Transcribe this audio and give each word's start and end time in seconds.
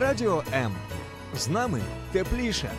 Радіо 0.00 0.42
М. 0.54 0.72
З 1.36 1.48
нами 1.48 1.80
тепліше. 2.12 2.70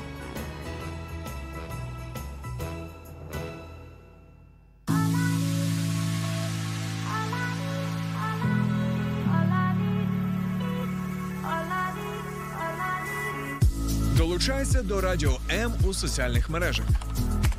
Долучайся 14.17 14.81
до 14.81 15.01
Радіо 15.01 15.37
М 15.51 15.73
у 15.87 15.93
соціальних 15.93 16.49
мережах. 16.49 16.85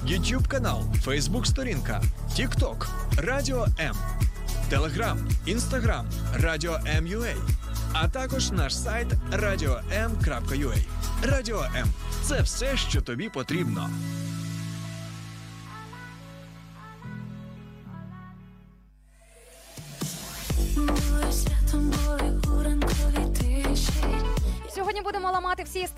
YouTube 0.07 0.49
канал, 0.49 0.83
Facebook 1.07 1.45
сторінка, 1.45 2.03
TikTok, 2.39 2.87
Радіо 3.17 3.67
М, 3.81 3.97
Телеграм, 4.69 5.19
Інстаграм, 5.47 6.07
Радіо 6.35 6.79
М.Ю.А. 6.87 7.60
а 7.93 8.09
також 8.09 8.51
наш 8.51 8.77
сайт 8.77 9.09
radio.m.ua. 9.33 10.77
Радіо 11.23 11.67
М 11.77 11.89
це 12.23 12.43
все, 12.43 12.77
що 12.77 13.01
тобі 13.01 13.29
потрібно. 13.29 13.91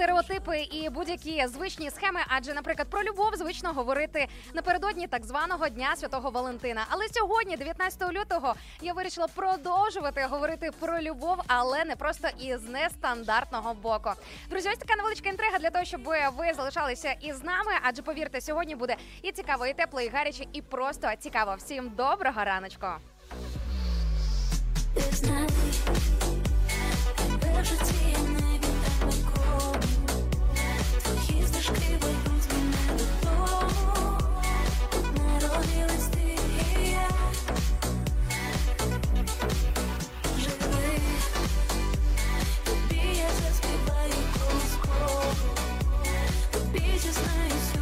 Стереотипи 0.03 0.61
і 0.61 0.89
будь-які 0.89 1.47
звичні 1.47 1.91
схеми. 1.91 2.21
Адже, 2.29 2.55
наприклад, 2.55 2.89
про 2.91 3.03
любов 3.03 3.37
звично 3.37 3.73
говорити 3.73 4.27
напередодні 4.55 5.07
так 5.07 5.25
званого 5.25 5.69
дня 5.69 5.97
святого 5.97 6.31
Валентина. 6.31 6.85
Але 6.89 7.05
сьогодні, 7.09 7.57
19 7.57 8.13
лютого, 8.13 8.55
я 8.81 8.93
вирішила 8.93 9.27
продовжувати 9.27 10.27
говорити 10.31 10.71
про 10.81 11.01
любов, 11.01 11.37
але 11.47 11.85
не 11.85 11.97
просто 11.97 12.29
із 12.41 12.69
нестандартного 12.69 13.75
боку. 13.75 14.11
Друзі, 14.51 14.69
ось 14.73 14.79
така 14.79 14.97
невеличка 14.97 15.29
інтрига 15.29 15.59
для 15.59 15.71
того, 15.71 15.85
щоб 15.85 16.03
ви 16.37 16.53
залишалися 16.57 17.13
із 17.21 17.45
нами. 17.45 17.73
Адже 17.83 18.03
повірте, 18.03 18.41
сьогодні 18.41 18.75
буде 18.75 18.97
і 19.23 19.33
цікаво, 19.33 19.67
і 19.67 19.73
тепло, 19.73 20.01
і 20.01 20.09
гаряче, 20.09 20.45
і 20.53 20.63
просто 20.63 21.09
цікаво. 21.19 21.55
Всім 21.59 21.93
доброго 21.97 22.45
раночку. 22.45 22.87
Знай, 24.97 25.49
тебе 27.17 27.63
в 27.63 27.65
житті 27.65 28.42
тобі 42.65 43.01
я 43.19 43.29
заспіваю 43.29 44.13
колискову. 44.35 45.35
Тобі 46.53 46.99
зізнаюсь 46.99 47.82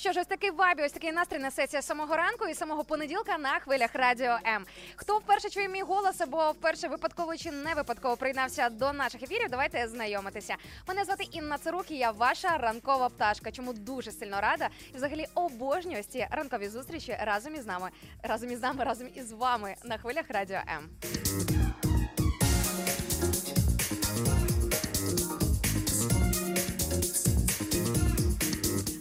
Що 0.00 0.12
ж, 0.12 0.20
ось 0.20 0.26
такий 0.26 0.50
вайбі, 0.50 0.82
ось 0.82 0.92
такий 0.92 1.12
настрій 1.12 1.38
несеться 1.38 1.82
з 1.82 1.86
самого 1.86 2.16
ранку 2.16 2.46
і 2.46 2.54
самого 2.54 2.84
понеділка 2.84 3.38
на 3.38 3.60
хвилях 3.60 3.90
радіо 3.94 4.38
М. 4.46 4.66
Хто 4.96 5.18
вперше 5.18 5.50
чує 5.50 5.68
мій 5.68 5.82
голос 5.82 6.20
або 6.20 6.50
вперше 6.50 6.88
випадково 6.88 7.36
чи 7.36 7.50
не 7.50 7.74
випадково 7.74 8.16
приєднався 8.16 8.68
до 8.68 8.92
наших 8.92 9.22
ефірів, 9.22 9.50
давайте 9.50 9.88
знайомитися. 9.88 10.56
Мене 10.88 11.04
звати 11.04 11.24
Інна 11.32 11.58
Царук 11.58 11.90
і 11.90 11.96
я 11.96 12.10
ваша 12.10 12.58
ранкова 12.58 13.08
пташка. 13.08 13.52
Чому 13.52 13.72
дуже 13.72 14.12
сильно 14.12 14.40
рада 14.40 14.68
і 14.94 14.96
взагалі 14.96 15.26
обожнюю 15.34 16.02
ці 16.02 16.26
ранкові 16.30 16.68
зустрічі 16.68 17.16
разом 17.20 17.54
із 17.54 17.66
нами, 17.66 17.90
разом 18.22 18.50
із 18.50 18.62
нами, 18.62 18.84
разом 18.84 19.08
із 19.14 19.32
вами 19.32 19.74
на 19.84 19.98
хвилях 19.98 20.24
радіо 20.28 20.58
М. 20.68 21.89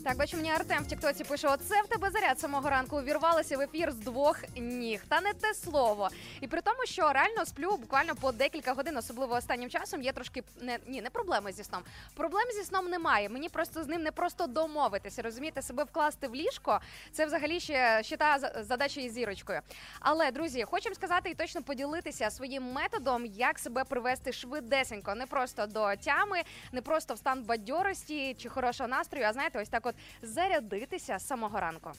Так, 0.09 0.17
бачу, 0.17 0.37
мені 0.37 0.51
Артем 0.51 0.83
в 0.83 0.87
Тіктоці 0.87 1.23
пише: 1.23 1.47
оце 1.47 1.81
в 1.81 1.87
тебе 1.87 2.09
заряд 2.09 2.39
самого 2.39 2.69
ранку 2.69 2.97
увірвалися 2.97 3.57
в 3.57 3.61
ефір 3.61 3.91
з 3.91 3.95
двох 3.95 4.37
ніг. 4.57 5.01
Та 5.07 5.21
не 5.21 5.33
те 5.33 5.53
слово. 5.53 6.09
І 6.41 6.47
при 6.47 6.61
тому, 6.61 6.85
що 6.85 7.13
реально 7.13 7.45
сплю 7.45 7.77
буквально 7.77 8.15
по 8.15 8.31
декілька 8.31 8.73
годин, 8.73 8.97
особливо 8.97 9.35
останнім 9.35 9.69
часом, 9.69 10.01
є 10.01 10.11
трошки 10.11 10.43
не 10.61 10.79
ні, 10.87 11.01
не 11.01 11.09
проблеми 11.09 11.51
зі 11.51 11.63
сном. 11.63 11.81
Проблем 12.15 12.43
зі 12.55 12.63
сном 12.63 12.85
немає. 12.85 13.29
Мені 13.29 13.49
просто 13.49 13.83
з 13.83 13.87
ним 13.87 14.03
не 14.03 14.11
просто 14.11 14.47
домовитися. 14.47 15.21
Розумієте, 15.21 15.61
себе 15.61 15.83
вкласти 15.83 16.27
в 16.27 16.35
ліжко. 16.35 16.79
Це 17.11 17.25
взагалі 17.25 17.59
ще, 17.59 18.03
ще 18.03 18.17
та 18.17 18.39
задача 18.59 19.01
із 19.01 19.13
зірочкою. 19.13 19.61
Але 19.99 20.31
друзі, 20.31 20.63
хочемо 20.63 20.95
сказати 20.95 21.29
і 21.29 21.33
точно 21.33 21.61
поділитися 21.61 22.29
своїм 22.29 22.63
методом, 22.63 23.25
як 23.25 23.59
себе 23.59 23.83
привести 23.83 24.33
швидесенько, 24.33 25.15
не 25.15 25.25
просто 25.25 25.65
до 25.65 25.95
тями, 25.95 26.41
не 26.71 26.81
просто 26.81 27.13
в 27.13 27.17
стан 27.17 27.43
бадьорості 27.43 28.33
чи 28.33 28.49
хорошого 28.49 28.87
настрою, 28.87 29.25
а 29.29 29.33
знаєте, 29.33 29.61
ось 29.61 29.69
так 29.69 29.85
от 29.85 29.95
зарядитися 30.21 31.19
з 31.19 31.27
самого 31.27 31.59
ранку. 31.59 31.91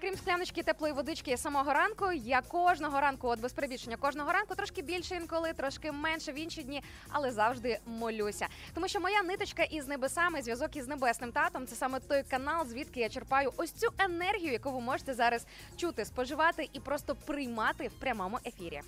Крім 0.00 0.16
скляночки 0.16 0.62
теплої 0.62 0.92
водички 0.92 1.36
самого 1.36 1.72
ранку, 1.72 2.12
я 2.12 2.40
кожного 2.40 3.00
ранку, 3.00 3.28
от 3.28 3.40
без 3.40 3.52
перебільшення, 3.52 3.96
кожного 3.96 4.32
ранку 4.32 4.54
трошки 4.54 4.82
більше 4.82 5.14
інколи, 5.14 5.52
трошки 5.52 5.92
менше 5.92 6.32
в 6.32 6.38
інші 6.38 6.62
дні, 6.62 6.82
але 7.08 7.30
завжди 7.30 7.78
молюся. 7.86 8.46
Тому 8.74 8.88
що 8.88 9.00
моя 9.00 9.22
ниточка 9.22 9.62
із 9.62 9.88
небесами, 9.88 10.42
зв'язок 10.42 10.76
із 10.76 10.88
небесним 10.88 11.32
татом, 11.32 11.66
це 11.66 11.76
саме 11.76 12.00
той 12.00 12.22
канал, 12.22 12.66
звідки 12.66 13.00
я 13.00 13.08
черпаю 13.08 13.52
ось 13.56 13.72
цю 13.72 13.88
енергію, 13.98 14.52
яку 14.52 14.70
ви 14.70 14.80
можете 14.80 15.14
зараз 15.14 15.46
чути, 15.76 16.04
споживати 16.04 16.68
і 16.72 16.80
просто 16.80 17.14
приймати 17.14 17.88
в 17.88 18.00
прямому 18.00 18.38
ефірі. 18.46 18.80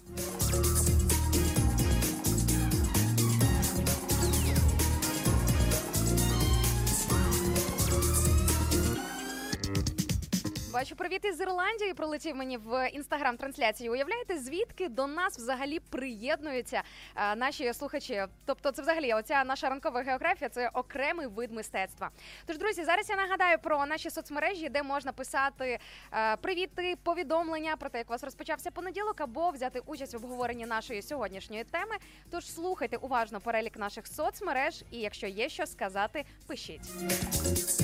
Бачу, 10.74 10.96
привіт 10.96 11.24
із 11.24 11.40
Ірландії 11.40 11.94
прилетів 11.94 12.36
мені 12.36 12.56
в 12.56 12.90
інстаграм-трансляції. 12.90 13.90
Уявляєте, 13.90 14.38
звідки 14.38 14.88
до 14.88 15.06
нас 15.06 15.38
взагалі 15.38 15.80
приєднуються 15.80 16.82
е, 17.16 17.36
наші 17.36 17.74
слухачі? 17.74 18.24
Тобто, 18.46 18.70
це 18.70 18.82
взагалі 18.82 19.14
оця 19.14 19.44
наша 19.44 19.68
ранкова 19.68 20.02
географія 20.02 20.48
це 20.48 20.68
окремий 20.68 21.26
вид 21.26 21.52
мистецтва. 21.52 22.10
Тож, 22.46 22.58
друзі, 22.58 22.84
зараз 22.84 23.10
я 23.10 23.16
нагадаю 23.16 23.58
про 23.58 23.86
наші 23.86 24.10
соцмережі, 24.10 24.68
де 24.68 24.82
можна 24.82 25.12
писати 25.12 25.78
е, 26.12 26.36
привіти, 26.36 26.96
повідомлення 27.02 27.76
про 27.76 27.90
те, 27.90 27.98
як 27.98 28.10
у 28.10 28.12
вас 28.12 28.24
розпочався 28.24 28.70
понеділок, 28.70 29.20
або 29.20 29.50
взяти 29.50 29.80
участь 29.86 30.14
в 30.14 30.16
обговоренні 30.16 30.66
нашої 30.66 31.02
сьогоднішньої 31.02 31.64
теми. 31.64 31.96
Тож 32.30 32.52
слухайте 32.52 32.96
уважно 32.96 33.40
перелік 33.40 33.78
наших 33.78 34.06
соцмереж, 34.06 34.84
і 34.90 34.98
якщо 34.98 35.26
є 35.26 35.48
що 35.48 35.66
сказати, 35.66 36.24
пишіть. 36.46 37.83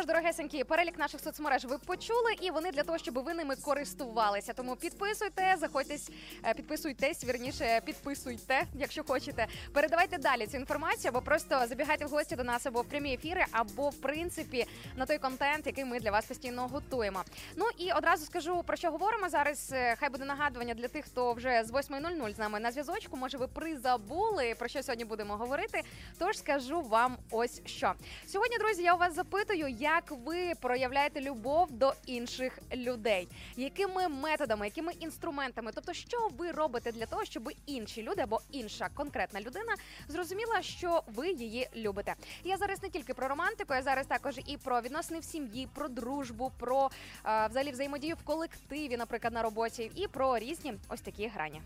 Що 0.00 0.02
ж, 0.02 0.06
дорогесенькі, 0.06 0.64
перелік 0.64 0.98
наших 0.98 1.20
соцмереж 1.20 1.64
ви 1.64 1.78
почули, 1.78 2.32
і 2.40 2.50
вони 2.50 2.70
для 2.70 2.82
того, 2.82 2.98
щоб 2.98 3.14
ви 3.14 3.34
ними 3.34 3.56
користувалися. 3.56 4.52
Тому 4.52 4.76
підписуйте, 4.76 5.56
заходьтесь, 5.58 6.10
е, 6.44 6.54
підписуйтесь, 6.54 7.24
вірніше, 7.24 7.80
підписуйте, 7.84 8.62
якщо 8.74 9.04
хочете. 9.04 9.46
Передавайте 9.72 10.18
далі 10.18 10.46
цю 10.46 10.56
інформацію, 10.56 11.08
або 11.10 11.20
просто 11.22 11.66
забігайте 11.68 12.06
в 12.06 12.08
гості 12.08 12.36
до 12.36 12.44
нас 12.44 12.66
або 12.66 12.82
в 12.82 12.84
прямі 12.84 13.14
ефіри, 13.14 13.44
або 13.52 13.88
в 13.88 13.94
принципі 14.00 14.66
на 14.96 15.06
той 15.06 15.18
контент, 15.18 15.66
який 15.66 15.84
ми 15.84 16.00
для 16.00 16.10
вас 16.10 16.26
постійно 16.26 16.68
готуємо. 16.68 17.22
Ну 17.56 17.64
і 17.78 17.92
одразу 17.92 18.24
скажу 18.24 18.62
про 18.66 18.76
що 18.76 18.90
говоримо 18.90 19.28
зараз. 19.28 19.70
е, 19.72 19.96
Хай 20.00 20.10
буде 20.10 20.24
нагадування 20.24 20.74
для 20.74 20.88
тих, 20.88 21.04
хто 21.04 21.32
вже 21.32 21.64
з 21.64 21.70
8.00 21.70 22.34
з 22.34 22.38
нами 22.38 22.60
на 22.60 22.72
зв'язочку. 22.72 23.16
Може, 23.16 23.38
ви 23.38 23.48
призабули 23.48 24.54
про 24.58 24.68
що 24.68 24.82
сьогодні 24.82 25.04
будемо 25.04 25.36
говорити. 25.36 25.82
Тож 26.18 26.38
скажу 26.38 26.80
вам 26.82 27.16
ось 27.30 27.62
що 27.66 27.92
сьогодні, 28.26 28.58
друзі. 28.58 28.82
Я 28.82 28.94
у 28.94 28.98
вас 28.98 29.14
запитую, 29.14 29.68
як 29.68 29.89
ви 30.10 30.52
проявляєте 30.60 31.20
любов 31.20 31.72
до 31.72 31.92
інших 32.06 32.58
людей, 32.74 33.28
якими 33.56 34.08
методами, 34.08 34.66
якими 34.66 34.92
інструментами, 34.92 35.70
тобто, 35.74 35.92
що 35.92 36.28
ви 36.38 36.50
робите 36.50 36.92
для 36.92 37.06
того, 37.06 37.24
щоб 37.24 37.50
інші 37.66 38.02
люди 38.02 38.22
або 38.22 38.40
інша 38.50 38.88
конкретна 38.94 39.40
людина 39.40 39.74
зрозуміла, 40.08 40.62
що 40.62 41.02
ви 41.06 41.28
її 41.28 41.68
любите. 41.76 42.14
Я 42.44 42.56
зараз 42.56 42.82
не 42.82 42.88
тільки 42.88 43.14
про 43.14 43.28
романтику, 43.28 43.74
я 43.74 43.82
зараз 43.82 44.06
також 44.06 44.38
і 44.46 44.56
про 44.56 44.80
відносини 44.80 45.20
в 45.20 45.24
сім'ї, 45.24 45.68
про 45.74 45.88
дружбу, 45.88 46.52
про 46.58 46.90
е, 47.26 47.46
взагалі 47.50 47.70
взаємодію 47.70 48.14
в 48.14 48.24
колективі, 48.24 48.96
наприклад, 48.96 49.32
на 49.34 49.42
роботі, 49.42 49.90
і 49.94 50.08
про 50.08 50.38
різні 50.38 50.74
ось 50.88 51.00
такі 51.00 51.26
грані. 51.26 51.62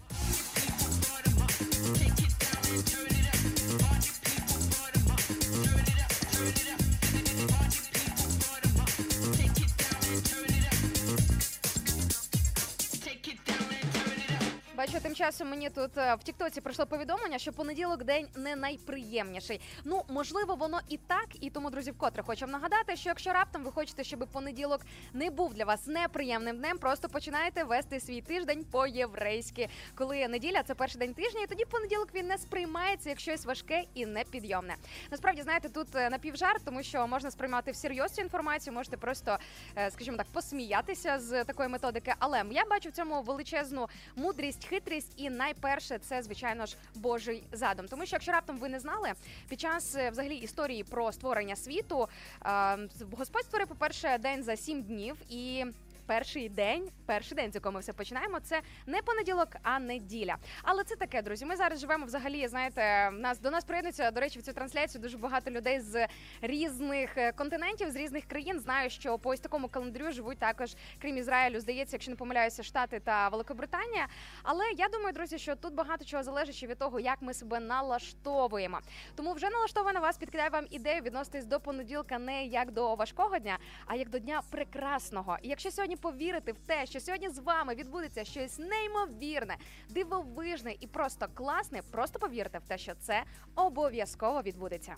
Бачу, 14.87 15.01
тим 15.01 15.15
часом 15.15 15.51
мені 15.51 15.71
тут 15.71 15.99
е, 15.99 16.15
в 16.15 16.23
Тіктоці 16.23 16.61
прийшло 16.61 16.87
повідомлення, 16.87 17.39
що 17.39 17.53
понеділок 17.53 18.05
день 18.05 18.27
не 18.37 18.57
найприємніший. 18.57 19.61
Ну 19.85 20.03
можливо, 20.09 20.55
воно 20.55 20.81
і 20.89 20.97
так, 20.97 21.27
і 21.41 21.51
тому, 21.51 21.71
друзі, 21.71 21.91
вкотре 21.91 22.23
хочу 22.23 22.47
нагадати, 22.47 22.97
що 22.97 23.09
якщо 23.09 23.33
раптом 23.33 23.65
ви 23.65 23.73
хочете, 23.73 24.05
щоб 24.05 24.27
понеділок 24.33 24.81
не 25.13 25.31
був 25.31 25.55
для 25.55 25.65
вас 25.65 25.87
неприємним 25.87 26.57
днем, 26.57 26.79
просто 26.79 27.09
починаєте 27.09 27.65
вести 27.65 28.01
свій 28.01 28.21
тиждень 28.21 28.65
по-єврейськи. 28.71 29.69
Коли 29.95 30.29
неділя 30.29 30.63
це 30.63 30.75
перший 30.75 30.99
день 30.99 31.15
тижня, 31.15 31.41
і 31.43 31.47
тоді 31.47 31.65
понеділок 31.65 32.09
він 32.15 32.27
не 32.27 32.39
сприймається 32.39 33.09
як 33.11 33.21
щось 33.21 33.45
важке 33.45 33.85
і 33.95 34.07
непідйомне. 34.07 34.77
Насправді, 35.11 35.43
знаєте, 35.43 35.69
тут 35.69 35.95
е, 35.95 36.11
напівжарт, 36.11 36.65
тому 36.65 36.83
що 36.83 37.07
можна 37.07 37.31
сприймати 37.31 37.71
всерйоз 37.71 38.13
цю 38.13 38.23
інформацію, 38.23 38.75
можете 38.75 38.97
просто, 38.97 39.39
е, 39.77 39.91
скажімо 39.91 40.17
так, 40.17 40.27
посміятися 40.33 41.19
з 41.19 41.45
такої 41.45 41.69
методики. 41.69 42.15
Але 42.19 42.43
я 42.51 42.65
бачу 42.65 42.89
в 42.89 42.93
цьому 42.93 43.23
величезну 43.23 43.89
мудрість, 44.17 44.65
хитрість, 44.75 45.13
і 45.17 45.31
найперше 45.31 45.99
це 45.99 46.23
звичайно 46.23 46.67
ж 46.67 46.77
Божий 46.95 47.43
задум. 47.53 47.89
Тому 47.89 48.07
що 48.07 48.17
якщо 48.17 48.33
раптом 48.33 48.59
ви 48.59 48.69
не 48.69 48.81
знали, 48.81 49.13
під 49.49 49.61
час 49.61 49.97
е, 49.97 50.11
взагалі 50.11 50.37
історії 50.37 50.85
про 50.85 51.13
створення 51.13 51.57
світу 51.57 52.09
е, 52.47 52.79
Господь 53.19 53.45
створив, 53.45 53.69
по 53.69 53.75
перше, 53.75 54.19
день 54.19 54.43
за 54.43 54.57
сім 54.57 54.83
днів 54.83 55.17
і. 55.31 55.65
Перший 56.07 56.49
день, 56.49 56.91
перший 57.07 57.37
день, 57.37 57.53
з 57.53 57.55
якого 57.55 57.73
ми 57.73 57.81
все 57.81 57.93
починаємо, 57.93 58.41
це 58.41 58.61
не 58.87 59.03
понеділок, 59.03 59.49
а 59.63 59.79
неділя. 59.79 60.37
Але 60.63 60.85
це 60.85 60.97
таке, 60.97 61.23
друзі. 61.23 61.45
Ми 61.45 61.57
зараз 61.57 61.81
живемо 61.81 62.07
взагалі. 62.07 62.49
Знаєте, 62.49 63.11
нас 63.11 63.41
до 63.41 63.51
нас 63.51 63.65
приєднується 63.65 64.11
до 64.11 64.21
речі 64.21 64.39
в 64.39 64.43
цю 64.43 64.53
трансляцію 64.53 65.03
дуже 65.03 65.19
багато 65.19 65.51
людей 65.51 65.81
з 65.81 66.07
різних 66.41 67.19
е, 67.19 67.33
континентів, 67.33 67.91
з 67.91 67.97
різних 67.97 68.25
країн. 68.25 68.61
Знаю, 68.61 68.91
що 68.91 69.19
по 69.19 69.31
ось 69.31 69.41
такому 69.41 69.69
календарю 69.69 70.13
живуть 70.13 70.39
також, 70.39 70.77
крім 71.03 71.17
Ізраїлю, 71.17 71.61
здається, 71.61 71.97
якщо 71.97 72.11
не 72.11 72.17
помиляюся, 72.17 72.63
Штати 72.63 73.01
та 73.01 73.29
Великобританія. 73.29 74.07
Але 74.43 74.65
я 74.77 74.89
думаю, 74.89 75.13
друзі, 75.13 75.39
що 75.39 75.57
тут 75.57 75.75
багато 75.75 76.05
чого 76.05 76.23
залежить 76.23 76.63
від 76.63 76.79
того, 76.79 77.01
як 77.01 77.23
ми 77.23 77.35
себе 77.35 77.61
налаштовуємо. 77.61 78.79
Тому 79.15 79.33
вже 79.33 79.51
налаштована 79.51 80.01
вас 80.01 80.17
підкидаю 80.17 80.51
вам 80.51 80.67
ідею 80.71 81.03
відноситись 81.03 81.45
до 81.45 81.61
понеділка 81.61 82.19
не 82.19 82.45
як 82.45 82.71
до 82.71 82.95
важкого 82.95 83.39
дня, 83.39 83.59
а 83.87 83.95
як 83.95 84.09
до 84.09 84.19
дня 84.19 84.43
прекрасного. 84.51 85.37
І 85.43 85.49
якщо 85.49 85.71
сьогодні 85.71 85.94
повірити 85.97 86.53
в 86.53 86.59
те, 86.59 86.87
що 86.87 87.01
сьогодні 87.01 87.29
з 87.29 87.39
вами 87.39 87.75
відбудеться 87.75 88.25
щось 88.25 88.59
неймовірне, 88.59 89.57
дивовижне 89.91 90.75
і 90.81 90.87
просто 90.87 91.27
класне, 91.35 91.83
просто 91.91 92.19
повірте 92.19 92.59
в 92.59 92.69
те, 92.69 92.79
що 92.79 92.93
це 93.01 93.23
обов'язково 93.55 94.43
відбудеться. 94.43 94.97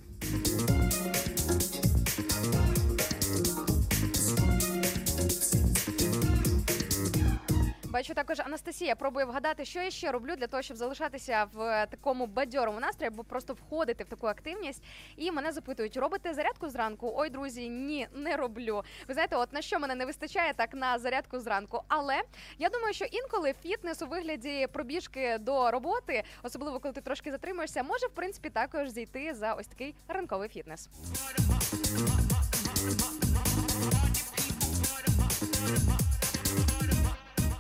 Бачу 7.97 8.15
також 8.15 8.41
Анастасія 8.41 8.97
пробує 8.97 9.27
вгадати, 9.27 9.65
що 9.65 9.81
я 9.81 9.91
ще 9.91 10.13
роблю 10.13 10.37
для 10.37 10.47
того, 10.47 10.63
щоб 10.63 10.77
залишатися 10.77 11.47
в 11.53 11.87
такому 11.87 12.27
бадьорому 12.27 12.81
настрої, 12.81 13.13
або 13.13 13.25
просто 13.25 13.55
входити 13.55 14.05
в 14.05 14.07
таку 14.07 14.27
активність. 14.27 14.83
І 15.17 15.33
мене 15.33 15.53
запитують, 15.53 15.97
робите 15.97 16.35
зарядку 16.35 16.69
зранку? 16.69 17.13
Ой, 17.17 17.31
друзі, 17.31 17.69
ні, 17.69 18.09
не 18.15 18.37
роблю. 18.37 18.83
Ви 19.09 19.15
знаєте, 19.15 19.37
от 19.37 19.53
на 19.53 19.63
що 19.63 19.79
мене 19.79 19.95
не 19.95 20.07
вистачає, 20.07 20.55
так 20.55 20.75
на 20.75 20.99
зарядку 20.99 21.41
зранку. 21.41 21.83
Але 21.89 22.23
я 22.59 22.69
думаю, 22.69 22.95
що 22.95 23.05
інколи 23.05 23.55
фітнес 23.63 24.03
у 24.03 24.07
вигляді 24.07 24.67
пробіжки 24.73 25.39
до 25.39 25.71
роботи, 25.71 26.23
особливо 26.43 26.81
коли 26.81 26.95
ти 26.95 27.01
трошки 27.01 27.31
затримуєшся, 27.31 27.83
може 27.83 28.07
в 28.07 28.15
принципі 28.15 28.51
також 28.51 28.89
зійти 28.89 29.35
за 29.35 29.55
ось 29.55 29.67
такий 29.67 29.95
ранковий 30.09 30.49
фітнес. 30.49 30.89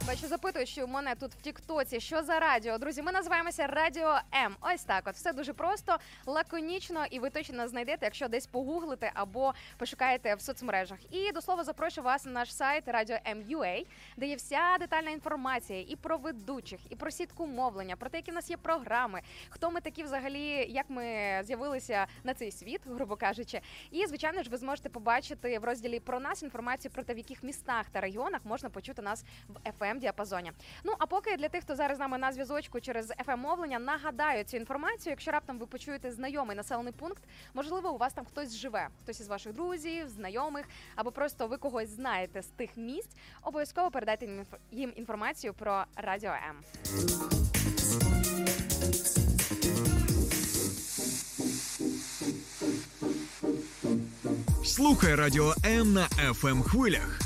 Бачу, 0.06 0.26
запитують, 0.26 0.68
що 0.68 0.86
мене 0.86 1.14
тут 1.14 1.32
в 1.32 1.42
Тіктоці, 1.42 2.00
що 2.00 2.22
за 2.22 2.40
радіо. 2.40 2.78
Друзі, 2.78 3.02
ми 3.02 3.12
називаємося 3.12 3.66
Радіо 3.66 4.18
М. 4.44 4.56
Ось 4.60 4.84
так. 4.84 5.02
От 5.06 5.14
все 5.14 5.32
дуже 5.32 5.52
просто, 5.52 5.98
лаконічно, 6.26 7.04
і 7.10 7.18
ви 7.18 7.30
точно 7.30 7.68
знайдете, 7.68 7.98
якщо 8.06 8.28
десь 8.28 8.46
погуглите 8.46 9.10
або 9.14 9.54
пошукаєте 9.76 10.34
в 10.34 10.40
соцмережах. 10.40 10.98
І 11.10 11.32
до 11.32 11.42
слова 11.42 11.64
запрошую 11.64 12.04
вас 12.04 12.24
на 12.24 12.30
наш 12.30 12.54
сайт 12.54 12.88
Радіо 12.88 13.16
М.UA, 13.26 13.86
де 14.16 14.26
є 14.26 14.36
вся 14.36 14.76
детальна 14.80 15.10
інформація 15.10 15.84
і 15.88 15.96
про 15.96 16.16
ведучих, 16.16 16.80
і 16.90 16.96
про 16.96 17.10
сітку 17.10 17.46
мовлення, 17.46 17.96
про 17.96 18.10
те, 18.10 18.16
які 18.18 18.30
в 18.30 18.34
нас 18.34 18.50
є 18.50 18.56
програми, 18.56 19.20
хто 19.48 19.70
ми 19.70 19.80
такі 19.80 20.02
взагалі, 20.02 20.66
як 20.68 20.86
ми 20.88 21.04
з'явилися 21.44 22.06
на 22.24 22.34
цей 22.34 22.52
світ, 22.52 22.80
грубо 22.86 23.16
кажучи. 23.16 23.60
І 23.90 24.06
звичайно 24.06 24.42
ж, 24.42 24.50
ви 24.50 24.56
зможете 24.56 24.88
побачити 24.88 25.58
в 25.58 25.64
розділі 25.64 26.00
про 26.00 26.20
нас 26.20 26.42
інформацію 26.42 26.92
про 26.92 27.02
те, 27.02 27.14
в 27.14 27.18
яких 27.18 27.42
містах 27.42 27.86
та 27.90 28.00
регіонах 28.00 28.40
можна 28.44 28.70
почути 28.70 29.02
нас 29.02 29.24
в 29.48 29.70
fm 29.80 29.95
діапазоні. 29.98 30.52
Ну 30.84 30.92
а 30.98 31.06
поки 31.06 31.36
для 31.36 31.48
тих, 31.48 31.62
хто 31.62 31.76
зараз 31.76 31.96
з 31.96 32.00
нами 32.00 32.18
на 32.18 32.32
зв'язочку 32.32 32.80
через 32.80 33.10
fm 33.10 33.36
мовлення, 33.36 33.78
нагадаю 33.78 34.44
цю 34.44 34.56
інформацію. 34.56 35.10
Якщо 35.10 35.30
раптом 35.30 35.58
ви 35.58 35.66
почуєте 35.66 36.12
знайомий 36.12 36.56
населений 36.56 36.92
пункт, 36.92 37.22
можливо, 37.54 37.92
у 37.92 37.98
вас 37.98 38.12
там 38.12 38.24
хтось 38.24 38.56
живе, 38.56 38.88
хтось 39.02 39.20
із 39.20 39.28
ваших 39.28 39.52
друзів, 39.52 40.08
знайомих, 40.08 40.66
або 40.96 41.12
просто 41.12 41.46
ви 41.46 41.56
когось 41.56 41.88
знаєте 41.88 42.42
з 42.42 42.46
тих 42.46 42.76
місць. 42.76 43.16
Обов'язково 43.42 43.90
передайте 43.90 44.44
їм 44.70 44.92
інформацію 44.96 45.54
про 45.54 45.84
радіо 45.96 46.30
М. 46.30 46.62
Слухай 54.64 55.14
радіо 55.14 55.54
М 55.64 55.92
на 55.92 56.06
fm 56.08 56.62
хвилях. 56.62 57.25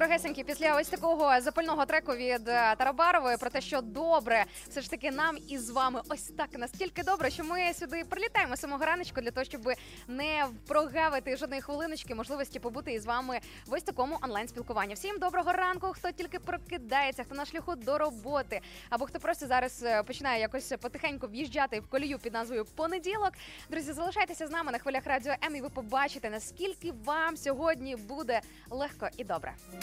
Дорогесенькі, 0.00 0.44
після 0.44 0.76
ось 0.76 0.88
такого 0.88 1.40
запального 1.40 1.86
треку 1.86 2.12
від 2.12 2.48
е, 2.48 2.74
Тарабарової 2.76 3.36
про 3.36 3.50
те, 3.50 3.60
що 3.60 3.80
добре, 3.80 4.44
все 4.68 4.80
ж 4.80 4.90
таки 4.90 5.10
нам 5.10 5.36
із 5.48 5.70
вами 5.70 6.00
ось 6.08 6.22
так 6.22 6.58
настільки 6.58 7.02
добре, 7.02 7.30
що 7.30 7.44
ми 7.44 7.74
сюди 7.74 8.04
прилітаємо 8.04 8.56
самого 8.56 8.84
раночку 8.84 9.20
для 9.20 9.30
того, 9.30 9.44
щоб 9.44 9.60
не 10.08 10.46
прогавити 10.66 11.36
жодної 11.36 11.62
хвилиночки, 11.62 12.14
можливості 12.14 12.60
побути 12.60 12.92
із 12.92 13.06
вами 13.06 13.40
в 13.66 13.72
ось 13.72 13.82
такому 13.82 14.18
онлайн 14.22 14.48
спілкуванні. 14.48 14.94
Всім 14.94 15.18
доброго 15.18 15.52
ранку, 15.52 15.86
хто 15.86 16.10
тільки 16.10 16.38
прокидається, 16.38 17.24
хто 17.24 17.34
на 17.34 17.44
шляху 17.44 17.76
до 17.76 17.98
роботи, 17.98 18.60
або 18.90 19.06
хто 19.06 19.18
просто 19.18 19.46
зараз 19.46 19.82
е, 19.82 20.02
починає 20.02 20.40
якось 20.40 20.72
потихеньку 20.80 21.26
в'їжджати 21.26 21.80
в 21.80 21.86
колію 21.86 22.18
під 22.18 22.32
назвою 22.32 22.64
понеділок. 22.64 23.32
Друзі, 23.70 23.92
залишайтеся 23.92 24.46
з 24.46 24.50
нами 24.50 24.72
на 24.72 24.78
хвилях 24.78 25.06
радіо 25.06 25.34
М, 25.44 25.56
і 25.56 25.60
ви 25.60 25.68
побачите, 25.68 26.30
наскільки 26.30 26.92
вам 27.04 27.36
сьогодні 27.36 27.96
буде 27.96 28.40
легко 28.70 29.08
і 29.16 29.24
добре. 29.24 29.54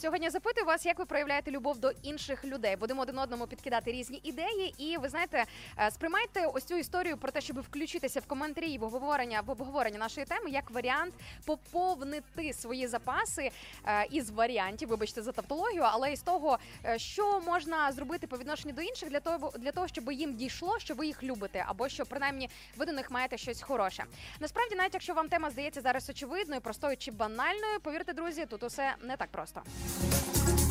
Сьогодні 0.00 0.30
запитую 0.30 0.66
вас, 0.66 0.86
як 0.86 0.98
ви 0.98 1.04
проявляєте 1.04 1.50
любов 1.50 1.78
до 1.78 1.90
інших 2.02 2.44
людей. 2.44 2.76
Будемо 2.76 3.02
один 3.02 3.18
одному 3.18 3.46
підкидати 3.46 3.92
різні 3.92 4.20
ідеї. 4.22 4.74
І 4.78 4.96
ви 4.96 5.08
знаєте, 5.08 5.44
е, 5.78 5.90
сприймайте 5.90 6.46
ось 6.46 6.64
цю 6.64 6.74
історію 6.74 7.16
про 7.16 7.30
те, 7.30 7.40
щоб 7.40 7.60
включитися 7.60 8.20
в 8.20 8.26
коментарі 8.26 8.78
в 8.78 8.84
обговорення 8.84 9.40
в 9.40 9.50
обговорення 9.50 9.98
нашої 9.98 10.26
теми 10.26 10.50
як 10.50 10.70
варіант 10.70 11.14
поповнити 11.44 12.52
свої 12.52 12.86
запаси 12.86 13.50
е, 13.86 14.06
із 14.10 14.30
варіантів, 14.30 14.88
вибачте 14.88 15.22
за 15.22 15.32
тавтологію, 15.32 15.82
але 15.82 16.12
із 16.12 16.22
того, 16.22 16.58
е, 16.84 16.98
що 16.98 17.40
можна 17.40 17.92
зробити 17.92 18.26
по 18.26 18.38
відношенню 18.38 18.74
до 18.74 18.82
інших 18.82 19.10
для 19.10 19.20
того, 19.20 19.52
для 19.58 19.72
того, 19.72 19.88
щоб 19.88 20.12
їм 20.12 20.34
дійшло, 20.34 20.78
що 20.78 20.94
ви 20.94 21.06
їх 21.06 21.22
любите, 21.22 21.64
або 21.68 21.88
що 21.88 22.06
принаймні 22.06 22.50
ви 22.76 22.86
до 22.86 22.92
них 22.92 23.10
маєте 23.10 23.38
щось 23.38 23.62
хороше. 23.62 24.04
Насправді, 24.40 24.74
навіть 24.74 24.94
якщо 24.94 25.14
вам 25.14 25.28
тема 25.28 25.50
здається 25.50 25.80
зараз 25.80 26.10
очевидною, 26.10 26.60
простою 26.60 26.96
чи 26.96 27.10
банальною, 27.10 27.80
повірте, 27.82 28.12
друзі, 28.12 28.46
тут 28.46 28.62
усе 28.62 28.94
не 29.02 29.16
так 29.16 29.28
просто. 29.30 29.62
Thank 30.00 30.60
you. 30.60 30.67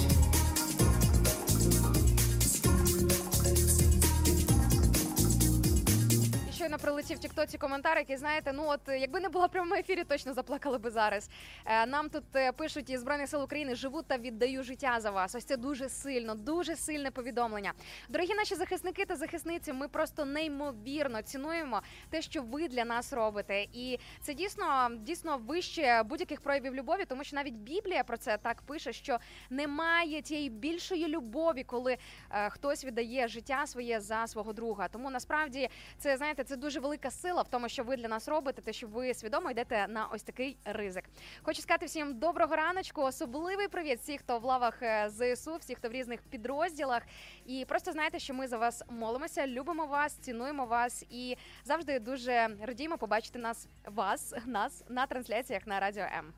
Щойно 6.68 6.80
прилетів 6.80 7.18
в 7.18 7.20
Тіктоці 7.20 7.58
коментар, 7.58 7.98
який 7.98 8.18
знаєте, 8.18 8.54
ну 8.54 8.64
от 8.68 8.80
якби 8.88 9.20
не 9.20 9.30
було 9.30 9.46
в 9.46 9.50
прямому 9.50 9.76
ефірі, 9.76 10.04
точно 10.04 10.34
заплакали 10.34 10.78
би 10.78 10.90
зараз. 10.90 11.30
Е, 11.66 11.86
Нам 11.86 12.10
тут 12.10 12.24
е, 12.36 12.52
пишуть 12.52 12.90
із 12.90 13.02
збройних 13.02 13.30
сил 13.30 13.44
України 13.44 13.76
живу 13.76 14.02
та 14.02 14.18
віддаю 14.18 14.64
життя 14.64 15.00
за 15.00 15.12
вас. 15.12 15.36
Ось 15.36 15.44
це 15.44 15.58
дуже 15.58 15.90
сильно, 15.90 16.36
дуже 16.36 16.76
сильне 16.76 17.12
повідомлення. 17.12 17.74
Дорогі 18.10 18.34
наші 18.34 18.56
захисники 18.56 19.06
та 19.06 19.16
захисниці, 19.16 19.74
ми 19.74 19.88
просто 19.88 20.26
неймовірно 20.26 21.22
цінуємо 21.22 21.82
те, 22.10 22.22
що 22.22 22.42
ви 22.42 22.68
для 22.68 22.86
нас 22.86 23.14
робите, 23.14 23.66
і 23.74 24.00
це 24.22 24.34
дійсно 24.34 24.90
дійсно 25.00 25.38
вище 25.38 26.04
будь-яких 26.04 26.42
проявів 26.42 26.76
любові, 26.76 27.06
тому 27.08 27.24
що 27.24 27.36
навіть 27.36 27.56
Біблія 27.56 28.04
про 28.04 28.18
це 28.18 28.38
так 28.38 28.62
пише, 28.62 28.94
що 28.94 29.20
немає 29.50 30.22
тієї 30.22 30.50
більшої 30.50 31.08
любові, 31.08 31.64
коли 31.64 31.98
е, 32.32 32.50
хтось 32.50 32.86
віддає 32.86 33.28
життя 33.28 33.68
своє 33.68 34.00
за 34.02 34.28
свого 34.28 34.54
друга. 34.54 34.88
Тому 34.88 35.10
насправді 35.10 35.70
це 35.98 36.18
знаєте, 36.18 36.44
це 36.44 36.57
дуже 36.58 36.80
велика 36.80 37.12
сила 37.12 37.42
в 37.42 37.48
тому, 37.48 37.70
що 37.70 37.84
ви 37.84 37.98
для 37.98 38.08
нас 38.08 38.28
робите, 38.28 38.62
те, 38.62 38.74
що 38.74 38.88
ви 38.88 39.14
свідомо 39.14 39.52
йдете 39.52 39.88
на 39.88 40.06
ось 40.06 40.24
такий 40.24 40.58
ризик. 40.66 41.04
Хочу 41.44 41.62
сказати 41.62 41.86
всім 41.86 42.20
доброго 42.20 42.56
раночку, 42.56 43.02
особливий 43.02 43.68
привіт 43.68 44.00
всіх, 44.00 44.22
хто 44.22 44.40
в 44.40 44.44
лавах 44.44 44.82
е, 44.82 45.10
ЗСУ, 45.10 45.56
всіх, 45.56 45.78
хто 45.78 45.90
в 45.90 45.92
різних 45.92 46.22
підрозділах. 46.22 47.02
І 47.46 47.66
просто 47.68 47.92
знайте, 47.92 48.20
що 48.20 48.34
ми 48.34 48.48
за 48.48 48.58
вас 48.58 48.84
молимося, 48.90 49.48
любимо 49.48 49.86
вас, 49.86 50.14
цінуємо 50.14 50.66
вас 50.66 51.06
і 51.10 51.38
завжди 51.64 52.00
дуже 52.00 52.50
радіємо 52.62 52.98
побачити 52.98 53.40
нас, 53.40 53.68
вас, 53.86 54.34
нас 54.46 54.84
на 54.90 55.08
трансляціях 55.08 55.68
на 55.68 55.80
радіо 55.80 56.04
М. 56.04 56.34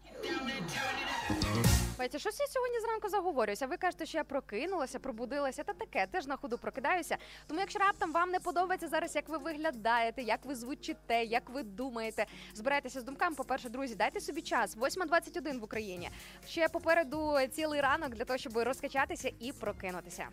Бачите, 1.99 2.19
щось 2.19 2.39
я 2.39 2.47
сьогодні 2.47 2.79
зранку 2.79 3.09
заговорююся. 3.09 3.67
Ви 3.67 3.77
кажете, 3.77 4.05
що 4.05 4.17
я 4.17 4.23
прокинулася, 4.23 4.99
пробудилася. 4.99 5.63
Та 5.63 5.73
таке, 5.73 6.07
теж 6.11 6.27
на 6.27 6.35
ходу 6.35 6.57
прокидаюся. 6.57 7.17
Тому, 7.47 7.59
якщо 7.59 7.79
раптом 7.79 8.11
вам 8.11 8.29
не 8.29 8.39
подобається 8.39 8.87
зараз, 8.87 9.15
як 9.15 9.29
ви 9.29 9.37
виглядаєте, 9.37 10.08
як 10.17 10.45
ви 10.45 10.55
звучите, 10.55 11.23
як 11.23 11.49
ви 11.49 11.63
думаєте, 11.63 12.25
збирайтеся 12.53 13.01
з 13.01 13.03
думками. 13.03 13.35
По-перше, 13.35 13.69
друзі, 13.69 13.95
дайте 13.95 14.19
собі 14.19 14.41
час. 14.41 14.77
8.21 14.77 15.59
в 15.59 15.63
Україні. 15.63 16.09
Ще 16.47 16.67
попереду 16.67 17.37
цілий 17.51 17.81
ранок 17.81 18.15
для 18.15 18.25
того, 18.25 18.37
щоб 18.37 18.57
розкачатися 18.57 19.31
і 19.39 19.51
прокинутися. 19.51 20.27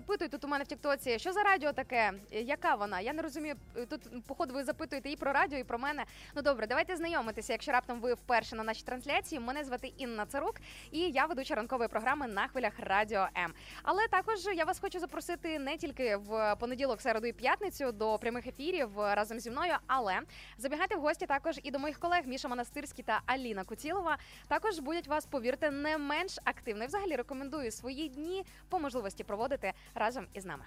Запитують 0.00 0.32
тут 0.32 0.44
у 0.44 0.48
мене 0.48 0.64
в 0.64 0.66
Тіктоці, 0.66 1.18
що 1.18 1.32
за 1.32 1.42
радіо 1.42 1.72
таке? 1.72 2.12
Е, 2.32 2.40
Яка 2.40 2.74
вона? 2.74 3.00
Я 3.00 3.12
не 3.12 3.22
розумію. 3.22 3.54
Е, 3.76 3.86
Тут, 3.86 4.26
походу, 4.26 4.54
ви 4.54 4.64
запитуєте 4.64 5.10
і 5.10 5.16
про 5.16 5.32
радіо, 5.32 5.58
і 5.58 5.64
про 5.64 5.78
мене. 5.78 6.04
Ну 6.34 6.42
добре, 6.42 6.66
давайте 6.66 6.96
знайомитися. 6.96 7.52
Якщо 7.52 7.72
раптом 7.72 8.00
ви 8.00 8.14
вперше 8.14 8.56
на 8.56 8.62
нашій 8.62 8.82
трансляції, 8.82 9.40
мене 9.40 9.64
звати 9.64 9.92
Інна 9.98 10.26
Царук, 10.26 10.54
і 10.90 10.98
я 10.98 11.26
ведуча 11.26 11.54
ранкової 11.54 11.88
програми 11.88 12.26
на 12.26 12.48
хвилях 12.48 12.72
Радіо 12.78 13.28
М. 13.36 13.52
Але 13.82 14.08
також 14.08 14.38
я 14.56 14.64
вас 14.64 14.80
хочу 14.80 14.98
запросити 15.00 15.58
не 15.58 15.76
тільки 15.76 16.16
в 16.16 16.56
понеділок, 16.56 17.00
середу 17.00 17.26
і 17.26 17.32
п'ятницю 17.32 17.92
до 17.92 18.18
прямих 18.18 18.46
ефірів 18.46 18.90
разом 18.96 19.40
зі 19.40 19.50
мною, 19.50 19.74
але 19.86 20.20
забігати 20.58 20.96
в 20.96 21.00
гості 21.00 21.26
також 21.26 21.60
і 21.62 21.70
до 21.70 21.78
моїх 21.78 21.98
колег 21.98 22.22
Міша 22.26 22.48
Монастирський 22.48 23.04
та 23.04 23.20
Аліна 23.26 23.64
Кутілова. 23.64 24.18
Також 24.48 24.78
будуть 24.78 25.08
вас, 25.08 25.26
повірте, 25.26 25.70
не 25.70 25.98
менш 25.98 26.38
активно. 26.44 26.84
І 26.84 26.86
взагалі 26.86 27.16
рекомендую 27.16 27.70
свої 27.70 28.08
дні 28.08 28.44
по 28.68 28.78
можливості 28.78 29.24
проводити 29.24 29.72
разом 29.94 30.26
із 30.34 30.44
нами. 30.44 30.64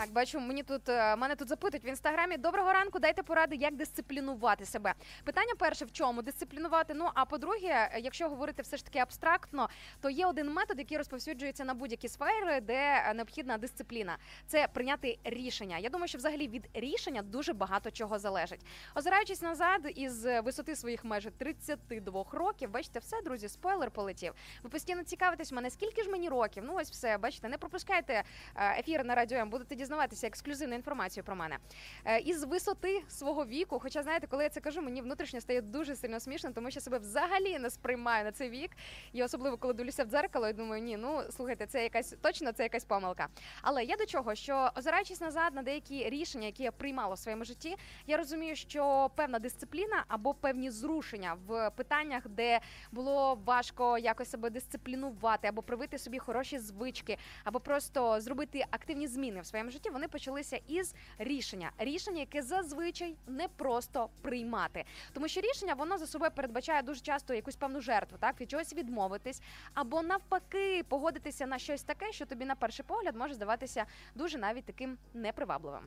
Так, 0.00 0.12
бачу, 0.12 0.40
мені 0.40 0.62
тут 0.62 0.88
е, 0.88 1.16
мене 1.16 1.36
тут 1.36 1.48
запитують 1.48 1.84
в 1.84 1.86
інстаграмі. 1.86 2.36
Доброго 2.36 2.72
ранку, 2.72 2.98
дайте 2.98 3.22
поради, 3.22 3.56
як 3.56 3.74
дисциплінувати 3.76 4.66
себе. 4.66 4.94
Питання 5.24 5.52
перше 5.58 5.84
в 5.84 5.92
чому 5.92 6.22
дисциплінувати. 6.22 6.94
Ну 6.94 7.10
а 7.14 7.24
по-друге, 7.24 7.90
якщо 8.00 8.28
говорити 8.28 8.62
все 8.62 8.76
ж 8.76 8.84
таки 8.84 8.98
абстрактно, 8.98 9.68
то 10.00 10.10
є 10.10 10.26
один 10.26 10.52
метод, 10.52 10.78
який 10.78 10.98
розповсюджується 10.98 11.64
на 11.64 11.74
будь-які 11.74 12.08
сфери, 12.08 12.60
де 12.60 12.74
е, 12.74 13.14
необхідна 13.14 13.58
дисципліна. 13.58 14.16
Це 14.46 14.68
прийняти 14.68 15.18
рішення. 15.24 15.78
Я 15.78 15.88
думаю, 15.90 16.08
що 16.08 16.18
взагалі 16.18 16.48
від 16.48 16.68
рішення 16.74 17.22
дуже 17.22 17.52
багато 17.52 17.90
чого 17.90 18.18
залежить. 18.18 18.60
Озираючись 18.94 19.42
назад 19.42 19.92
із 19.96 20.24
висоти 20.24 20.76
своїх 20.76 21.04
майже 21.04 21.30
32 21.30 22.24
років, 22.32 22.70
бачите, 22.70 22.98
все, 22.98 23.22
друзі, 23.22 23.48
спойлер 23.48 23.90
полетів. 23.90 24.32
Ви 24.62 24.70
постійно 24.70 25.02
цікавитесь 25.02 25.52
мене, 25.52 25.70
скільки 25.70 26.02
ж 26.02 26.10
мені 26.10 26.28
років? 26.28 26.62
Ну 26.66 26.74
ось 26.74 26.90
все, 26.90 27.18
бачите, 27.18 27.48
не 27.48 27.58
пропускайте 27.58 28.22
е, 28.56 28.78
ефір 28.80 29.04
на 29.04 29.14
радіо. 29.14 29.38
М, 29.38 29.50
Будете 29.50 29.74
дізнаватися 29.90 30.26
ексклюзивну 30.26 30.74
інформацію 30.74 31.24
про 31.24 31.36
мене. 31.36 31.58
Е, 32.04 32.18
Із 32.18 32.44
висоти 32.44 33.02
свого 33.08 33.46
віку, 33.46 33.78
хоча 33.78 34.02
знаєте, 34.02 34.26
коли 34.26 34.42
я 34.42 34.48
це 34.48 34.60
кажу, 34.60 34.82
мені 34.82 35.02
внутрішньо 35.02 35.40
стає 35.40 35.62
дуже 35.62 35.96
сильно 35.96 36.20
смішно, 36.20 36.50
тому 36.54 36.70
що 36.70 36.80
себе 36.80 36.98
взагалі 36.98 37.58
не 37.58 37.70
сприймаю 37.70 38.24
на 38.24 38.32
цей 38.32 38.50
вік. 38.50 38.70
І 39.12 39.22
особливо, 39.22 39.56
коли 39.56 39.74
дивлюся 39.74 40.04
в 40.04 40.06
дзеркало, 40.06 40.48
і 40.48 40.52
думаю, 40.52 40.82
ні, 40.82 40.96
ну 40.96 41.22
слухайте, 41.30 41.66
це 41.66 41.82
якась 41.82 42.14
точно 42.22 42.52
це 42.52 42.62
якась 42.62 42.84
помилка. 42.84 43.28
Але 43.62 43.84
я 43.84 43.96
до 43.96 44.06
чого, 44.06 44.34
що 44.34 44.70
озираючись 44.76 45.20
назад 45.20 45.54
на 45.54 45.62
деякі 45.62 46.10
рішення, 46.10 46.46
які 46.46 46.62
я 46.62 46.72
приймала 46.72 47.14
в 47.14 47.18
своєму 47.18 47.44
житті, 47.44 47.76
я 48.06 48.16
розумію, 48.16 48.56
що 48.56 49.10
певна 49.16 49.38
дисципліна 49.38 50.04
або 50.08 50.34
певні 50.34 50.70
зрушення 50.70 51.36
в 51.46 51.70
питаннях, 51.70 52.28
де 52.28 52.60
було 52.92 53.38
важко 53.44 53.98
якось 53.98 54.30
себе 54.30 54.50
дисциплінувати, 54.50 55.48
або 55.48 55.62
привити 55.62 55.98
собі 55.98 56.18
хороші 56.18 56.58
звички, 56.58 57.18
або 57.44 57.60
просто 57.60 58.20
зробити 58.20 58.64
активні 58.70 59.06
зміни 59.06 59.40
в 59.40 59.46
своєму 59.46 59.70
житті, 59.70 59.79
вони 59.88 60.08
почалися 60.08 60.60
із 60.68 60.94
рішення. 61.18 61.70
Рішення, 61.78 62.20
яке 62.20 62.42
зазвичай 62.42 63.16
не 63.26 63.48
просто 63.48 64.08
приймати, 64.22 64.84
тому 65.12 65.28
що 65.28 65.40
рішення 65.40 65.74
воно 65.74 65.98
за 65.98 66.06
собою 66.06 66.30
передбачає 66.34 66.82
дуже 66.82 67.00
часто 67.00 67.34
якусь 67.34 67.56
певну 67.56 67.80
жертву, 67.80 68.18
так 68.20 68.40
від 68.40 68.50
чогось 68.50 68.72
відмовитись, 68.74 69.42
або 69.74 70.02
навпаки 70.02 70.84
погодитися 70.88 71.46
на 71.46 71.58
щось 71.58 71.82
таке, 71.82 72.12
що 72.12 72.26
тобі 72.26 72.44
на 72.44 72.54
перший 72.54 72.84
погляд 72.88 73.16
може 73.16 73.34
здаватися 73.34 73.86
дуже 74.14 74.38
навіть 74.38 74.64
таким 74.64 74.98
непривабливим. 75.14 75.82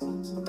Тому, 0.00 0.42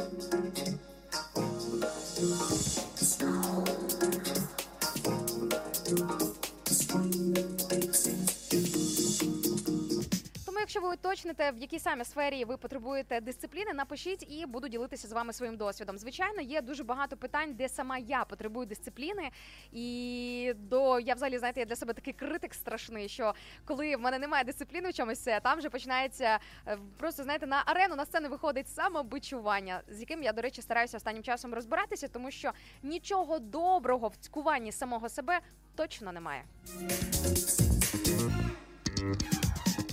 якщо 10.75 10.87
ви 10.89 10.93
уточните, 10.93 11.51
в 11.51 11.57
якій 11.57 11.79
саме 11.79 12.05
сфері 12.05 12.45
ви 12.45 12.57
потребуєте 12.57 13.21
дисципліни, 13.21 13.73
напишіть 13.73 14.31
і 14.31 14.45
буду 14.45 14.67
ділитися 14.67 15.07
з 15.07 15.11
вами 15.11 15.33
своїм 15.33 15.57
досвідом. 15.57 15.97
Звичайно, 15.97 16.41
є 16.41 16.61
дуже 16.61 16.83
багато 16.83 17.17
питань, 17.17 17.53
де 17.53 17.69
сама 17.69 17.97
я 17.97 18.25
потребую 18.25 18.65
дисципліни. 18.65 19.29
І 19.71 20.53
до 20.55 20.99
я 20.99 21.13
взагалі 21.13 21.37
знаєте, 21.37 21.59
я 21.59 21.65
для 21.65 21.75
себе 21.75 21.93
такий 21.93 22.13
критик 22.13 22.53
страшний, 22.53 23.09
що 23.09 23.33
коли 23.65 23.95
в 23.95 23.99
мене 23.99 24.19
немає 24.19 24.43
дисципліни 24.43 24.89
в 24.89 24.93
чомусь, 24.93 25.27
там 25.43 25.57
вже 25.57 25.69
починається 25.69 26.39
е, 26.67 26.77
просто 26.97 27.23
знаєте, 27.23 27.47
на 27.47 27.63
арену 27.65 27.95
на 27.95 28.05
сцену 28.05 28.29
виходить 28.29 28.69
самобичування, 28.69 29.81
з 29.87 29.99
яким 29.99 30.23
я, 30.23 30.33
до 30.33 30.41
речі, 30.41 30.61
стараюся 30.61 30.97
останнім 30.97 31.23
часом 31.23 31.53
розбиратися, 31.53 32.07
тому 32.07 32.31
що 32.31 32.51
нічого 32.83 33.39
доброго 33.39 34.07
в 34.07 34.15
цькуванні 34.15 34.71
самого 34.71 35.09
себе 35.09 35.39
точно 35.75 36.11
немає. 36.11 36.43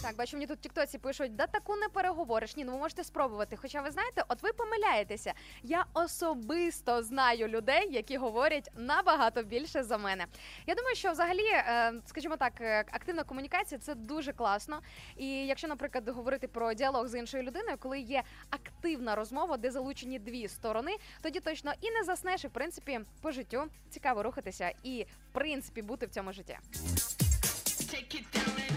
Так, 0.02 0.16
бачу, 0.16 0.36
мені 0.36 0.46
тут 0.46 0.60
Тіктоці 0.60 0.98
пишуть, 0.98 1.36
да 1.36 1.46
таку 1.46 1.76
не 1.76 1.88
переговориш. 1.88 2.56
Ні, 2.56 2.64
ну 2.64 2.72
ви 2.72 2.78
можете 2.78 3.04
спробувати. 3.04 3.56
Хоча 3.56 3.80
ви 3.82 3.90
знаєте, 3.90 4.24
от 4.28 4.42
ви 4.42 4.52
помиляєтеся. 4.52 5.32
Я 5.62 5.84
особисто 5.94 7.02
знаю 7.02 7.48
людей, 7.48 7.88
які 7.90 8.16
говорять 8.16 8.70
набагато 8.76 9.42
більше 9.42 9.82
за 9.82 9.98
мене. 9.98 10.26
Я 10.66 10.74
думаю, 10.74 10.96
що 10.96 11.12
взагалі, 11.12 11.46
е, 11.46 11.92
скажімо 12.06 12.36
так, 12.36 12.52
е, 12.60 12.84
активна 12.90 13.22
комунікація 13.24 13.78
це 13.78 13.94
дуже 13.94 14.32
класно. 14.32 14.80
І 15.16 15.26
якщо, 15.46 15.68
наприклад, 15.68 16.08
говорити 16.08 16.48
про 16.48 16.74
діалог 16.74 17.08
з 17.08 17.18
іншою 17.18 17.42
людиною, 17.42 17.76
коли 17.78 18.00
є 18.00 18.22
активна 18.50 19.14
розмова, 19.14 19.56
де 19.56 19.70
залучені 19.70 20.18
дві 20.18 20.48
сторони, 20.48 20.96
тоді 21.22 21.40
точно 21.40 21.72
і 21.80 21.90
не 21.90 22.04
заснеш, 22.04 22.44
і 22.44 22.48
в 22.48 22.50
принципі 22.50 23.00
по 23.22 23.30
життю 23.30 23.64
цікаво 23.90 24.22
рухатися 24.22 24.72
і 24.82 25.06
в 25.30 25.32
принципі 25.32 25.82
бути 25.82 26.06
в 26.06 26.10
цьому 26.10 26.32
житті. 26.32 26.58
Ну 28.34 28.69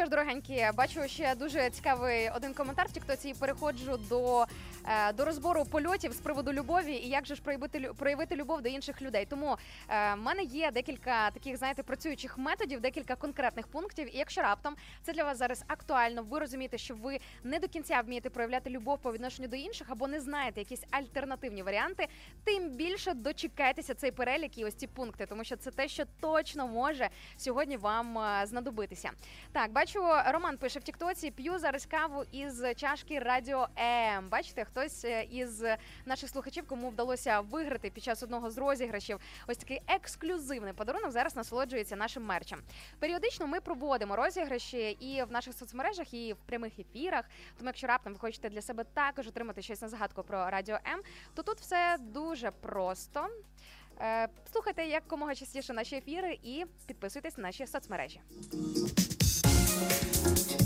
що 0.00 0.04
ж, 0.04 0.10
дорогенькі, 0.10 0.66
бачу 0.74 1.08
ще 1.08 1.34
дуже 1.34 1.70
цікавий 1.70 2.30
один 2.36 2.54
коментар 2.54 2.86
в 2.88 2.92
Тіктоці 2.92 3.28
і 3.28 3.34
переходжу 3.34 4.00
до, 4.08 4.46
е, 4.88 5.12
до 5.12 5.24
розбору 5.24 5.64
польотів 5.64 6.12
з 6.12 6.16
приводу 6.16 6.52
любові 6.52 6.92
і 6.92 7.08
як 7.08 7.26
же 7.26 7.34
ж 7.34 7.42
проявити 7.42 7.90
проявити 7.98 8.36
любов 8.36 8.62
до 8.62 8.68
інших 8.68 9.02
людей. 9.02 9.26
Тому 9.30 9.56
е, 9.88 10.14
в 10.14 10.16
мене 10.16 10.42
є 10.42 10.70
декілька 10.70 11.30
таких, 11.30 11.56
знаєте, 11.56 11.82
працюючих 11.82 12.38
методів, 12.38 12.80
декілька 12.80 13.16
конкретних 13.16 13.68
пунктів. 13.68 14.16
І 14.16 14.18
якщо 14.18 14.42
раптом 14.42 14.76
це 15.02 15.12
для 15.12 15.24
вас 15.24 15.38
зараз 15.38 15.64
актуально, 15.66 16.22
ви 16.22 16.38
розумієте, 16.38 16.78
що 16.78 16.94
ви 16.94 17.18
не 17.44 17.58
до 17.58 17.68
кінця 17.68 18.00
вмієте 18.00 18.30
проявляти 18.30 18.70
любов 18.70 18.98
по 18.98 19.12
відношенню 19.12 19.48
до 19.48 19.56
інших 19.56 19.86
або 19.90 20.08
не 20.08 20.20
знаєте 20.20 20.60
якісь 20.60 20.84
альтернативні 20.90 21.62
варіанти, 21.62 22.06
тим 22.44 22.68
більше 22.70 23.14
дочекайтеся 23.14 23.94
цей 23.94 24.10
перелік 24.10 24.58
і 24.58 24.64
ось 24.64 24.74
ці 24.74 24.86
пункти, 24.86 25.26
тому 25.26 25.44
що 25.44 25.56
це 25.56 25.70
те, 25.70 25.88
що 25.88 26.04
точно 26.20 26.68
може 26.68 27.08
сьогодні 27.36 27.76
вам 27.76 28.18
е, 28.18 28.46
знадобитися. 28.46 29.10
Так, 29.52 29.72
бачу, 29.72 29.89
Роман 29.98 30.56
пише 30.58 30.78
в 30.78 30.82
Тіктоці: 30.82 31.30
п'ю 31.30 31.58
зараз 31.58 31.86
каву 31.86 32.24
із 32.32 32.62
чашки 32.76 33.18
Радіо 33.18 33.68
М. 33.78 34.28
Бачите, 34.28 34.64
хтось 34.64 35.04
е, 35.04 35.22
із 35.30 35.64
наших 36.06 36.30
слухачів, 36.30 36.66
кому 36.66 36.88
вдалося 36.90 37.40
виграти 37.40 37.90
під 37.90 38.04
час 38.04 38.22
одного 38.22 38.50
з 38.50 38.58
розіграшів 38.58 39.20
ось 39.46 39.56
такий 39.56 39.80
ексклюзивний 39.86 40.72
подарунок. 40.72 41.10
Зараз 41.10 41.36
насолоджується 41.36 41.96
нашим 41.96 42.24
мерчем. 42.24 42.62
Періодично 42.98 43.46
ми 43.46 43.60
проводимо 43.60 44.16
розіграші 44.16 44.90
і 44.90 45.22
в 45.22 45.32
наших 45.32 45.54
соцмережах, 45.54 46.14
і 46.14 46.32
в 46.32 46.36
прямих 46.36 46.78
ефірах. 46.78 47.24
Тому, 47.58 47.68
якщо 47.68 47.86
раптом 47.86 48.12
ви 48.12 48.18
хочете 48.18 48.48
для 48.48 48.62
себе 48.62 48.84
також 48.84 49.26
отримати 49.28 49.62
щось 49.62 49.82
на 49.82 49.88
згадку 49.88 50.22
про 50.22 50.50
Радіо 50.50 50.78
М, 50.92 51.00
то 51.34 51.42
тут 51.42 51.60
все 51.60 51.96
дуже 52.00 52.50
просто. 52.50 53.28
Е, 54.00 54.28
Слухайте 54.52 54.84
якомога 54.84 55.34
частіше 55.34 55.72
наші 55.72 55.96
ефіри 55.96 56.38
і 56.42 56.64
підписуйтесь 56.86 57.36
на 57.36 57.42
наші 57.42 57.66
соцмережі. 57.66 58.20
Thank 59.80 60.50
you. 60.50 60.59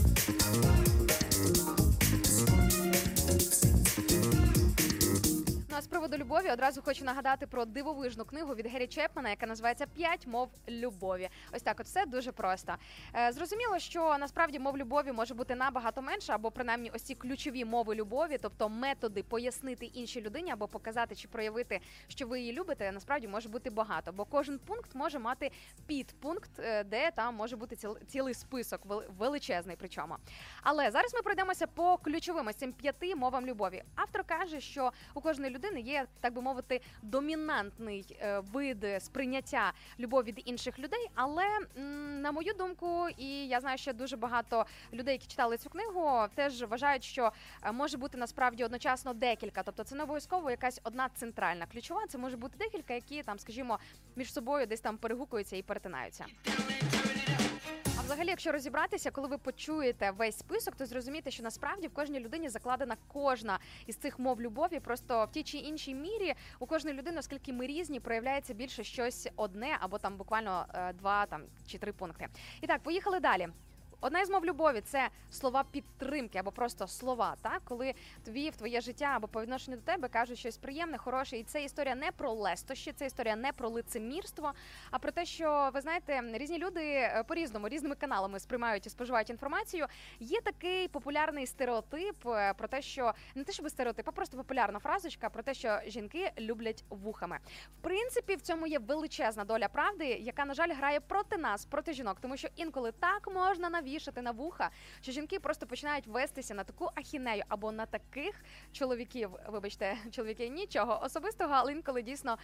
Ну 5.74 5.78
а 5.78 5.82
з 5.82 5.86
приводу 5.86 6.16
любові 6.16 6.50
одразу 6.50 6.82
хочу 6.82 7.04
нагадати 7.04 7.46
про 7.46 7.64
дивовижну 7.64 8.24
книгу 8.24 8.54
від 8.54 8.66
Гері 8.66 8.86
Чепмана, 8.86 9.30
яка 9.30 9.46
називається 9.46 9.86
П'ять 9.86 10.26
мов 10.26 10.50
любові. 10.68 11.28
Ось 11.52 11.62
так, 11.62 11.80
от 11.80 11.86
все 11.86 12.06
дуже 12.06 12.32
просто. 12.32 12.74
Е, 13.16 13.32
зрозуміло, 13.32 13.78
що 13.78 14.16
насправді 14.18 14.58
мов 14.58 14.78
любові 14.78 15.12
може 15.12 15.34
бути 15.34 15.54
набагато 15.54 16.02
менше, 16.02 16.32
або 16.32 16.50
принаймні 16.50 16.90
ось 16.94 17.02
ці 17.02 17.14
ключові 17.14 17.64
мови 17.64 17.94
любові, 17.94 18.38
тобто 18.42 18.68
методи 18.68 19.22
пояснити 19.22 19.86
іншій 19.86 20.20
людині 20.20 20.50
або 20.50 20.68
показати 20.68 21.14
чи 21.14 21.28
проявити, 21.28 21.80
що 22.08 22.26
ви 22.26 22.40
її 22.40 22.52
любите, 22.52 22.92
насправді 22.92 23.28
може 23.28 23.48
бути 23.48 23.70
багато, 23.70 24.12
бо 24.12 24.24
кожен 24.24 24.58
пункт 24.58 24.94
може 24.94 25.18
мати 25.18 25.50
підпункт, 25.86 26.50
е, 26.58 26.84
де 26.84 27.10
там 27.10 27.34
може 27.34 27.56
бути 27.56 27.76
ціл- 27.76 28.04
цілий 28.06 28.34
список 28.34 28.80
величезний. 29.18 29.76
Причому, 29.78 30.16
але 30.62 30.90
зараз 30.90 31.14
ми 31.14 31.22
пройдемося 31.22 31.66
по 31.66 31.96
ключовим 31.96 32.46
ось 32.46 32.56
цим 32.56 32.72
п'яти 32.72 33.14
мовам 33.14 33.46
любові. 33.46 33.82
Автор 33.94 34.24
каже, 34.24 34.60
що 34.60 34.92
у 35.14 35.20
кожної 35.20 35.50
людини 35.50 35.63
є, 35.72 36.06
так 36.20 36.32
би 36.32 36.42
мовити, 36.42 36.80
домінантний 37.02 38.16
е, 38.20 38.40
вид 38.40 38.86
сприйняття 38.98 39.72
любові 39.98 40.26
від 40.26 40.42
інших 40.44 40.78
людей. 40.78 41.10
Але 41.14 41.44
на 42.20 42.32
мою 42.32 42.54
думку, 42.54 43.08
і 43.18 43.46
я 43.46 43.60
знаю, 43.60 43.78
що 43.78 43.92
дуже 43.92 44.16
багато 44.16 44.66
людей, 44.92 45.14
які 45.14 45.26
читали 45.26 45.56
цю 45.56 45.70
книгу, 45.70 46.26
теж 46.34 46.62
вважають, 46.62 47.04
що 47.04 47.32
е, 47.62 47.72
може 47.72 47.96
бути 47.98 48.18
насправді 48.18 48.64
одночасно 48.64 49.14
декілька. 49.14 49.62
Тобто 49.62 49.84
це 49.84 49.94
не 49.94 50.02
обов'язково 50.02 50.50
якась 50.50 50.80
одна 50.84 51.08
центральна 51.14 51.66
ключова. 51.66 52.06
Це 52.08 52.18
може 52.18 52.36
бути 52.36 52.58
декілька, 52.58 52.94
які 52.94 53.22
там, 53.22 53.38
скажімо, 53.38 53.78
між 54.16 54.32
собою 54.32 54.66
десь 54.66 54.80
там 54.80 54.96
перегукуються 54.96 55.56
і 55.56 55.62
перетинаються. 55.62 56.24
Взагалі, 58.04 58.28
якщо 58.28 58.52
розібратися, 58.52 59.10
коли 59.10 59.28
ви 59.28 59.38
почуєте 59.38 60.10
весь 60.10 60.38
список, 60.38 60.76
то 60.76 60.86
зрозумієте, 60.86 61.30
що 61.30 61.42
насправді 61.42 61.86
в 61.86 61.94
кожній 61.94 62.20
людині 62.20 62.48
закладена 62.48 62.96
кожна 63.08 63.58
із 63.86 63.96
цих 63.96 64.18
мов 64.18 64.40
любові. 64.40 64.80
Просто 64.80 65.24
в 65.24 65.30
тій 65.30 65.42
чи 65.42 65.58
іншій 65.58 65.94
мірі 65.94 66.34
у 66.58 66.66
кожної 66.66 66.96
людини, 66.96 67.18
оскільки 67.18 67.52
ми 67.52 67.66
різні, 67.66 68.00
проявляється 68.00 68.54
більше 68.54 68.84
щось 68.84 69.28
одне 69.36 69.76
або 69.80 69.98
там 69.98 70.16
буквально 70.16 70.66
е, 70.74 70.92
два 70.92 71.26
там 71.26 71.42
чи 71.66 71.78
три 71.78 71.92
пункти. 71.92 72.28
І 72.60 72.66
так, 72.66 72.82
поїхали 72.82 73.20
далі. 73.20 73.48
Одна 74.04 74.20
із 74.20 74.30
мов 74.30 74.44
любові 74.44 74.80
це 74.80 75.08
слова 75.30 75.64
підтримки 75.70 76.38
або 76.38 76.50
просто 76.50 76.86
слова, 76.86 77.36
так 77.42 77.62
коли 77.64 77.94
тобі 78.24 78.50
в 78.50 78.56
твоє 78.56 78.80
життя 78.80 79.12
або 79.14 79.28
по 79.28 79.42
відношенню 79.42 79.76
до 79.76 79.82
тебе 79.82 80.08
кажуть 80.08 80.38
щось 80.38 80.56
приємне, 80.56 80.98
хороше, 80.98 81.38
і 81.38 81.44
це 81.44 81.64
історія 81.64 81.94
не 81.94 82.10
про 82.12 82.32
лестощі, 82.32 82.92
це 82.92 83.06
історія 83.06 83.36
не 83.36 83.52
про 83.52 83.68
лицемірство, 83.68 84.52
а 84.90 84.98
про 84.98 85.12
те, 85.12 85.24
що 85.24 85.70
ви 85.74 85.80
знаєте, 85.80 86.22
різні 86.32 86.58
люди 86.58 86.80
е, 86.80 87.24
по-різному, 87.28 87.68
різними 87.68 87.94
каналами 87.94 88.40
сприймають 88.40 88.86
і 88.86 88.90
споживають 88.90 89.30
інформацію. 89.30 89.86
Є 90.20 90.40
такий 90.40 90.88
популярний 90.88 91.46
стереотип 91.46 92.26
е, 92.26 92.54
про 92.54 92.68
те, 92.68 92.82
що 92.82 93.12
не 93.34 93.44
те, 93.44 93.52
щоб 93.52 93.70
стереотип, 93.70 94.08
а 94.08 94.12
просто 94.12 94.36
популярна 94.36 94.78
фразочка 94.78 95.30
про 95.30 95.42
те, 95.42 95.54
що 95.54 95.78
жінки 95.86 96.32
люблять 96.38 96.84
вухами. 96.90 97.38
В 97.78 97.82
принципі, 97.82 98.36
в 98.36 98.40
цьому 98.40 98.66
є 98.66 98.78
величезна 98.78 99.44
доля 99.44 99.68
правди, 99.68 100.06
яка 100.06 100.44
на 100.44 100.54
жаль 100.54 100.74
грає 100.74 101.00
проти 101.00 101.36
нас, 101.36 101.64
проти 101.64 101.92
жінок, 101.92 102.16
тому 102.20 102.36
що 102.36 102.48
інколи 102.56 102.92
так 102.92 103.34
можна 103.34 103.70
навішати 103.94 104.22
на 104.22 104.30
вуха, 104.30 104.70
що 105.00 105.12
жінки 105.12 105.40
просто 105.40 105.66
починають 105.66 106.06
вестися 106.06 106.54
на 106.54 106.64
таку 106.64 106.90
ахінею 106.94 107.42
або 107.48 107.72
на 107.72 107.86
таких 107.86 108.44
чоловіків. 108.72 109.30
Вибачте, 109.48 109.96
чоловіки 110.10 110.48
нічого 110.48 111.00
особистого, 111.02 111.54
але 111.54 111.72
інколи 111.72 112.02
дійсно 112.02 112.38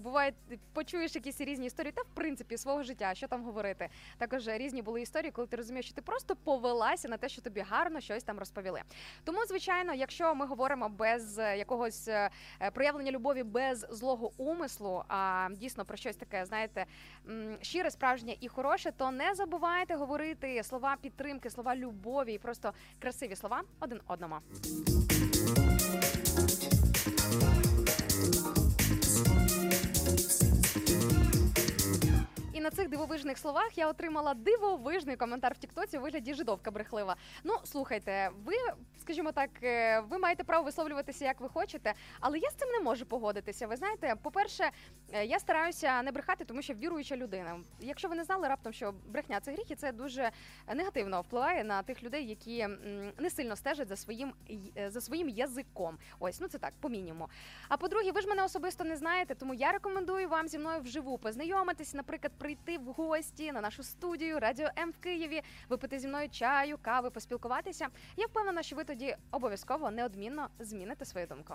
буває, 0.00 0.32
почуєш 0.72 1.14
якісь 1.14 1.40
різні 1.40 1.66
історії, 1.66 1.92
та 1.92 2.02
в 2.02 2.14
принципі 2.14 2.56
свого 2.56 2.82
життя, 2.82 3.14
що 3.14 3.28
там 3.28 3.44
говорити. 3.44 3.88
Також 4.18 4.48
різні 4.48 4.82
були 4.82 5.02
історії, 5.02 5.30
коли 5.30 5.48
ти 5.48 5.56
розумієш, 5.56 5.86
що 5.86 5.94
ти 5.94 6.02
просто 6.02 6.36
повелася 6.36 7.08
на 7.08 7.16
те, 7.16 7.28
що 7.28 7.42
тобі 7.42 7.60
гарно 7.60 8.00
щось 8.00 8.22
там 8.22 8.38
розповіли. 8.38 8.82
Тому, 9.24 9.44
звичайно, 9.46 9.94
якщо 9.94 10.34
ми 10.34 10.46
говоримо 10.46 10.88
без 10.88 11.38
е, 11.38 11.58
якогось 11.58 12.08
е, 12.08 12.30
е, 12.60 12.70
проявлення 12.70 13.12
любові 13.12 13.42
без 13.42 13.86
злого 13.90 14.32
умислу, 14.36 15.04
а 15.08 15.48
дійсно 15.50 15.84
про 15.84 15.96
щось 15.96 16.16
таке, 16.16 16.44
знаєте, 16.44 16.86
щире, 17.62 17.90
справжнє 17.90 18.36
і 18.40 18.48
хороше, 18.48 18.92
то 18.92 19.10
не 19.10 19.34
забувайте 19.34 19.96
говорити 19.96 20.62
слова 20.66 20.96
підтримки, 21.00 21.50
слова 21.50 21.76
любові 21.76 22.32
і 22.34 22.38
просто 22.38 22.72
красиві 22.98 23.36
слова 23.36 23.62
один 23.80 24.00
одному. 24.06 24.36
І 32.52 32.60
на 32.60 32.70
цих 32.70 32.88
дивовижних 32.88 33.38
словах 33.38 33.78
я 33.78 33.88
отримала 33.88 34.34
дивовижний 34.34 35.16
коментар 35.16 35.54
в 35.54 35.58
Тіктоці 35.58 35.98
у 35.98 36.00
вигляді 36.00 36.34
жидовка 36.34 36.70
брехлива. 36.70 37.16
Ну 37.44 37.54
слухайте, 37.64 38.30
ви, 38.44 38.54
скажімо 39.06 39.32
так, 39.32 39.50
е, 39.62 40.00
ви 40.00 40.18
маєте 40.18 40.44
право 40.44 40.64
висловлюватися 40.64 41.24
як 41.24 41.40
ви 41.40 41.48
хочете, 41.48 41.94
але 42.20 42.38
я 42.38 42.50
з 42.50 42.54
цим 42.54 42.68
не 42.68 42.80
можу 42.80 43.06
погодитися. 43.06 43.66
Ви 43.66 43.76
знаєте, 43.76 44.14
по-перше, 44.22 44.70
е, 45.12 45.24
я 45.24 45.38
стараюся 45.38 46.02
не 46.02 46.12
брехати, 46.12 46.44
тому 46.44 46.62
що 46.62 46.74
віруюча 46.74 47.16
людина. 47.16 47.60
Якщо 47.80 48.08
ви 48.08 48.14
не 48.14 48.24
знали 48.24 48.48
раптом, 48.48 48.72
що 48.72 48.94
брехня 49.06 49.40
це 49.40 49.52
гріх, 49.52 49.70
і 49.70 49.74
це 49.74 49.92
дуже 49.92 50.30
негативно 50.74 51.20
впливає 51.20 51.64
на 51.64 51.82
тих 51.82 52.02
людей, 52.02 52.28
які 52.28 52.68
не 53.18 53.30
сильно 53.30 53.56
стежать 53.56 53.88
за 53.88 53.96
своїм 53.96 54.32
е, 54.76 54.90
за 54.90 55.00
своїм 55.00 55.28
язиком. 55.28 55.98
Ось, 56.18 56.40
ну 56.40 56.48
це 56.48 56.58
так, 56.58 56.72
по 56.80 56.88
мінімуму. 56.88 57.28
А 57.68 57.76
по-друге, 57.76 58.12
ви 58.12 58.20
ж 58.20 58.28
мене 58.28 58.44
особисто 58.44 58.84
не 58.84 58.96
знаєте, 58.96 59.34
тому 59.34 59.54
я 59.54 59.72
рекомендую 59.72 60.28
вам 60.28 60.48
зі 60.48 60.58
мною 60.58 60.80
вживу 60.80 61.18
познайомитись, 61.18 61.94
наприклад, 61.94 62.32
прийти 62.38 62.78
в 62.78 62.84
гості 62.84 63.52
на 63.52 63.60
нашу 63.60 63.82
студію 63.82 64.40
Радіо 64.40 64.68
М 64.78 64.90
в 64.90 64.98
Києві, 64.98 65.42
випити 65.68 65.98
зі 65.98 66.08
мною 66.08 66.28
чаю, 66.28 66.78
кави, 66.82 67.10
поспілкуватися. 67.10 67.88
Я 68.16 68.26
впевнена, 68.26 68.62
що 68.62 68.76
ви 68.76 68.84
тоді 68.84 68.95
обов'язково 69.32 69.90
неодмінно 69.90 70.48
зміните 70.58 71.04
свою 71.04 71.26
думку. 71.26 71.54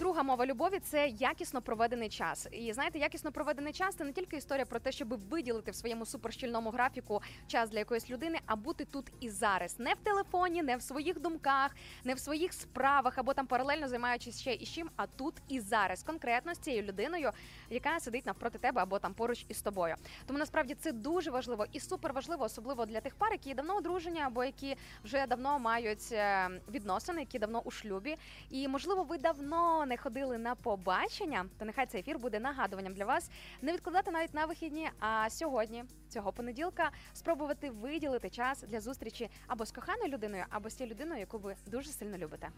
Друга 0.00 0.22
мова 0.22 0.46
любові 0.46 0.78
це 0.78 1.08
якісно 1.08 1.62
проведений 1.62 2.08
час. 2.08 2.48
І 2.52 2.72
знаєте, 2.72 2.98
якісно 2.98 3.32
проведений 3.32 3.72
час 3.72 3.94
це 3.94 4.04
не 4.04 4.12
тільки 4.12 4.36
історія 4.36 4.66
про 4.66 4.80
те, 4.80 4.92
щоб 4.92 5.28
виділити 5.28 5.70
в 5.70 5.74
своєму 5.74 6.06
суперщільному 6.06 6.70
графіку 6.70 7.22
час 7.46 7.70
для 7.70 7.78
якоїсь 7.78 8.10
людини, 8.10 8.38
а 8.46 8.56
бути 8.56 8.84
тут 8.84 9.06
і 9.20 9.30
зараз, 9.30 9.78
не 9.78 9.94
в 9.94 9.96
телефоні, 9.96 10.62
не 10.62 10.76
в 10.76 10.82
своїх 10.82 11.20
думках, 11.20 11.76
не 12.04 12.14
в 12.14 12.18
своїх 12.18 12.52
справах 12.52 13.18
або 13.18 13.34
там 13.34 13.46
паралельно 13.46 13.88
займаючись 13.88 14.40
ще 14.40 14.54
і 14.54 14.66
чим, 14.66 14.90
а 14.96 15.06
тут 15.06 15.34
і 15.48 15.60
зараз, 15.60 16.02
конкретно 16.02 16.54
з 16.54 16.58
цією 16.58 16.82
людиною, 16.82 17.30
яка 17.70 18.00
сидить 18.00 18.26
навпроти 18.26 18.58
тебе 18.58 18.82
або 18.82 18.98
там 18.98 19.14
поруч 19.14 19.44
із 19.48 19.62
тобою. 19.62 19.94
Тому 20.26 20.38
насправді 20.38 20.74
це 20.74 20.92
дуже 20.92 21.30
важливо 21.30 21.66
і 21.72 21.80
супер 21.80 22.12
важливо, 22.12 22.44
особливо 22.44 22.86
для 22.86 23.00
тих 23.00 23.14
пар, 23.14 23.32
які 23.32 23.54
давно 23.54 23.76
одружені 23.76 24.20
або 24.20 24.44
які 24.44 24.76
вже 25.04 25.26
давно 25.26 25.58
мають 25.58 26.12
е, 26.12 26.50
відносини, 26.70 27.20
які 27.20 27.38
давно 27.38 27.60
у 27.64 27.70
шлюбі. 27.70 28.16
І 28.50 28.68
можливо, 28.68 29.02
ви 29.02 29.18
давно 29.18 29.86
не 29.90 29.96
ходили 29.96 30.38
на 30.38 30.54
побачення, 30.54 31.46
то 31.58 31.64
нехай 31.64 31.86
цей 31.86 32.00
ефір 32.00 32.18
буде 32.18 32.40
нагадуванням 32.40 32.94
для 32.94 33.04
вас 33.04 33.30
не 33.62 33.72
відкладати 33.72 34.10
навіть 34.10 34.34
на 34.34 34.46
вихідні. 34.46 34.90
А 35.00 35.30
сьогодні, 35.30 35.84
цього 36.08 36.32
понеділка, 36.32 36.90
спробувати 37.12 37.70
виділити 37.70 38.30
час 38.30 38.64
для 38.68 38.80
зустрічі 38.80 39.30
або 39.46 39.66
з 39.66 39.72
коханою 39.72 40.08
людиною, 40.08 40.44
або 40.50 40.70
з 40.70 40.74
тією 40.74 40.94
людиною, 40.94 41.20
яку 41.20 41.38
ви 41.38 41.54
дуже 41.66 41.90
сильно 41.90 42.18
любите. 42.18 42.48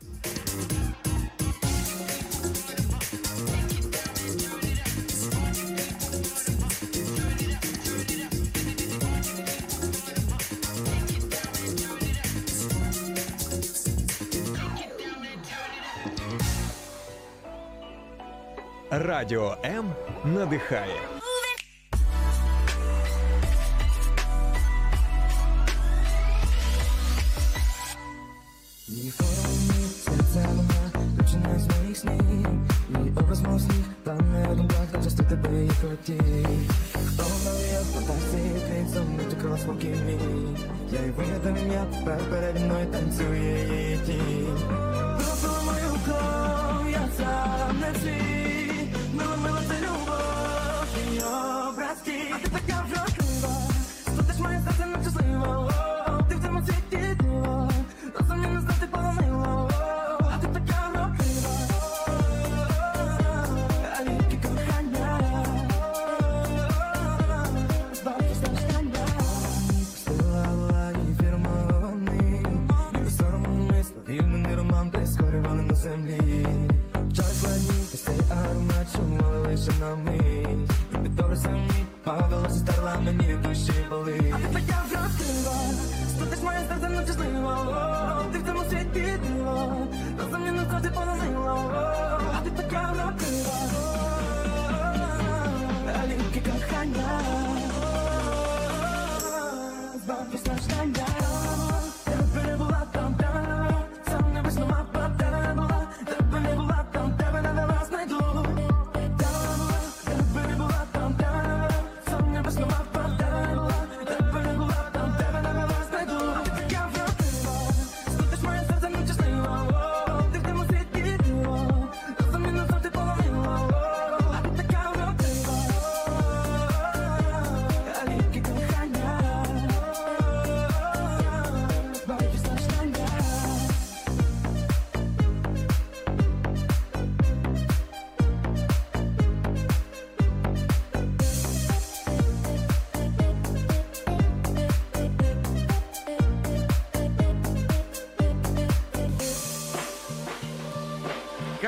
Радіо 18.94 19.56
М 19.64 19.94
надихає. 20.24 21.21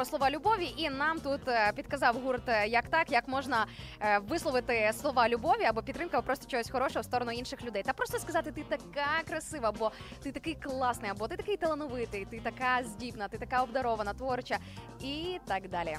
Про 0.00 0.04
слова 0.06 0.30
любові, 0.30 0.74
і 0.76 0.90
нам 0.90 1.20
тут 1.20 1.48
е, 1.48 1.72
підказав 1.76 2.16
гурт 2.24 2.48
е, 2.48 2.66
як 2.68 2.88
так, 2.88 3.12
як 3.12 3.28
можна 3.28 3.66
е, 4.00 4.18
висловити 4.18 4.90
слова 5.00 5.28
любові 5.28 5.64
або 5.64 5.82
підтримка, 5.82 6.22
просто 6.22 6.46
чогось 6.46 6.70
хорошого 6.70 7.00
в 7.00 7.04
сторону 7.04 7.32
інших 7.32 7.64
людей. 7.64 7.82
Та 7.82 7.92
просто 7.92 8.18
сказати, 8.18 8.52
ти 8.52 8.64
така 8.68 9.06
красива, 9.28 9.68
або 9.68 9.90
ти 10.22 10.32
такий 10.32 10.54
класний, 10.54 11.10
або 11.10 11.28
ти 11.28 11.36
такий 11.36 11.56
талановитий, 11.56 12.24
ти 12.24 12.40
така 12.40 12.84
здібна, 12.84 13.28
ти 13.28 13.38
така 13.38 13.62
обдарована, 13.62 14.14
творча 14.14 14.58
і 15.00 15.38
так 15.46 15.68
далі. 15.68 15.96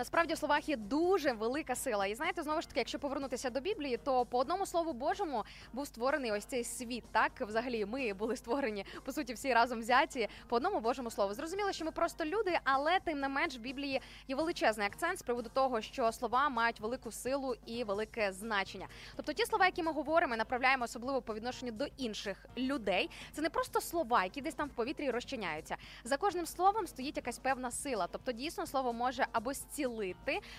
Насправді 0.00 0.34
в 0.34 0.38
словах 0.38 0.68
є 0.68 0.76
дуже 0.76 1.32
велика 1.32 1.74
сила. 1.74 2.06
І 2.06 2.14
знаєте, 2.14 2.42
знову 2.42 2.60
ж 2.60 2.68
таки, 2.68 2.80
якщо 2.80 2.98
повернутися 2.98 3.50
до 3.50 3.60
Біблії, 3.60 3.96
то 3.96 4.26
по 4.26 4.38
одному 4.38 4.66
слову 4.66 4.92
Божому 4.92 5.44
був 5.72 5.86
створений 5.86 6.32
ось 6.32 6.44
цей 6.44 6.64
світ. 6.64 7.04
Так, 7.12 7.32
взагалі, 7.40 7.84
ми 7.84 8.12
були 8.12 8.36
створені 8.36 8.84
по 9.04 9.12
суті 9.12 9.34
всі 9.34 9.54
разом 9.54 9.80
взяті 9.80 10.28
по 10.48 10.56
одному 10.56 10.80
Божому 10.80 11.10
слову. 11.10 11.34
Зрозуміло, 11.34 11.72
що 11.72 11.84
ми 11.84 11.90
просто 11.90 12.24
люди, 12.24 12.58
але 12.64 13.00
тим 13.00 13.20
не 13.20 13.28
менш 13.28 13.56
в 13.56 13.60
Біблії 13.60 14.00
є 14.28 14.36
величезний 14.36 14.86
акцент 14.86 15.18
з 15.18 15.22
приводу 15.22 15.50
того, 15.54 15.80
що 15.80 16.12
слова 16.12 16.48
мають 16.48 16.80
велику 16.80 17.12
силу 17.12 17.54
і 17.66 17.84
велике 17.84 18.32
значення. 18.32 18.88
Тобто, 19.16 19.32
ті 19.32 19.46
слова, 19.46 19.66
які 19.66 19.82
ми 19.82 19.92
говоримо, 19.92 20.36
направляємо 20.36 20.84
особливо 20.84 21.22
по 21.22 21.34
відношенню 21.34 21.72
до 21.72 21.86
інших 21.96 22.46
людей. 22.56 23.10
Це 23.32 23.42
не 23.42 23.50
просто 23.50 23.80
слова, 23.80 24.24
які 24.24 24.40
десь 24.40 24.54
там 24.54 24.68
в 24.68 24.72
повітрі 24.72 25.10
розчиняються. 25.10 25.76
За 26.04 26.16
кожним 26.16 26.46
словом 26.46 26.86
стоїть 26.86 27.16
якась 27.16 27.38
певна 27.38 27.70
сила. 27.70 28.08
Тобто, 28.12 28.32
дійсно 28.32 28.66
слово 28.66 28.92
може 28.92 29.26
або 29.32 29.52
зцілити, 29.52 29.89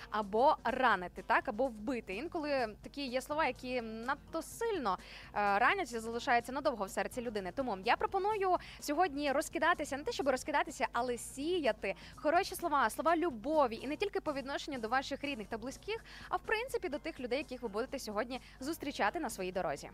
або 0.10 0.56
ранити, 0.64 1.24
так 1.28 1.48
або 1.48 1.68
вбити. 1.68 2.16
Інколи 2.16 2.76
такі 2.84 3.08
є 3.08 3.22
слова, 3.22 3.46
які 3.46 3.82
надто 3.82 4.42
сильно 4.42 4.98
е, 5.34 5.60
ранять 5.60 5.94
і 5.94 6.00
залишаються 6.00 6.52
надовго 6.52 6.86
в 6.86 6.90
серці 6.90 7.22
людини. 7.22 7.52
Тому 7.56 7.78
я 7.86 7.96
пропоную 7.96 8.58
сьогодні 8.80 9.32
розкидатися, 9.32 9.98
не 9.98 10.04
те, 10.04 10.12
щоб 10.12 10.30
розкидатися, 10.30 10.88
але 10.92 11.18
сіяти 11.18 11.96
хороші 12.16 12.56
слова, 12.56 12.90
слова 12.90 13.18
любові, 13.18 13.80
і 13.82 13.88
не 13.88 13.96
тільки 13.96 14.22
по 14.22 14.34
відношенню 14.34 14.80
до 14.80 14.88
ваших 14.88 15.24
рідних 15.24 15.48
та 15.48 15.58
близьких, 15.58 16.06
а 16.30 16.36
в 16.36 16.42
принципі 16.42 16.90
до 16.90 17.00
тих 17.00 17.20
людей, 17.20 17.38
яких 17.38 17.62
ви 17.62 17.68
будете 17.68 18.00
сьогодні 18.00 18.42
зустрічати 18.60 19.20
на 19.20 19.30
своїй 19.30 19.52
дорозі. 19.52 19.90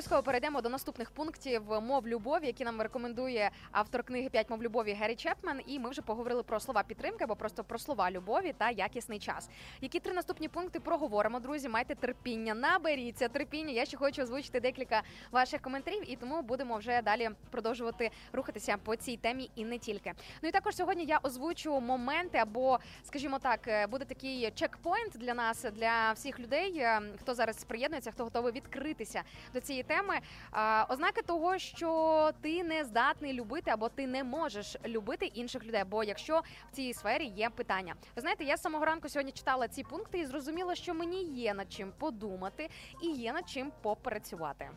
Обов'язково 0.00 0.22
перейдемо 0.22 0.60
до 0.60 0.68
наступних 0.68 1.10
пунктів 1.10 1.62
мов 1.82 2.08
любові, 2.08 2.46
які 2.46 2.64
нам 2.64 2.82
рекомендує 2.82 3.50
автор 3.70 4.02
книги 4.02 4.28
«П'ять 4.28 4.50
мов 4.50 4.62
любові 4.62 4.92
Геррі 4.92 5.16
Чепмен. 5.16 5.60
І 5.66 5.78
ми 5.78 5.90
вже 5.90 6.02
поговорили 6.02 6.42
про 6.42 6.60
слова 6.60 6.82
підтримки 6.82 7.24
або 7.24 7.36
просто 7.36 7.64
про 7.64 7.78
слова 7.78 8.10
любові 8.10 8.54
та 8.58 8.70
якісний 8.70 9.18
час. 9.18 9.50
Які 9.80 10.00
три 10.00 10.14
наступні 10.14 10.48
пункти 10.48 10.80
проговоримо, 10.80 11.40
друзі? 11.40 11.68
Майте 11.68 11.94
терпіння, 11.94 12.54
наберіться 12.54 13.28
терпіння. 13.28 13.72
Я 13.72 13.84
ще 13.84 13.96
хочу 13.96 14.22
озвучити 14.22 14.60
декілька 14.60 15.02
ваших 15.30 15.60
коментарів, 15.60 16.10
і 16.12 16.16
тому 16.16 16.42
будемо 16.42 16.76
вже 16.76 17.02
далі 17.02 17.30
продовжувати 17.50 18.10
рухатися 18.32 18.76
по 18.76 18.96
цій 18.96 19.16
темі 19.16 19.50
і 19.54 19.64
не 19.64 19.78
тільки. 19.78 20.12
Ну 20.42 20.48
і 20.48 20.52
також 20.52 20.76
сьогодні 20.76 21.04
я 21.04 21.20
озвучу 21.22 21.80
моменти, 21.80 22.38
або, 22.38 22.78
скажімо 23.04 23.38
так, 23.38 23.68
е, 23.68 23.86
буде 23.86 24.04
такий 24.04 24.50
чекпоінт 24.50 25.12
для 25.14 25.34
нас, 25.34 25.66
для 25.72 26.12
всіх 26.12 26.40
людей, 26.40 26.78
е, 26.78 27.02
хто 27.20 27.34
зараз 27.34 27.64
приєднується, 27.64 28.10
хто 28.10 28.24
готовий 28.24 28.52
відкритися 28.52 29.22
до 29.54 29.60
цієї 29.60 29.84
теми. 29.90 30.14
Ознаки 30.88 31.22
того, 31.22 31.58
що 31.58 32.30
ти 32.40 32.64
не 32.64 32.84
здатний 32.84 33.32
любити 33.32 33.70
або 33.70 33.88
ти 33.88 34.06
не 34.06 34.24
можеш 34.24 34.76
любити 34.86 35.26
інших 35.26 35.64
людей. 35.64 35.84
Бо 35.84 36.04
якщо 36.04 36.42
в 36.72 36.76
цій 36.76 36.94
сфері 36.94 37.24
є 37.24 37.50
питання, 37.50 37.94
ви 38.16 38.20
знаєте, 38.20 38.44
я 38.44 38.56
з 38.56 38.62
самого 38.62 38.84
ранку 38.84 39.08
сьогодні 39.08 39.32
читала 39.32 39.68
ці 39.68 39.82
пункти 39.82 40.18
і 40.18 40.26
зрозуміла, 40.26 40.74
що 40.74 40.94
мені 40.94 41.24
є 41.24 41.54
над 41.54 41.72
чим 41.72 41.92
подумати 41.98 42.68
і 43.02 43.06
є 43.06 43.32
над 43.32 43.48
чим 43.48 43.72
попрацювати. 43.82 44.70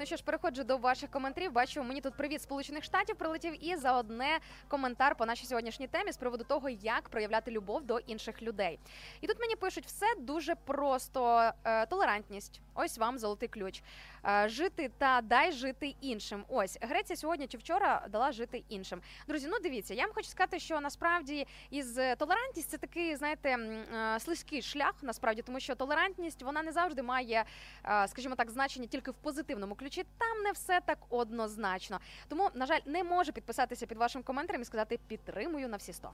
Ну 0.00 0.06
що 0.06 0.16
ж, 0.16 0.22
переходжу 0.24 0.62
до 0.62 0.76
ваших 0.76 1.10
коментарів. 1.10 1.52
Бачу, 1.52 1.82
мені 1.82 2.00
тут 2.00 2.14
привіт 2.14 2.42
Сполучених 2.42 2.84
Штатів 2.84 3.16
прилетів 3.16 3.64
і 3.64 3.76
за 3.76 3.98
одне 3.98 4.38
коментар 4.68 5.14
по 5.14 5.26
нашій 5.26 5.46
сьогоднішній 5.46 5.86
темі 5.86 6.12
з 6.12 6.16
приводу 6.16 6.44
того, 6.44 6.68
як 6.68 7.08
проявляти 7.08 7.50
любов 7.50 7.84
до 7.84 7.98
інших 7.98 8.42
людей. 8.42 8.78
І 9.20 9.26
тут 9.26 9.40
мені 9.40 9.56
пишуть 9.56 9.86
все 9.86 10.06
дуже 10.18 10.54
просто: 10.54 11.50
Е, 11.64 11.86
толерантність. 11.86 12.60
Ось 12.74 12.98
вам 12.98 13.18
золотий 13.18 13.48
ключ. 13.48 13.82
Е, 14.26 14.48
жити 14.48 14.90
та 14.98 15.20
дай 15.20 15.52
жити 15.52 15.94
іншим. 16.00 16.44
Ось 16.48 16.78
Греція 16.80 17.16
сьогодні 17.16 17.46
чи 17.46 17.58
вчора 17.58 18.06
дала 18.08 18.32
жити 18.32 18.64
іншим. 18.68 19.00
Друзі, 19.28 19.48
ну 19.50 19.56
дивіться, 19.62 19.94
я 19.94 20.02
вам 20.02 20.14
хочу 20.14 20.28
сказати, 20.28 20.58
що 20.58 20.80
насправді 20.80 21.46
із 21.70 21.98
е, 21.98 22.16
толерантність 22.16 22.70
це 22.70 22.78
такий, 22.78 23.16
знаєте, 23.16 23.48
е, 23.48 24.20
слизький 24.20 24.62
шлях, 24.62 24.94
насправді, 25.02 25.42
тому 25.42 25.60
що 25.60 25.74
толерантність 25.74 26.42
вона 26.42 26.62
не 26.62 26.72
завжди 26.72 27.02
має, 27.02 27.44
скажімо 28.06 28.34
так, 28.34 28.50
значення 28.50 28.86
тільки 28.86 29.10
в 29.10 29.14
позитивному 29.14 29.74
ключі. 29.74 30.04
Там 30.18 30.42
не 30.42 30.52
все 30.52 30.80
так 30.84 30.98
однозначно. 31.08 32.00
Тому, 32.28 32.50
на 32.54 32.66
жаль, 32.66 32.80
не 32.86 33.04
можу 33.04 33.32
підписатися 33.32 33.86
під 33.86 33.98
вашим 33.98 34.22
коментарем 34.22 34.62
і 34.62 34.64
сказати 34.64 34.98
підтримую 35.08 35.68
на 35.68 35.76
всі 35.76 35.92
100. 35.92 36.10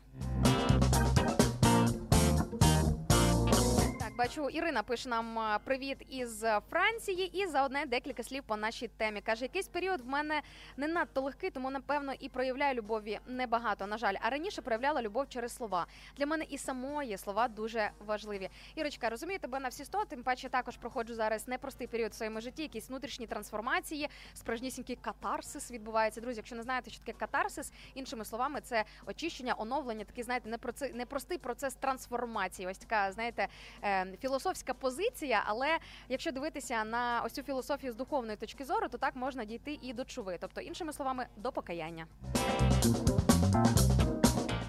Бачу, 4.17 4.49
Ірина 4.49 4.83
пише 4.83 5.09
нам 5.09 5.59
привіт 5.65 5.99
із 6.11 6.45
Франції, 6.71 7.43
і 7.43 7.47
за 7.47 7.65
одне 7.65 7.87
декілька 7.87 8.23
слів 8.23 8.43
по 8.43 8.57
нашій 8.57 8.89
темі. 8.89 9.21
каже, 9.21 9.45
якийсь 9.45 9.69
період 9.69 10.01
в 10.01 10.07
мене 10.07 10.43
не 10.77 10.89
надто 10.89 11.21
легкий, 11.21 11.51
тому 11.51 11.71
напевно 11.71 12.13
і 12.21 12.29
проявляю 12.29 12.75
любові 12.75 13.19
небагато. 13.27 13.87
На 13.87 13.99
жаль, 13.99 14.15
а 14.21 14.31
раніше 14.31 14.63
проявляла 14.63 15.03
любов 15.03 15.29
через 15.29 15.57
слова. 15.57 15.87
Для 16.17 16.27
мене 16.27 16.45
і 16.49 16.59
самої 16.59 17.19
слова 17.19 17.49
дуже 17.49 17.91
важливі. 18.07 18.49
Ірочка, 18.75 19.09
розумію 19.09 19.39
тебе 19.39 19.61
на 19.61 19.69
всі 19.69 19.85
100, 19.85 20.05
Тим 20.05 20.23
паче 20.23 20.49
також 20.49 20.77
проходжу 20.77 21.15
зараз 21.15 21.49
непростий 21.49 21.87
період 21.87 22.13
в 22.13 22.15
своєму 22.15 22.41
житті, 22.41 22.63
якісь 22.63 22.89
внутрішні 22.89 23.27
трансформації, 23.27 24.09
справжнісінький 24.35 24.97
катарсис 24.97 25.71
відбувається. 25.71 26.21
Друзі, 26.21 26.37
якщо 26.37 26.57
не 26.57 26.63
знаєте, 26.63 26.91
що 26.91 27.01
таке 27.05 27.19
катарсис, 27.19 27.73
іншими 27.95 28.25
словами, 28.25 28.61
це 28.61 28.85
очищення, 29.07 29.55
оновлення, 29.59 30.05
такий, 30.05 30.25
знаєте, 30.25 30.59
непростий 30.95 31.39
процес 31.39 31.75
трансформації. 31.75 32.69
Ось 32.69 32.79
така, 32.79 33.13
знаєте, 33.13 33.49
е, 33.83 34.06
філософська 34.21 34.75
позиція. 34.75 35.43
Але 35.47 35.79
якщо 36.09 36.33
дивитися 36.33 36.85
на 36.85 37.23
ось 37.25 37.33
цю 37.33 37.43
філософію 37.43 37.93
з 37.93 37.97
духовної 37.97 38.37
точки 38.37 38.65
зору, 38.65 38.89
то 38.89 38.99
так 38.99 39.17
можна 39.17 39.45
дійти 39.45 39.79
і 39.83 39.93
до 39.93 40.05
чуви, 40.05 40.39
тобто, 40.41 40.61
іншими 40.61 40.93
словами, 40.93 41.27
до 41.37 41.53
покаяння. 41.53 42.07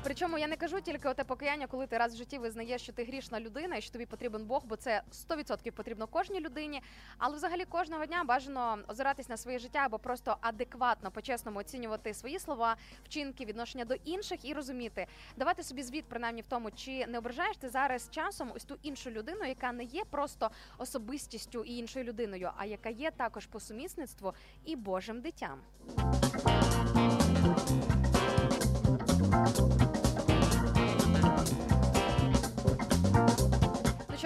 Причому 0.07 0.37
я 0.37 0.47
не 0.47 0.55
кажу 0.55 0.81
тільки 0.81 1.09
оте 1.09 1.23
покаяння, 1.23 1.67
коли 1.67 1.87
ти 1.87 1.97
раз 1.97 2.13
в 2.13 2.17
житті 2.17 2.37
визнаєш, 2.37 2.81
що 2.81 2.93
ти 2.93 3.03
грішна 3.03 3.39
людина 3.39 3.75
і 3.75 3.81
що 3.81 3.91
тобі 3.91 4.05
потрібен 4.05 4.45
Бог, 4.45 4.63
бо 4.65 4.75
це 4.75 5.01
100% 5.29 5.71
потрібно 5.71 6.07
кожній 6.07 6.39
людині. 6.39 6.81
Але 7.17 7.35
взагалі 7.35 7.65
кожного 7.65 8.05
дня 8.05 8.23
бажано 8.23 8.77
озиратись 8.87 9.29
на 9.29 9.37
своє 9.37 9.59
життя 9.59 9.79
або 9.79 9.99
просто 9.99 10.37
адекватно, 10.41 11.11
по-чесному 11.11 11.59
оцінювати 11.59 12.13
свої 12.13 12.39
слова, 12.39 12.75
вчинки, 13.05 13.45
відношення 13.45 13.85
до 13.85 13.93
інших 13.93 14.45
і 14.45 14.53
розуміти, 14.53 15.07
давати 15.37 15.63
собі 15.63 15.83
звіт, 15.83 16.05
принаймні 16.09 16.41
в 16.41 16.47
тому, 16.47 16.71
чи 16.71 17.07
не 17.07 17.17
ображаєш 17.17 17.57
ти 17.57 17.69
зараз 17.69 18.09
часом 18.11 18.51
ось 18.55 18.63
ту 18.63 18.77
іншу 18.83 19.09
людину, 19.09 19.45
яка 19.45 19.71
не 19.71 19.83
є 19.83 20.03
просто 20.09 20.51
особистістю 20.77 21.63
і 21.63 21.77
іншою 21.77 22.05
людиною, 22.05 22.51
а 22.57 22.65
яка 22.65 22.89
є 22.89 23.11
також 23.11 23.45
по 23.45 23.59
сумісництву 23.59 24.33
і 24.65 24.75
Божим 24.75 25.21
дитям. 25.21 25.61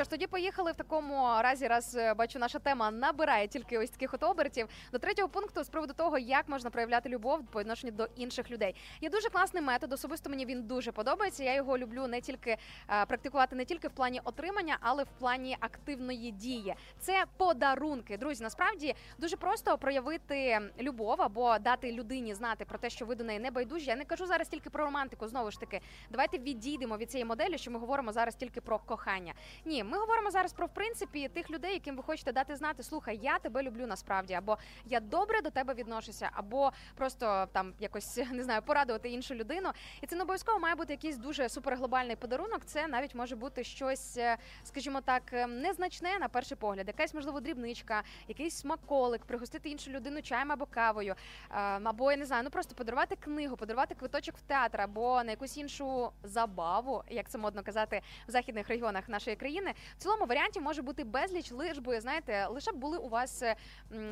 Що 0.01 0.03
ж, 0.03 0.09
тоді 0.09 0.27
поїхали 0.27 0.71
в 0.71 0.75
такому 0.75 1.27
разі, 1.41 1.67
раз 1.67 1.95
е, 1.95 2.13
бачу, 2.13 2.39
наша 2.39 2.59
тема 2.59 2.91
набирає 2.91 3.47
тільки 3.47 3.77
ось 3.77 3.89
таких 3.89 4.13
от 4.13 4.23
обертів. 4.23 4.67
До 4.91 4.99
третього 4.99 5.29
пункту 5.29 5.63
з 5.63 5.69
приводу 5.69 5.93
того, 5.93 6.17
як 6.17 6.49
можна 6.49 6.69
проявляти 6.69 7.09
любов 7.09 7.45
по 7.51 7.59
відношенню 7.59 7.93
до 7.93 8.07
інших 8.15 8.51
людей. 8.51 8.75
Є 9.01 9.09
дуже 9.09 9.29
класний 9.29 9.63
метод. 9.63 9.93
Особисто 9.93 10.29
мені 10.29 10.45
він 10.45 10.63
дуже 10.63 10.91
подобається. 10.91 11.43
Я 11.43 11.55
його 11.55 11.77
люблю 11.77 12.07
не 12.07 12.21
тільки 12.21 12.57
е, 12.89 13.05
практикувати 13.05 13.55
не 13.55 13.65
тільки 13.65 13.87
в 13.87 13.91
плані 13.91 14.21
отримання, 14.23 14.77
але 14.81 15.03
в 15.03 15.07
плані 15.19 15.57
активної 15.59 16.31
дії. 16.31 16.75
Це 16.99 17.25
подарунки. 17.37 18.17
Друзі, 18.17 18.43
насправді 18.43 18.95
дуже 19.17 19.37
просто 19.37 19.77
проявити 19.77 20.59
любов 20.79 21.21
або 21.21 21.59
дати 21.59 21.91
людині 21.91 22.33
знати 22.33 22.65
про 22.65 22.77
те, 22.77 22.89
що 22.89 23.05
ви 23.05 23.15
до 23.15 23.23
неї 23.23 23.39
не 23.39 23.51
байдужі. 23.51 23.89
Я 23.89 23.95
не 23.95 24.05
кажу 24.05 24.25
зараз 24.25 24.47
тільки 24.47 24.69
про 24.69 24.85
романтику. 24.85 25.27
Знову 25.27 25.51
ж 25.51 25.59
таки, 25.59 25.81
давайте 26.09 26.37
відійдемо 26.37 26.97
від 26.97 27.11
цієї 27.11 27.25
моделі, 27.25 27.57
що 27.57 27.71
ми 27.71 27.79
говоримо 27.79 28.11
зараз 28.11 28.35
тільки 28.35 28.61
про 28.61 28.79
кохання. 28.79 29.33
Ні, 29.65 29.83
ми 29.91 29.97
говоримо 29.97 30.31
зараз 30.31 30.53
про 30.53 30.67
в 30.67 30.73
принципі 30.73 31.27
тих 31.27 31.49
людей, 31.49 31.73
яким 31.73 31.95
ви 31.95 32.03
хочете 32.03 32.31
дати 32.31 32.55
знати, 32.55 32.83
слухай, 32.83 33.19
я 33.21 33.39
тебе 33.39 33.63
люблю 33.63 33.87
насправді, 33.87 34.33
або 34.33 34.57
я 34.85 34.99
добре 34.99 35.41
до 35.41 35.49
тебе 35.49 35.73
відношуся, 35.73 36.29
або 36.33 36.71
просто 36.95 37.47
там 37.51 37.73
якось 37.79 38.17
не 38.31 38.43
знаю, 38.43 38.61
порадувати 38.61 39.09
іншу 39.09 39.35
людину. 39.35 39.71
І 40.01 40.07
це 40.07 40.15
не 40.15 40.23
обов'язково 40.23 40.59
має 40.59 40.75
бути 40.75 40.93
якийсь 40.93 41.17
дуже 41.17 41.49
суперглобальний 41.49 42.15
подарунок. 42.15 42.65
Це 42.65 42.87
навіть 42.87 43.15
може 43.15 43.35
бути 43.35 43.63
щось, 43.63 44.17
е, 44.17 44.37
скажімо 44.63 45.01
так, 45.01 45.23
е, 45.33 45.47
незначне 45.47 46.19
на 46.19 46.27
перший 46.27 46.57
погляд, 46.57 46.87
якась 46.87 47.13
можливо 47.13 47.39
дрібничка, 47.39 48.03
якийсь 48.27 48.55
смаколик, 48.55 49.25
пригостити 49.25 49.69
іншу 49.69 49.91
людину 49.91 50.21
чаєм 50.21 50.51
або 50.51 50.65
кавою, 50.65 51.15
е, 51.51 51.55
або 51.83 52.11
я 52.11 52.17
не 52.17 52.25
знаю, 52.25 52.43
ну 52.43 52.49
просто 52.49 52.75
подарувати 52.75 53.15
книгу, 53.15 53.57
подарувати 53.57 53.95
квиточок 53.95 54.37
в 54.37 54.41
театр 54.41 54.81
або 54.81 55.23
на 55.23 55.31
якусь 55.31 55.57
іншу 55.57 56.11
забаву, 56.23 57.03
як 57.09 57.29
це 57.29 57.37
модно 57.37 57.63
казати 57.63 58.01
в 58.27 58.31
західних 58.31 58.67
регіонах 58.67 59.09
нашої 59.09 59.35
країни. 59.35 59.70
В 59.97 60.01
цілому 60.01 60.25
варіантів 60.25 60.61
може 60.61 60.81
бути 60.81 61.03
безліч, 61.03 61.51
лиш 61.51 61.77
би 61.77 62.01
знаєте, 62.01 62.47
лише 62.47 62.71
б 62.71 62.75
були 62.75 62.97
у 62.97 63.09
вас, 63.09 63.41
е, 63.41 63.55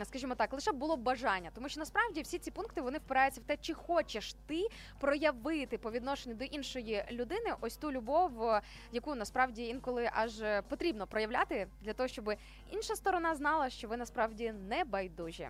скажімо 0.04 0.36
так, 0.36 0.54
лише 0.54 0.72
б 0.72 0.76
було 0.76 0.98
бажання, 0.98 1.52
тому 1.56 1.70
що 1.70 1.80
насправді 1.80 2.22
всі 2.22 2.40
ці 2.40 2.52
пункти 2.52 2.82
вони 2.82 2.98
впираються 2.98 3.42
в 3.42 3.44
те, 3.44 3.58
чи 3.58 3.74
хочеш 3.74 4.36
ти 4.48 4.68
проявити 5.00 5.78
по 5.78 5.92
відношенню 5.92 6.36
до 6.36 6.46
іншої 6.46 7.04
людини 7.12 7.54
ось 7.62 7.78
ту 7.78 7.92
любов, 7.92 8.44
е, 8.44 8.62
яку 8.92 9.16
насправді 9.16 9.68
інколи 9.68 10.10
аж 10.14 10.42
е, 10.42 10.62
потрібно 10.70 11.08
проявляти 11.08 11.68
для 11.82 11.94
того, 11.94 12.08
щоб 12.08 12.34
інша 12.72 12.96
сторона 12.96 13.36
знала, 13.36 13.70
що 13.70 13.88
ви 13.88 13.98
насправді 13.98 14.54
не 14.70 14.84
байдужі. 14.84 15.50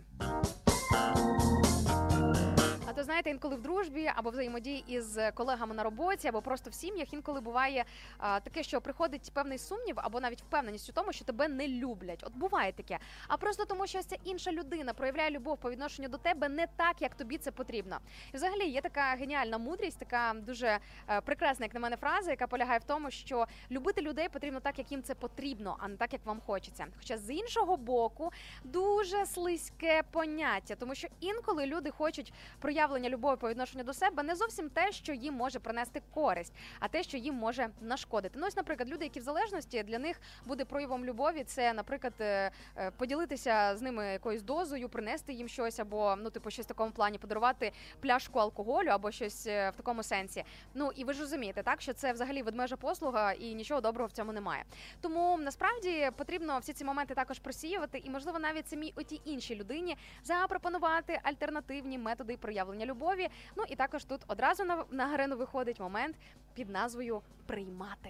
А 2.89 2.93
то 2.93 3.03
знаєте, 3.03 3.29
інколи 3.29 3.55
в 3.55 3.61
дружбі 3.61 4.11
або 4.15 4.29
взаємодії 4.29 4.83
із 4.87 5.19
колегами 5.33 5.75
на 5.75 5.83
роботі, 5.83 6.27
або 6.27 6.41
просто 6.41 6.69
в 6.69 6.73
сім'ях 6.73 7.13
інколи 7.13 7.41
буває 7.41 7.85
а, 8.17 8.39
таке, 8.39 8.63
що 8.63 8.81
приходить 8.81 9.31
певний 9.33 9.57
сумнів, 9.57 9.95
або 9.97 10.19
навіть 10.19 10.41
впевненість 10.41 10.89
у 10.89 10.93
тому, 10.93 11.13
що 11.13 11.25
тебе 11.25 11.47
не 11.47 11.67
люблять. 11.67 12.23
От 12.27 12.35
буває 12.35 12.71
таке. 12.71 12.99
А 13.27 13.37
просто 13.37 13.65
тому, 13.65 13.87
що 13.87 13.99
ось 13.99 14.05
ця 14.05 14.15
інша 14.23 14.51
людина 14.51 14.93
проявляє 14.93 15.31
любов 15.31 15.57
по 15.57 15.71
відношенню 15.71 16.09
до 16.09 16.17
тебе 16.17 16.49
не 16.49 16.67
так, 16.67 17.01
як 17.01 17.15
тобі 17.15 17.37
це 17.37 17.51
потрібно. 17.51 17.97
І 18.33 18.37
взагалі 18.37 18.69
є 18.69 18.81
така 18.81 19.01
геніальна 19.01 19.57
мудрість, 19.57 19.99
така 19.99 20.33
дуже 20.35 20.79
е, 21.09 21.21
прекрасна, 21.21 21.65
як 21.65 21.73
на 21.73 21.79
мене, 21.79 21.97
фраза, 21.97 22.31
яка 22.31 22.47
полягає 22.47 22.79
в 22.79 22.83
тому, 22.83 23.11
що 23.11 23.45
любити 23.71 24.01
людей 24.01 24.29
потрібно 24.29 24.59
так, 24.59 24.79
як 24.79 24.91
їм 24.91 25.03
це 25.03 25.15
потрібно, 25.15 25.77
а 25.79 25.87
не 25.87 25.95
так, 25.95 26.13
як 26.13 26.25
вам 26.25 26.41
хочеться. 26.45 26.87
Хоча 26.97 27.17
з 27.17 27.33
іншого 27.33 27.77
боку, 27.77 28.31
дуже 28.63 29.25
слизьке 29.25 30.03
поняття, 30.11 30.75
тому 30.75 30.95
що 30.95 31.07
інколи 31.19 31.65
люди 31.65 31.91
хочуть 31.91 32.33
проявлення 32.59 32.78
проявлення 32.79 33.09
любові 33.09 33.37
по 33.37 33.49
відношенню 33.49 33.83
до 33.83 33.93
себе 33.93 34.23
не 34.23 34.35
зовсім 34.35 34.69
те, 34.69 34.91
що 34.91 35.13
їм 35.13 35.33
може 35.33 35.59
принести 35.59 36.01
користь, 36.13 36.53
а 36.79 36.87
те, 36.87 37.03
що 37.03 37.17
їм 37.17 37.35
може 37.35 37.69
нашкодити. 37.81 38.39
Ну, 38.39 38.47
ось, 38.47 38.55
наприклад, 38.55 38.89
люди, 38.89 39.05
які 39.05 39.19
в 39.19 39.23
залежності, 39.23 39.83
для 39.83 39.99
них 39.99 40.21
буде 40.45 40.65
проявом 40.65 41.05
любові. 41.05 41.43
Це, 41.43 41.73
наприклад, 41.73 42.13
е, 42.19 42.51
е, 42.77 42.91
поділитися 42.91 43.77
з 43.77 43.81
ними 43.81 44.07
якоюсь 44.07 44.41
дозою, 44.41 44.89
принести 44.89 45.33
їм 45.33 45.47
щось, 45.47 45.79
або 45.79 46.15
ну, 46.15 46.29
типу, 46.29 46.51
щось 46.51 46.65
в 46.65 46.67
такому 46.67 46.91
плані, 46.91 47.17
подарувати 47.17 47.71
пляшку 47.99 48.39
алкоголю, 48.39 48.89
або 48.89 49.11
щось 49.11 49.47
е, 49.47 49.69
в 49.69 49.75
такому 49.75 50.03
сенсі. 50.03 50.43
Ну 50.73 50.91
і 50.95 51.03
ви 51.03 51.13
ж 51.13 51.19
розумієте, 51.21 51.63
так 51.63 51.81
що 51.81 51.93
це 51.93 52.13
взагалі 52.13 52.41
ведмежа 52.41 52.75
послуга, 52.75 53.31
і 53.31 53.53
нічого 53.53 53.81
доброго 53.81 54.07
в 54.07 54.11
цьому 54.11 54.33
немає. 54.33 54.63
Тому 55.01 55.37
насправді 55.37 56.11
потрібно 56.15 56.59
всі 56.59 56.73
ці 56.73 56.85
моменти 56.85 57.13
також 57.13 57.39
просіювати, 57.39 57.97
і 57.97 58.09
можливо 58.09 58.39
навіть 58.39 58.69
самій 58.69 58.93
отій 58.95 59.21
іншій 59.25 59.55
людині 59.55 59.97
запропонувати 60.23 61.19
альтернативні 61.23 61.97
методи 61.97 62.37
проявлення 62.37 62.68
любові. 62.85 63.27
Ну 63.55 63.63
і 63.69 63.75
також 63.75 64.03
тут 64.03 64.21
одразу 64.27 64.63
на, 64.63 64.83
на 64.91 65.03
арену 65.05 65.37
виходить 65.37 65.79
момент 65.79 66.15
під 66.53 66.69
назвою 66.69 67.21
приймати. 67.45 68.09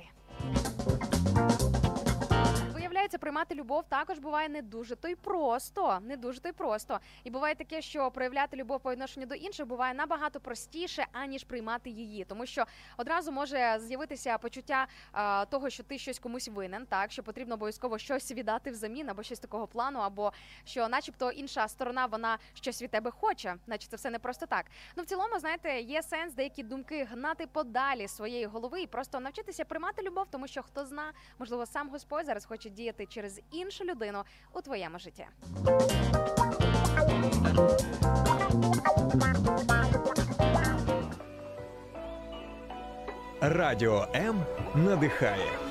Виявляється, 2.90 3.18
приймати 3.18 3.56
любов 3.56 3.84
також 3.90 4.20
буває 4.20 4.50
не 4.50 4.62
дуже 4.62 4.96
то 4.96 5.08
й 5.08 5.16
просто, 5.16 6.00
не 6.02 6.18
дуже 6.18 6.40
то 6.40 6.50
й 6.50 6.52
просто. 6.52 7.00
І 7.24 7.30
буває 7.32 7.56
таке, 7.56 7.82
що 7.82 8.12
проявляти 8.12 8.58
любов 8.58 8.80
по 8.80 8.92
відношенню 8.92 9.26
до 9.26 9.36
інших 9.36 9.68
буває 9.68 9.94
набагато 9.94 10.40
простіше, 10.40 11.08
аніж 11.12 11.44
приймати 11.44 11.90
її, 11.90 12.26
тому 12.26 12.46
що 12.46 12.66
одразу 12.98 13.32
може 13.32 13.80
з'явитися 13.80 14.38
почуття 14.38 14.88
а, 15.12 15.46
того, 15.46 15.70
що 15.70 15.84
ти 15.84 15.98
щось 15.98 16.20
комусь 16.20 16.48
винен, 16.48 16.86
так 16.86 17.12
що 17.12 17.24
потрібно 17.24 17.54
обов'язково 17.54 17.98
щось 17.98 18.32
віддати 18.32 18.72
взамін, 18.72 19.10
або 19.10 19.24
щось 19.24 19.40
такого 19.40 19.68
плану, 19.68 20.00
або 20.00 20.34
що, 20.66 20.88
начебто, 20.88 21.32
інша 21.32 21.68
сторона 21.68 22.06
вона 22.06 22.38
щось 22.54 22.82
від 22.82 22.92
тебе 22.92 23.12
хоче, 23.12 23.56
наче 23.68 23.88
це 23.88 23.96
все 23.96 24.10
не 24.10 24.20
просто 24.20 24.46
так. 24.46 24.66
Ну 24.96 25.04
в 25.04 25.06
цілому, 25.06 25.40
знаєте, 25.40 25.82
є 25.82 26.04
сенс 26.04 26.34
деякі 26.34 26.64
думки 26.64 27.04
гнати 27.12 27.48
подалі 27.48 28.08
своєї 28.08 28.46
голови 28.46 28.82
і 28.82 28.88
просто 28.88 29.20
навчитися 29.20 29.66
приймати 29.66 30.02
любов, 30.02 30.28
тому 30.32 30.48
що 30.48 30.64
хто 30.64 30.86
зна, 30.86 31.14
можливо, 31.40 31.66
сам 31.66 31.90
Господь 31.90 32.26
зараз 32.26 32.46
хоче 32.46 32.70
діяти 32.80 33.06
через 33.06 33.42
іншу 33.52 33.84
людину 33.84 34.24
у 34.54 34.62
твоєму 34.62 35.00
житті. 35.00 35.26
Радіо 43.42 44.08
М 44.16 44.46
надихає. 44.76 45.69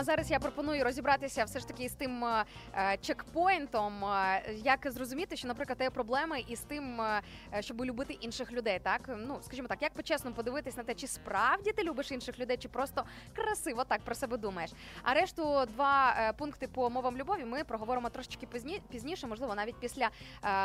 А 0.00 0.04
зараз 0.04 0.30
я 0.30 0.38
пропоную 0.38 0.84
розібратися 0.84 1.44
все 1.44 1.58
ж 1.58 1.68
таки 1.68 1.88
з 1.88 1.92
тим 1.92 2.24
е, 2.24 2.44
е, 2.74 2.96
чекпоінтом, 3.00 4.04
е, 4.04 4.42
як 4.64 4.90
зрозуміти, 4.90 5.36
що, 5.36 5.48
наприклад, 5.48 5.78
є 5.80 5.90
проблеми 5.90 6.44
із 6.48 6.60
тим, 6.60 7.02
щоб 7.60 7.84
любити 7.84 8.12
інших 8.12 8.52
людей. 8.52 8.80
Так 8.82 9.10
ну 9.18 9.38
скажімо 9.42 9.68
так, 9.68 9.82
як 9.82 9.92
по-чесному 9.92 10.36
подивитись 10.36 10.76
на 10.76 10.82
те, 10.82 10.94
чи 10.94 11.06
справді 11.06 11.72
ти 11.72 11.82
любиш 11.82 12.12
інших 12.12 12.38
людей, 12.38 12.56
чи 12.56 12.68
просто 12.68 13.04
красиво 13.34 13.84
так 13.84 14.00
про 14.00 14.14
себе 14.14 14.36
думаєш. 14.36 14.70
А 15.02 15.14
решту 15.14 15.66
два 15.66 16.32
пункти 16.38 16.68
по 16.68 16.90
мовам 16.90 17.16
любові 17.16 17.44
ми 17.44 17.64
проговоримо 17.64 18.10
трошечки 18.10 18.46
пізні, 18.46 18.82
пізніше, 18.90 19.26
можливо, 19.26 19.54
навіть 19.54 19.76
після 19.80 20.08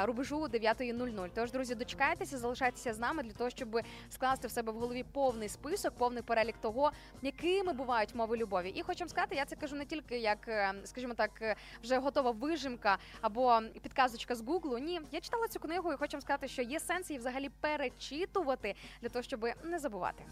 рубежу 0.03 0.41
9.00. 0.45 1.29
Тож, 1.35 1.51
друзі, 1.51 1.75
дочекайтеся, 1.75 2.37
залишайтеся 2.37 2.93
з 2.93 2.99
нами 2.99 3.23
для 3.23 3.31
того, 3.33 3.49
щоб 3.49 3.79
скласти 4.09 4.47
в 4.47 4.51
себе 4.51 4.71
в 4.71 4.75
голові 4.75 5.05
повний 5.11 5.49
список, 5.49 5.93
повний 5.93 6.23
перелік 6.23 6.57
того, 6.57 6.91
якими 7.21 7.73
бувають 7.73 8.15
мови 8.15 8.37
любові. 8.37 8.69
І 8.69 8.81
хочу 8.81 8.99
вам 8.99 9.09
сказати, 9.25 9.35
я 9.35 9.45
це 9.45 9.55
кажу 9.55 9.75
не 9.75 9.85
тільки 9.85 10.17
як, 10.17 10.47
е, 10.47 10.73
скажімо 10.83 11.13
так, 11.13 11.31
е, 11.41 11.55
вже 11.83 11.97
готова 11.97 12.31
вижимка 12.31 12.97
або 13.21 13.61
підказочка 13.81 14.35
з 14.35 14.41
Гуглу. 14.41 14.77
Ні, 14.77 15.01
я 15.11 15.21
читала 15.21 15.47
цю 15.47 15.59
книгу 15.59 15.93
і 15.93 15.95
хочу 15.95 16.17
вам 16.17 16.21
сказати, 16.21 16.47
що 16.47 16.61
є 16.61 16.79
сенс 16.79 17.09
її 17.09 17.19
взагалі 17.19 17.49
перечитувати 17.61 18.75
для 19.01 19.09
того, 19.09 19.23
щоб 19.23 19.47
не 19.63 19.79
забувати. 19.79 20.23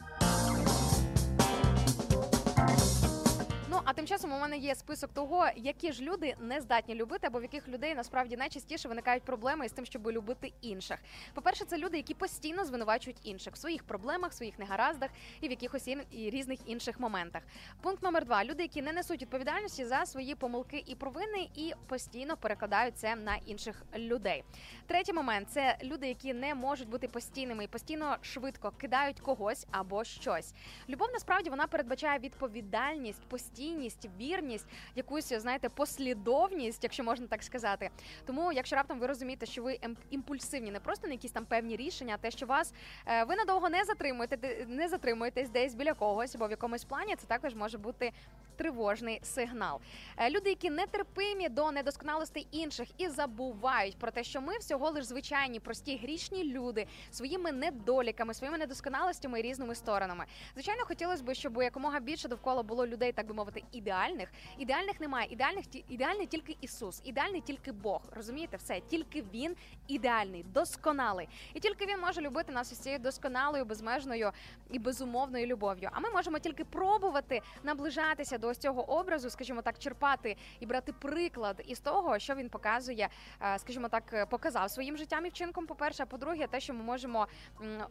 Ну 3.74 3.82
а 3.86 3.94
тим 3.94 4.08
часом 4.08 4.34
у 4.34 4.40
мене 4.40 4.58
є 4.58 4.76
список 4.76 5.14
того, 5.14 5.48
які 5.56 5.92
ж 5.92 6.04
люди 6.04 6.36
не 6.40 6.62
здатні 6.62 6.96
любити, 6.96 7.28
або 7.28 7.40
в 7.40 7.42
яких 7.42 7.68
людей 7.68 7.96
насправді 7.96 8.38
найчастіше 8.38 8.88
виникають 8.88 9.24
проблеми 9.24 9.66
із 9.66 9.72
тим, 9.72 9.86
щоб 9.86 10.12
любити 10.12 10.54
інших. 10.62 11.00
По-перше, 11.34 11.66
це 11.66 11.78
люди, 11.78 11.98
які 11.98 12.14
постійно 12.14 12.66
звинувачують 12.66 13.18
інших 13.24 13.54
в 13.54 13.58
своїх 13.58 13.84
проблемах, 13.84 14.34
своїх 14.34 14.60
негараздах 14.60 15.10
і 15.42 15.48
в 15.48 15.52
якихось 15.52 15.88
і 15.88 16.30
різних 16.30 16.60
інших 16.66 17.00
моментах. 17.00 17.44
Пункт 17.82 18.04
номер 18.04 18.26
два: 18.26 18.44
люди, 18.44 18.64
які 18.64 18.82
не 18.82 18.94
несуть 18.94 19.22
відповідальності 19.22 19.86
за 19.86 20.06
свої 20.06 20.36
помилки 20.36 20.84
і 20.88 20.96
провини, 20.96 21.50
і 21.56 21.74
постійно 21.88 22.38
перекладають 22.38 22.98
це 22.98 23.16
на 23.16 23.36
інших 23.36 23.84
людей. 23.96 24.44
Третій 24.88 25.14
момент 25.14 25.48
це 25.52 25.78
люди, 25.84 26.08
які 26.08 26.34
не 26.34 26.56
можуть 26.56 26.90
бути 26.90 27.08
постійними 27.08 27.64
і 27.64 27.68
постійно 27.68 28.18
швидко 28.22 28.72
кидають 28.72 29.20
когось 29.20 29.66
або 29.72 30.04
щось. 30.04 30.54
Любов 30.90 31.08
насправді 31.14 31.50
вона 31.50 31.68
передбачає 31.68 32.20
відповідальність, 32.20 33.22
постійність, 33.64 34.10
вірність, 34.20 34.66
якусь 34.96 35.34
знаєте, 35.34 35.70
послідовність, 35.70 36.84
якщо 36.84 37.04
можна 37.04 37.28
так 37.28 37.44
сказати. 37.44 37.90
Тому, 38.26 38.52
якщо 38.52 38.76
раптом 38.76 39.00
ви 39.00 39.08
розумієте, 39.08 39.46
що 39.46 39.64
ви 39.64 39.80
імпульсивні, 40.10 40.72
не 40.72 40.80
просто 40.80 41.08
на 41.08 41.14
якісь 41.14 41.32
там 41.32 41.46
певні 41.46 41.76
рішення, 41.76 42.14
а 42.14 42.18
те, 42.18 42.32
що 42.32 42.46
вас 42.46 42.74
е, 43.08 43.24
ви 43.24 43.36
надовго 43.36 43.70
не 43.70 43.84
затримуєте, 43.84 44.66
не 44.68 44.88
затримуєтесь 44.88 45.50
десь 45.50 45.76
біля 45.76 45.94
когось 45.94 46.36
або 46.36 46.48
в 46.48 46.52
якомусь 46.52 46.84
плані, 46.84 47.16
це 47.16 47.28
також 47.28 47.56
може 47.56 47.78
бути 47.78 48.12
тривожний 48.56 49.20
сигнал. 49.24 49.80
Е, 50.18 50.30
Люди, 50.30 50.50
які 50.50 50.70
нетерпимі 50.70 51.50
до 51.50 51.72
недосконалостей 51.72 52.48
інших 52.52 52.88
і 52.98 53.08
забувають 53.08 53.98
про 53.98 54.12
те, 54.12 54.24
що 54.24 54.42
ми 54.42 54.58
всього 54.58 54.90
лиш 54.90 55.06
звичайні, 55.06 55.60
прості 55.60 55.98
грішні 55.98 56.44
люди 56.44 56.88
своїми 57.12 57.52
недоліками, 57.52 58.34
своїми 58.34 58.58
недосконалостями 58.58 59.40
і 59.40 59.44
різними 59.44 59.76
сторонами. 59.76 60.26
Звичайно, 60.54 60.86
хотілося 60.86 61.24
б, 61.24 61.34
щоб 61.34 61.58
якомога 61.58 62.00
більше 62.00 62.28
довкола 62.28 62.64
було 62.64 62.88
людей, 62.88 63.12
так 63.12 63.28
би 63.28 63.34
мовити, 63.34 63.53
ідеальних. 63.72 64.32
Ідеальних 64.58 65.00
немає. 65.00 65.28
Ідеальних 65.32 65.66
ідеальний 65.90 66.28
тільки 66.28 66.58
Ісус, 66.62 67.02
ідеальний 67.04 67.42
тільки 67.42 67.72
Бог. 67.72 68.02
Розумієте, 68.12 68.58
все 68.58 68.80
тільки 68.80 69.24
він 69.34 69.56
ідеальний, 69.88 70.44
досконалий, 70.44 71.30
і 71.54 71.60
тільки 71.60 71.86
він 71.86 72.00
може 72.00 72.22
любити 72.22 72.52
нас 72.52 72.72
із 72.72 72.80
цією 72.80 73.00
досконалою, 73.00 73.66
безмежною 73.66 74.32
і 74.72 74.80
безумовною 74.80 75.46
любов'ю. 75.46 75.90
А 75.92 76.00
ми 76.00 76.10
можемо 76.10 76.40
тільки 76.40 76.66
пробувати 76.66 77.42
наближатися 77.64 78.38
до 78.38 78.48
ось 78.48 78.58
цього 78.58 78.92
образу, 78.92 79.30
скажімо 79.30 79.62
так, 79.62 79.80
черпати 79.80 80.38
і 80.60 80.66
брати 80.66 80.94
приклад 80.94 81.64
із 81.68 81.80
того, 81.80 82.20
що 82.20 82.36
він 82.36 82.50
показує, 82.50 83.10
е, 83.42 83.60
скажімо 83.60 83.90
так, 83.90 84.04
е, 84.14 84.26
показав 84.26 84.72
своїм 84.72 84.98
життям 84.98 85.26
і 85.26 85.30
вчинком. 85.30 85.66
По 85.66 85.76
перше, 85.76 86.04
а 86.04 86.06
по-друге, 86.06 86.48
те, 86.48 86.60
що 86.60 86.74
ми 86.74 86.84
можемо 86.84 87.28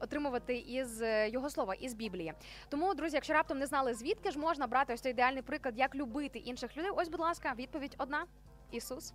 отримувати 0.00 0.56
із 0.56 1.02
е, 1.02 1.28
його 1.28 1.50
слова, 1.50 1.74
із 1.74 1.94
Біблії. 1.94 2.32
Тому, 2.68 2.94
друзі, 2.94 3.16
якщо 3.16 3.32
раптом 3.32 3.58
не 3.58 3.66
знали, 3.66 3.94
звідки 3.94 4.30
ж 4.30 4.38
можна 4.38 4.66
брати 4.66 4.94
ось 4.94 5.00
цей 5.00 5.12
ідеальний 5.12 5.42
приклад, 5.52 5.78
як 5.78 5.94
любити 5.94 6.38
інших 6.38 6.76
людей. 6.76 6.90
Ось, 6.96 7.08
будь 7.08 7.20
ласка, 7.20 7.54
відповідь 7.58 7.94
одна: 7.98 8.24
Ісус. 8.70 9.14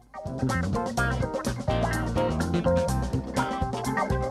Але 3.97 4.27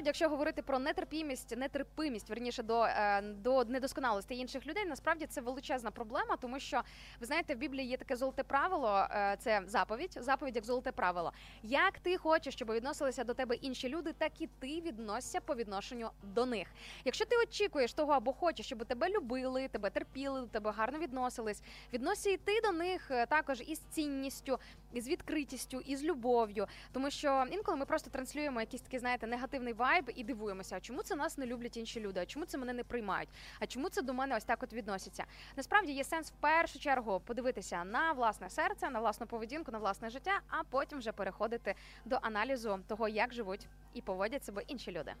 насправді, 0.00 0.08
якщо 0.08 0.28
говорити 0.28 0.62
про 0.62 0.78
нетерпімість, 0.78 1.56
нетерпимість, 1.56 2.28
верніше 2.28 2.62
до, 2.62 2.84
е, 2.84 3.22
до 3.22 3.64
недосконалості 3.64 4.34
інших 4.34 4.66
людей, 4.66 4.84
насправді 4.86 5.26
це 5.26 5.40
величезна 5.40 5.90
проблема, 5.90 6.36
тому 6.36 6.60
що 6.60 6.82
ви 7.20 7.26
знаєте, 7.26 7.54
в 7.54 7.58
Біблії 7.58 7.88
є 7.88 7.96
таке 7.96 8.16
золоте 8.16 8.42
правило, 8.42 9.06
е, 9.10 9.36
це 9.40 9.62
заповідь, 9.66 10.18
заповідь 10.20 10.56
як 10.56 10.64
золоте 10.64 10.92
правило. 10.92 11.32
Як 11.62 11.98
ти 11.98 12.16
хочеш, 12.16 12.54
щоб 12.54 12.72
відносилися 12.72 13.24
до 13.24 13.34
тебе 13.34 13.54
інші 13.54 13.88
люди, 13.88 14.12
так 14.18 14.40
і 14.40 14.46
ти 14.46 14.80
відносся 14.80 15.40
по 15.40 15.54
відношенню 15.54 16.10
до 16.22 16.46
них. 16.46 16.68
Якщо 17.04 17.24
ти 17.24 17.36
очікуєш 17.36 17.92
того 17.92 18.12
або 18.12 18.32
хочеш, 18.32 18.66
щоб 18.66 18.84
тебе 18.84 19.08
любили, 19.08 19.68
тебе 19.68 19.90
терпіли, 19.90 20.40
до 20.40 20.46
тебе 20.46 20.70
гарно 20.70 20.98
відносились, 20.98 21.62
відносся 21.92 22.30
і 22.30 22.36
ти 22.36 22.60
до 22.60 22.72
них 22.72 23.10
е, 23.10 23.26
також 23.26 23.60
із 23.66 23.78
цінністю, 23.78 24.58
із 24.92 25.08
відкритістю, 25.08 25.80
із 25.80 26.04
любов'ю. 26.04 26.66
Тому 26.92 27.10
що 27.10 27.44
інколи 27.50 27.76
ми 27.76 27.84
просто 27.84 28.10
транслюємо 28.10 28.60
якийсь 28.60 28.82
такий, 28.82 28.98
знаєте, 28.98 29.26
негативний 29.26 29.72
вайб 29.72 30.10
і 30.14 30.24
дивуємося, 30.24 30.76
а 30.76 30.80
чому 30.80 31.02
це 31.02 31.16
нас 31.16 31.38
не 31.38 31.46
люблять 31.46 31.76
інші 31.76 32.00
люди? 32.00 32.20
А 32.20 32.26
чому 32.26 32.46
це 32.46 32.58
мене 32.58 32.72
не 32.72 32.84
приймають? 32.84 33.28
А 33.60 33.66
чому 33.66 33.88
це 33.88 34.02
до 34.02 34.14
мене 34.14 34.36
ось 34.36 34.44
так 34.44 34.62
от 34.62 34.72
відносяться? 34.72 35.24
Насправді 35.56 35.92
є 35.92 36.04
сенс 36.04 36.30
в 36.30 36.34
першу 36.40 36.78
чергу 36.78 37.20
подивитися 37.20 37.84
на 37.84 38.12
власне 38.12 38.50
серце, 38.50 38.90
на 38.90 39.00
власну 39.00 39.26
поведінку, 39.26 39.72
на 39.72 39.78
власне 39.78 40.10
життя, 40.10 40.40
а 40.48 40.62
потім 40.62 40.98
вже 40.98 41.12
переходити 41.12 41.74
до 42.04 42.18
аналізу 42.22 42.80
того, 42.86 43.08
як 43.08 43.34
живуть 43.34 43.66
і 43.94 44.00
поводять 44.00 44.44
себе 44.44 44.62
інші 44.66 44.92
люди. 44.92 45.12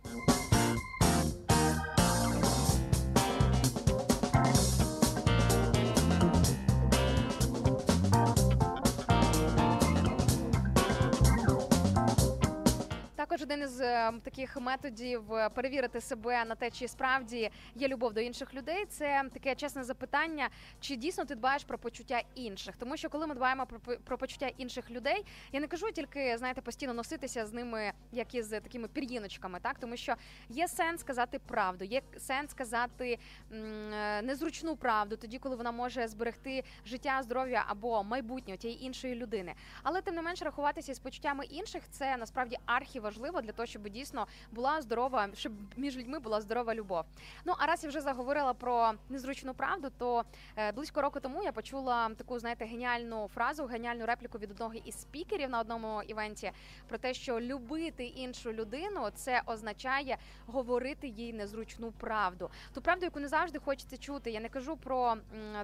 Також, 13.40 13.52
один 13.52 13.64
із 13.64 13.80
е, 13.80 14.12
таких 14.22 14.56
методів 14.56 15.34
е, 15.34 15.48
перевірити 15.48 16.00
себе 16.00 16.44
на 16.44 16.54
те, 16.54 16.70
чи 16.70 16.88
справді 16.88 17.50
є 17.74 17.88
любов 17.88 18.12
до 18.12 18.20
інших 18.20 18.54
людей. 18.54 18.86
Це 18.88 19.22
таке 19.32 19.54
чесне 19.54 19.84
запитання, 19.84 20.48
чи 20.80 20.96
дійсно 20.96 21.24
ти 21.24 21.34
дбаєш 21.34 21.64
про 21.64 21.78
почуття 21.78 22.22
інших. 22.34 22.76
Тому 22.76 22.96
що 22.96 23.08
коли 23.08 23.26
ми 23.26 23.34
дбаємо 23.34 23.66
про, 24.04 24.18
почуття 24.18 24.50
інших 24.58 24.90
людей, 24.90 25.24
я 25.52 25.60
не 25.60 25.66
кажу 25.66 25.92
тільки 25.92 26.38
знаєте 26.38 26.60
постійно 26.60 26.94
носитися 26.94 27.46
з 27.46 27.52
ними, 27.52 27.92
як 28.12 28.34
із 28.34 28.48
такими 28.48 28.88
пір'їночками, 28.88 29.58
так 29.62 29.78
тому 29.78 29.96
що 29.96 30.14
є 30.48 30.68
сенс 30.68 31.00
сказати 31.00 31.38
правду, 31.38 31.84
є 31.84 32.02
сенс 32.18 32.50
сказати 32.50 33.18
е, 33.52 34.22
незручну 34.22 34.76
правду, 34.76 35.16
тоді 35.16 35.38
коли 35.38 35.56
вона 35.56 35.72
може 35.72 36.08
зберегти 36.08 36.64
життя, 36.86 37.20
здоров'я 37.22 37.64
або 37.68 38.04
майбутнє 38.04 38.56
тієї 38.56 38.84
іншої 38.84 39.14
людини. 39.14 39.54
Але 39.82 40.02
тим 40.02 40.14
не 40.14 40.22
менш 40.22 40.42
рахуватися 40.42 40.94
з 40.94 40.98
почуттями 40.98 41.44
інших 41.44 41.82
це 41.90 42.16
насправді 42.16 42.58
архіважливо 42.66 43.29
для 43.30 43.52
того, 43.52 43.66
щоб 43.66 43.88
дійсно 43.88 44.26
була 44.52 44.82
здорова, 44.82 45.28
щоб 45.34 45.52
між 45.76 45.96
людьми 45.96 46.18
була 46.18 46.40
здорова 46.40 46.74
любов. 46.74 47.04
Ну 47.44 47.54
а 47.58 47.66
раз 47.66 47.84
я 47.84 47.88
вже 47.88 48.00
заговорила 48.00 48.54
про 48.54 48.92
незручну 49.08 49.54
правду, 49.54 49.88
то 49.98 50.24
е, 50.56 50.72
близько 50.72 51.02
року 51.02 51.20
тому 51.20 51.42
я 51.42 51.52
почула 51.52 52.10
таку, 52.16 52.38
знаєте, 52.38 52.64
геніальну 52.64 53.28
фразу, 53.34 53.64
геніальну 53.64 54.06
репліку 54.06 54.38
від 54.38 54.50
одного 54.50 54.74
із 54.74 55.00
спікерів 55.00 55.50
на 55.50 55.60
одному 55.60 56.02
івенті 56.02 56.52
про 56.88 56.98
те, 56.98 57.14
що 57.14 57.40
любити 57.40 58.04
іншу 58.04 58.52
людину 58.52 59.08
це 59.14 59.42
означає 59.46 60.16
говорити 60.46 61.08
їй 61.08 61.32
незручну 61.32 61.92
правду. 61.92 62.50
Ту 62.74 62.80
правду, 62.82 63.04
яку 63.04 63.20
не 63.20 63.28
завжди 63.28 63.58
хочеться 63.58 63.96
чути. 63.96 64.30
Я 64.30 64.40
не 64.40 64.48
кажу 64.48 64.76
про 64.76 65.16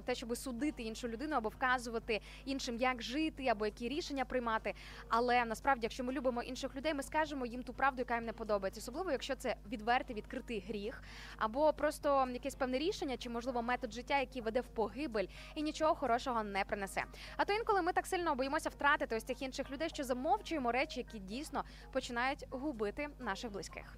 те, 0.05 0.15
щоб 0.15 0.37
судити 0.37 0.83
іншу 0.83 1.07
людину 1.07 1.35
або 1.35 1.49
вказувати 1.49 2.21
іншим, 2.45 2.77
як 2.77 3.03
жити 3.03 3.47
або 3.47 3.65
які 3.65 3.89
рішення 3.89 4.25
приймати. 4.25 4.73
Але 5.09 5.45
насправді, 5.45 5.85
якщо 5.85 6.03
ми 6.03 6.13
любимо 6.13 6.41
інших 6.41 6.75
людей, 6.75 6.93
ми 6.93 7.03
скажемо 7.03 7.45
їм 7.47 7.63
ту 7.63 7.73
правду, 7.73 8.01
яка 8.01 8.15
їм 8.15 8.25
не 8.25 8.33
подобається, 8.33 8.81
особливо 8.81 9.11
якщо 9.11 9.35
це 9.35 9.55
відвертий 9.71 10.15
відкритий 10.15 10.65
гріх, 10.67 11.03
або 11.37 11.73
просто 11.73 12.27
якесь 12.33 12.55
певне 12.55 12.77
рішення, 12.77 13.17
чи 13.17 13.29
можливо 13.29 13.61
метод 13.61 13.93
життя, 13.93 14.19
який 14.19 14.41
веде 14.41 14.61
в 14.61 14.67
погибель 14.67 15.25
і 15.55 15.61
нічого 15.61 15.95
хорошого 15.95 16.43
не 16.43 16.63
принесе. 16.63 17.03
А 17.37 17.45
то 17.45 17.53
інколи 17.53 17.81
ми 17.81 17.93
так 17.93 18.05
сильно 18.05 18.35
боїмося 18.35 18.69
втратити 18.69 19.15
ось 19.15 19.23
цих 19.23 19.41
інших 19.41 19.71
людей, 19.71 19.89
що 19.89 20.03
замовчуємо 20.03 20.71
речі, 20.71 20.99
які 20.99 21.19
дійсно 21.19 21.63
починають 21.91 22.45
губити 22.49 23.07
наших 23.19 23.51
близьких. 23.51 23.97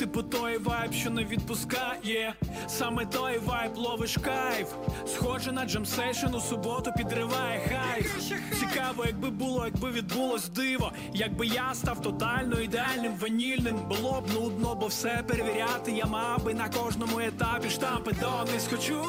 Типу 0.00 0.22
той 0.22 0.58
вайб, 0.58 0.92
що 0.92 1.10
не 1.10 1.24
відпускає. 1.24 2.34
Саме 2.68 3.06
той 3.06 3.38
вайб 3.38 3.76
ловиш 3.76 4.16
кайф. 4.16 4.68
Схоже 5.06 5.52
на 5.52 5.64
jam 5.64 5.85
session 5.85 6.34
у 6.34 6.40
суботу 6.40 6.92
підриває 6.96 7.60
хайп. 7.68 8.32
Цікаво, 8.60 9.04
якби 9.06 9.30
було, 9.30 9.64
якби 9.64 9.90
відбулось 9.90 10.48
диво. 10.48 10.92
Якби 11.14 11.46
я 11.46 11.74
став 11.74 12.02
тотально 12.02 12.60
ідеальним 12.60 13.12
ванільним, 13.20 13.76
було 13.88 14.20
б 14.20 14.34
нудно, 14.34 14.74
бо 14.74 14.86
все 14.86 15.24
перевіряти. 15.26 15.92
Я 15.92 16.06
мав 16.06 16.44
би 16.44 16.54
на 16.54 16.68
кожному 16.68 17.20
етапі 17.20 17.70
штампи 17.70 18.12
донись 18.20 18.68
хочу. 18.70 19.06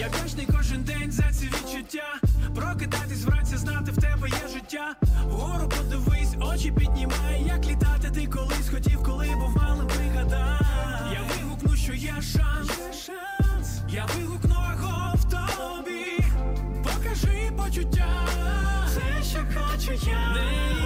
Я 0.00 0.08
вдячний 0.08 0.48
кожен 0.56 0.82
день 0.82 1.12
за 1.12 1.32
ці 1.32 1.46
відчуття. 1.46 2.14
Прокидатись 2.54 3.24
вранці, 3.24 3.56
знати 3.56 3.90
в 3.90 3.96
тебе 3.96 4.28
є 4.28 4.48
життя. 4.48 4.94
Вгору 5.24 5.68
подивись, 5.68 6.34
очі 6.40 6.72
піднімай, 6.72 7.42
як 7.46 7.66
літати 7.66 7.87
що 19.88 19.96
хочу 19.96 20.77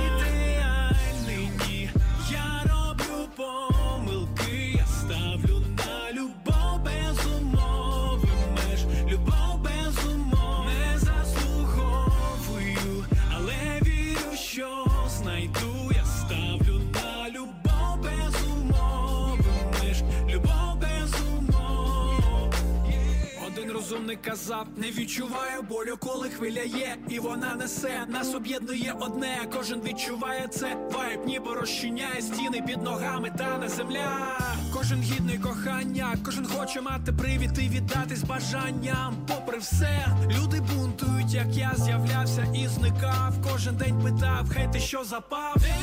Розумник 24.12 24.30
казав, 24.30 24.66
не 24.76 24.90
відчуваю 24.90 25.62
болю, 25.62 25.96
коли 26.00 26.28
хвиля 26.30 26.62
є, 26.62 26.96
і 27.08 27.18
вона 27.18 27.54
несе. 27.54 28.06
Нас 28.08 28.34
об'єднує 28.34 28.94
одне, 29.00 29.38
кожен 29.52 29.80
відчуває 29.80 30.48
це. 30.48 30.76
Вайб 30.92 31.26
ніби 31.26 31.54
розчиняє 31.54 32.22
стіни 32.22 32.62
під 32.66 32.82
ногами, 32.82 33.32
та 33.38 33.58
не 33.58 33.68
земля. 33.68 34.38
Кожен 34.74 35.00
гідний 35.00 35.38
кохання, 35.38 36.16
кожен 36.24 36.46
хоче 36.46 36.80
мати 36.80 37.12
привід 37.12 37.58
і 37.58 37.68
віддатись 37.68 38.22
бажанням. 38.22 39.16
Попри 39.28 39.58
все, 39.58 40.06
люди 40.30 40.60
бунтують, 40.60 41.34
як 41.34 41.48
я 41.56 41.72
з'являвся 41.76 42.46
і 42.54 42.68
зникав. 42.68 43.34
Кожен 43.52 43.76
день 43.76 44.00
питав, 44.04 44.46
хай 44.54 44.72
ти 44.72 44.80
що 44.80 45.04
запав. 45.04 45.54
Де 45.56 45.74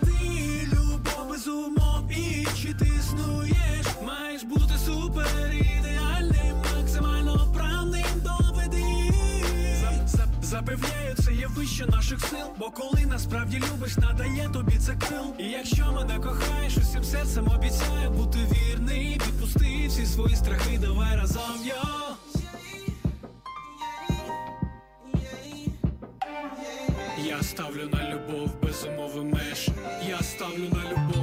ти 0.00 0.66
любов 0.72 1.28
без 1.30 1.48
умов 1.48 2.10
і 2.10 2.46
чи 2.62 2.74
ти 2.74 2.86
існуєш? 2.98 3.86
Маєш 4.06 4.42
бути 4.42 4.74
супер 4.86 5.26
ідеальним, 5.52 6.13
Запевняю, 10.54 11.14
це 11.24 11.32
є 11.32 11.46
вище 11.46 11.86
наших 11.86 12.20
сил. 12.20 12.46
Бо 12.58 12.70
коли 12.70 13.06
насправді 13.06 13.62
любиш, 13.72 13.96
надає 13.96 14.50
тобі 14.52 14.78
це 14.78 14.92
крил. 14.92 15.34
І 15.38 15.44
якщо 15.44 15.92
мене 15.92 16.18
кохаєш, 16.18 16.76
усім 16.76 17.04
серцем 17.04 17.48
обіцяю 17.48 18.10
бути 18.10 18.38
вірний. 18.52 19.20
Відпусти 19.26 19.86
всі 19.88 20.06
свої 20.06 20.36
страхи, 20.36 20.78
давай 20.78 21.16
разом 21.16 21.56
йо. 21.64 22.16
Я 27.24 27.42
ставлю 27.42 27.88
на 27.92 28.14
любов 28.14 28.50
без 28.62 28.84
умови 28.84 29.24
меж. 29.24 29.68
Я 30.08 30.18
ставлю 30.18 30.68
на 30.72 30.90
любов 30.90 31.13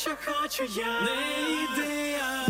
що 0.00 0.10
хочу 0.24 0.64
я. 0.64 1.00
Не 1.00 1.12
ідеальний 1.64 2.49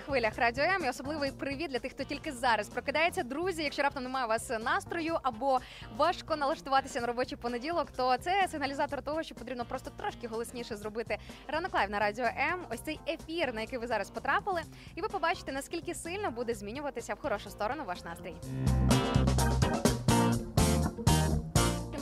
Хвилях 0.00 0.38
Радіо 0.38 0.64
М. 0.64 0.84
І 0.84 0.88
особливий 0.88 1.32
привіт 1.32 1.70
для 1.70 1.78
тих, 1.78 1.92
хто 1.92 2.04
тільки 2.04 2.32
зараз 2.32 2.68
прокидається. 2.68 3.22
Друзі, 3.22 3.62
якщо 3.62 3.82
раптом 3.82 4.02
немає 4.02 4.26
у 4.26 4.28
вас 4.28 4.50
настрою 4.64 5.18
або 5.22 5.60
важко 5.96 6.36
налаштуватися 6.36 7.00
на 7.00 7.06
робочий 7.06 7.38
понеділок, 7.38 7.88
то 7.96 8.16
це 8.16 8.48
сигналізатор 8.50 9.02
того, 9.02 9.22
що 9.22 9.34
потрібно 9.34 9.64
просто 9.64 9.90
трошки 9.96 10.28
голосніше 10.28 10.76
зробити 10.76 11.18
ранок 11.48 11.74
лайв 11.74 11.90
на 11.90 11.98
радіо 11.98 12.24
М. 12.24 12.60
Ось 12.70 12.80
цей 12.80 13.00
ефір, 13.08 13.54
на 13.54 13.60
який 13.60 13.78
ви 13.78 13.86
зараз 13.86 14.10
потрапили, 14.10 14.62
і 14.94 15.00
ви 15.00 15.08
побачите, 15.08 15.52
наскільки 15.52 15.94
сильно 15.94 16.30
буде 16.30 16.54
змінюватися 16.54 17.14
в 17.14 17.20
хорошу 17.20 17.50
сторону 17.50 17.84
ваш 17.86 18.04
настрій. 18.04 18.34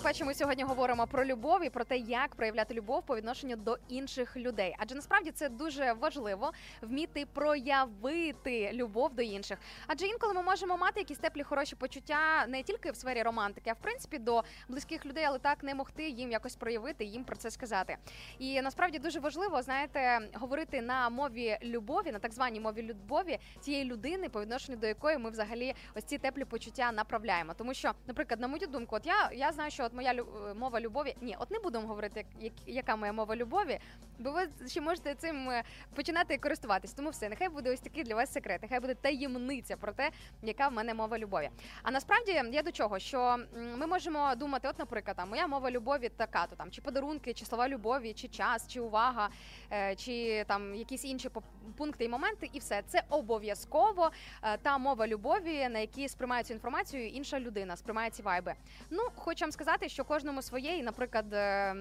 Паче, 0.09 0.25
ми 0.25 0.35
сьогодні 0.35 0.65
говоримо 0.65 1.07
про 1.07 1.25
любов 1.25 1.65
і 1.65 1.71
про 1.71 1.85
те, 1.85 1.97
як 1.97 2.35
проявляти 2.35 2.75
любов 2.75 3.03
по 3.03 3.17
відношенню 3.17 3.57
до 3.57 3.79
інших 3.89 4.37
людей. 4.37 4.77
Адже 4.79 4.95
насправді 4.95 5.31
це 5.31 5.49
дуже 5.49 5.93
важливо 5.93 6.53
вміти 6.83 7.27
проявити 7.27 8.71
любов 8.73 9.15
до 9.15 9.23
інших. 9.23 9.59
Адже 9.87 10.07
інколи 10.07 10.35
ми 10.35 10.43
можемо 10.43 10.77
мати 10.77 11.01
якісь 11.01 11.19
теплі 11.19 11.43
хороші 11.43 11.77
почуття 11.77 12.47
не 12.49 12.63
тільки 12.63 12.91
в 12.91 12.97
сфері 12.97 13.23
романтики, 13.23 13.71
а 13.71 13.73
в 13.73 13.77
принципі 13.83 14.19
до 14.19 14.43
близьких 14.69 15.07
людей, 15.07 15.25
але 15.25 15.39
так 15.39 15.63
не 15.63 15.75
могти 15.75 16.09
їм 16.09 16.31
якось 16.31 16.57
проявити, 16.57 17.05
їм 17.05 17.25
про 17.25 17.37
це 17.37 17.51
сказати. 17.51 17.97
І 18.39 18.63
насправді 18.63 18.99
дуже 18.99 19.21
важливо, 19.21 19.63
знаєте, 19.63 20.21
говорити 20.35 20.83
на 20.83 21.09
мові 21.09 21.59
любові, 21.63 22.13
на 22.13 22.19
так 22.19 22.33
званій 22.33 22.61
мові 22.61 22.83
любові 22.83 23.39
цієї 23.61 23.85
людини, 23.85 24.29
по 24.29 24.41
відношенню 24.41 24.79
до 24.79 24.87
якої 24.87 25.19
ми 25.19 25.31
взагалі 25.31 25.75
ось 25.95 26.05
ці 26.05 26.19
теплі 26.19 26.45
почуття 26.45 26.93
направляємо. 26.93 27.55
Тому 27.55 27.75
що, 27.75 27.93
наприклад, 28.07 28.41
на 28.41 28.49
мою 28.49 28.67
думку, 28.67 28.97
от 28.97 29.07
я, 29.07 29.31
я 29.33 29.53
знаю, 29.53 29.71
що 29.71 29.85
от 29.85 29.98
моя 29.99 30.15
лю- 30.15 30.55
мова 30.55 30.81
любові, 30.81 31.15
ні, 31.21 31.37
от 31.39 31.51
не 31.51 31.59
будемо 31.59 31.89
говорити, 31.89 32.25
як, 32.41 32.53
яка 32.67 32.97
моя 32.97 33.13
мова 33.13 33.37
любові, 33.37 33.79
бо 34.19 34.31
ви 34.31 34.49
ще 34.67 34.81
можете 34.81 35.15
цим 35.15 35.51
е, 35.51 35.63
починати 35.95 36.39
користуватись. 36.39 36.93
Тому 36.93 37.11
все, 37.11 37.29
нехай 37.29 37.49
буде 37.49 37.73
ось 37.73 37.81
такий 37.81 38.05
для 38.05 38.15
вас 38.15 38.33
секрет, 38.33 38.63
нехай 38.63 38.81
буде 38.81 38.95
таємниця 38.95 39.77
про 39.77 39.93
те, 39.93 40.11
яка 40.43 40.69
в 40.69 40.73
мене 40.73 40.95
мова 40.95 41.19
любові. 41.19 41.51
А 41.83 41.91
насправді 41.91 42.33
я 42.53 42.63
до 42.63 42.73
чого, 42.73 42.99
що 42.99 43.37
ми 43.77 43.87
можемо 43.87 44.35
думати, 44.35 44.69
от, 44.69 44.79
наприклад, 44.79 45.17
там 45.17 45.29
моя 45.29 45.47
мова 45.47 45.71
любові 45.71 46.09
така, 46.17 46.47
то 46.47 46.57
там 46.57 46.71
чи 46.71 46.81
подарунки, 46.81 47.35
чи 47.35 47.45
слова 47.45 47.69
любові, 47.69 48.13
чи 48.13 48.29
час, 48.29 48.69
чи 48.69 48.81
увага, 48.81 49.29
е, 49.73 49.97
чи 49.97 50.45
там 50.49 50.75
якісь 50.75 51.05
інші 51.05 51.31
пункти 51.77 52.05
і 52.05 52.09
моменти, 52.09 52.51
і 52.53 52.59
все 52.59 52.83
це 52.87 53.03
обов'язково 53.11 54.11
е, 54.43 54.57
та 54.57 54.79
мова 54.79 55.07
любові, 55.07 55.69
на 55.69 55.79
якій 55.79 56.09
сприймає 56.09 56.45
цю 56.45 56.55
інформацію 56.55 57.09
інша 57.09 57.41
людина, 57.41 57.77
сприймає 57.77 58.11
ці 58.11 58.23
вайби. 58.23 58.55
Ну, 58.91 59.03
хочу 59.17 59.45
вам 59.45 59.53
сказати, 59.53 59.78
що 59.87 60.05
кожному 60.05 60.43
своє, 60.43 60.77
і, 60.77 60.83
наприклад, 60.83 61.33
е, 61.33 61.75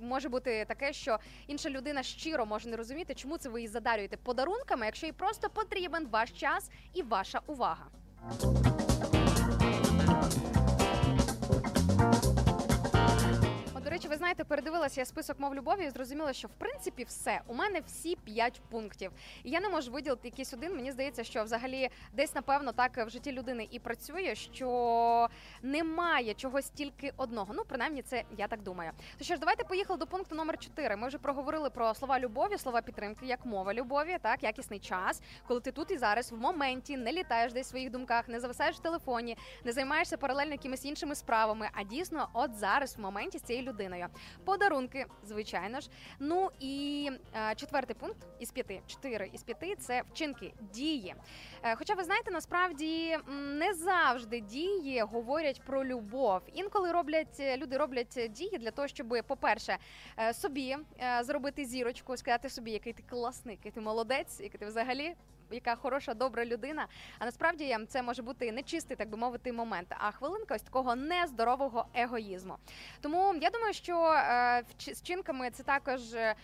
може 0.00 0.28
бути 0.28 0.64
таке, 0.64 0.92
що 0.92 1.18
інша 1.46 1.70
людина 1.70 2.02
щиро 2.02 2.46
може 2.46 2.68
не 2.68 2.76
розуміти, 2.76 3.14
чому 3.14 3.38
це 3.38 3.48
ви 3.48 3.60
її 3.60 3.68
задарюєте 3.68 4.16
подарунками, 4.16 4.86
якщо 4.86 5.06
їй 5.06 5.12
просто 5.12 5.50
потрібен 5.50 6.08
ваш 6.10 6.30
час 6.30 6.70
і 6.94 7.02
ваша 7.02 7.40
увага. 7.46 7.86
Речі, 14.00 14.08
ви 14.08 14.16
знаєте, 14.16 14.44
передивилася 14.44 15.00
я 15.00 15.04
список 15.04 15.40
мов 15.40 15.54
любові 15.54 15.84
і 15.84 15.90
зрозуміла, 15.90 16.32
що 16.32 16.48
в 16.48 16.50
принципі 16.50 17.04
все. 17.04 17.40
У 17.46 17.54
мене 17.54 17.80
всі 17.80 18.16
п'ять 18.16 18.60
пунктів. 18.70 19.12
І 19.44 19.50
я 19.50 19.60
не 19.60 19.68
можу 19.68 19.90
виділити 19.90 20.28
якийсь 20.28 20.52
один. 20.54 20.76
Мені 20.76 20.92
здається, 20.92 21.24
що 21.24 21.44
взагалі 21.44 21.90
десь 22.12 22.34
напевно 22.34 22.72
так 22.72 23.06
в 23.06 23.10
житті 23.10 23.32
людини 23.32 23.68
і 23.70 23.78
працює, 23.78 24.34
що 24.34 25.28
немає 25.62 26.34
чогось 26.34 26.70
тільки 26.70 27.12
одного. 27.16 27.54
Ну, 27.54 27.62
принаймні, 27.68 28.02
це 28.02 28.24
я 28.38 28.48
так 28.48 28.62
думаю. 28.62 28.90
То 29.18 29.24
що 29.24 29.34
ж, 29.34 29.40
давайте 29.40 29.64
поїхали 29.64 29.98
до 29.98 30.06
пункту 30.06 30.34
номер 30.34 30.58
4. 30.58 30.96
Ми 30.96 31.08
вже 31.08 31.18
проговорили 31.18 31.70
про 31.70 31.94
слова 31.94 32.20
любові, 32.20 32.58
слова 32.58 32.82
підтримки, 32.82 33.26
як 33.26 33.46
мова 33.46 33.74
любові, 33.74 34.18
так 34.22 34.42
якісний 34.42 34.78
час, 34.78 35.22
коли 35.46 35.60
ти 35.60 35.72
тут 35.72 35.90
і 35.90 35.96
зараз 35.96 36.32
в 36.32 36.36
моменті 36.36 36.96
не 36.96 37.12
літаєш 37.12 37.52
десь 37.52 37.66
в 37.66 37.70
своїх 37.70 37.90
думках, 37.90 38.28
не 38.28 38.40
зависаєш 38.40 38.76
в 38.76 38.80
телефоні, 38.80 39.36
не 39.64 39.72
займаєшся 39.72 40.16
паралельно 40.16 40.52
якимись 40.52 40.84
іншими 40.84 41.14
справами, 41.14 41.68
а 41.72 41.82
дійсно, 41.82 42.28
от 42.32 42.54
зараз 42.54 42.96
в 42.96 43.00
моменті 43.00 43.38
з 43.38 43.42
цією 43.42 43.64
людиною. 43.64 43.89
Подарунки, 44.44 45.06
звичайно 45.24 45.80
ж. 45.80 45.90
Ну 46.18 46.50
і 46.60 47.10
е, 47.34 47.54
четвертий 47.54 47.96
пункт 48.00 48.26
із 48.38 48.50
п'яти, 48.50 48.80
чотири 48.86 49.30
із 49.32 49.42
п'яти 49.42 49.76
це 49.76 50.02
вчинки, 50.12 50.52
дії. 50.72 51.14
Е, 51.62 51.76
Хоча 51.76 51.94
ви 51.94 52.04
знаєте, 52.04 52.30
насправді 52.30 53.18
не 53.28 53.74
завжди 53.74 54.40
дії 54.40 55.00
говорять 55.00 55.62
про 55.66 55.84
любов. 55.84 56.40
Інколи 56.54 56.92
роблять 56.92 57.40
е, 57.40 57.56
люди 57.56 57.76
роблять 57.76 58.28
дії 58.30 58.58
для 58.58 58.70
того, 58.70 58.88
щоб, 58.88 59.16
по-перше, 59.26 59.78
е, 60.18 60.34
собі 60.34 60.76
е, 61.00 61.24
зробити 61.24 61.64
зірочку, 61.64 62.16
сказати 62.16 62.50
собі, 62.50 62.70
який 62.70 62.92
ти 62.92 63.02
класний, 63.02 63.54
який 63.54 63.72
ти 63.72 63.80
молодець, 63.80 64.40
який 64.40 64.60
ти 64.60 64.66
взагалі. 64.66 65.14
Яка 65.50 65.76
хороша, 65.76 66.14
добра 66.14 66.44
людина. 66.44 66.86
А 67.18 67.24
насправді 67.24 67.76
це 67.88 68.02
може 68.02 68.22
бути 68.22 68.52
нечистий, 68.52 68.96
так 68.96 69.08
би 69.08 69.16
мовити, 69.16 69.52
момент, 69.52 69.94
а 69.98 70.10
хвилинка 70.10 70.54
ось 70.54 70.62
такого 70.62 70.96
нездорового 70.96 71.86
егоїзму. 71.94 72.56
Тому 73.00 73.34
я 73.40 73.50
думаю, 73.50 73.72
що 73.72 74.12
е, 74.12 74.62
з 74.78 75.02
чинками 75.02 75.50
це 75.50 75.62
також 75.62 76.14
е, 76.14 76.34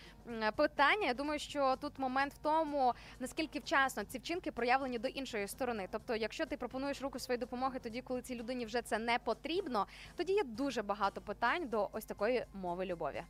питання. 0.55 1.07
Я 1.07 1.13
думаю, 1.13 1.39
що 1.39 1.75
тут 1.81 1.99
момент 1.99 2.33
в 2.33 2.37
тому, 2.37 2.93
наскільки 3.19 3.59
вчасно 3.59 4.03
ці 4.03 4.17
вчинки 4.17 4.51
проявлені 4.51 4.99
до 4.99 5.07
іншої 5.07 5.47
сторони. 5.47 5.87
Тобто, 5.91 6.15
якщо 6.15 6.45
ти 6.45 6.57
пропонуєш 6.57 7.01
руку 7.01 7.19
своєї 7.19 7.39
допомоги, 7.39 7.79
тоді, 7.79 8.01
коли 8.01 8.21
цій 8.21 8.35
людині 8.35 8.65
вже 8.65 8.81
це 8.81 8.99
не 8.99 9.19
потрібно, 9.19 9.87
тоді 10.15 10.33
є 10.33 10.43
дуже 10.43 10.81
багато 10.81 11.21
питань 11.21 11.67
до 11.67 11.89
ось 11.91 12.05
такої 12.05 12.45
мови 12.53 12.85
любові. 12.85 13.23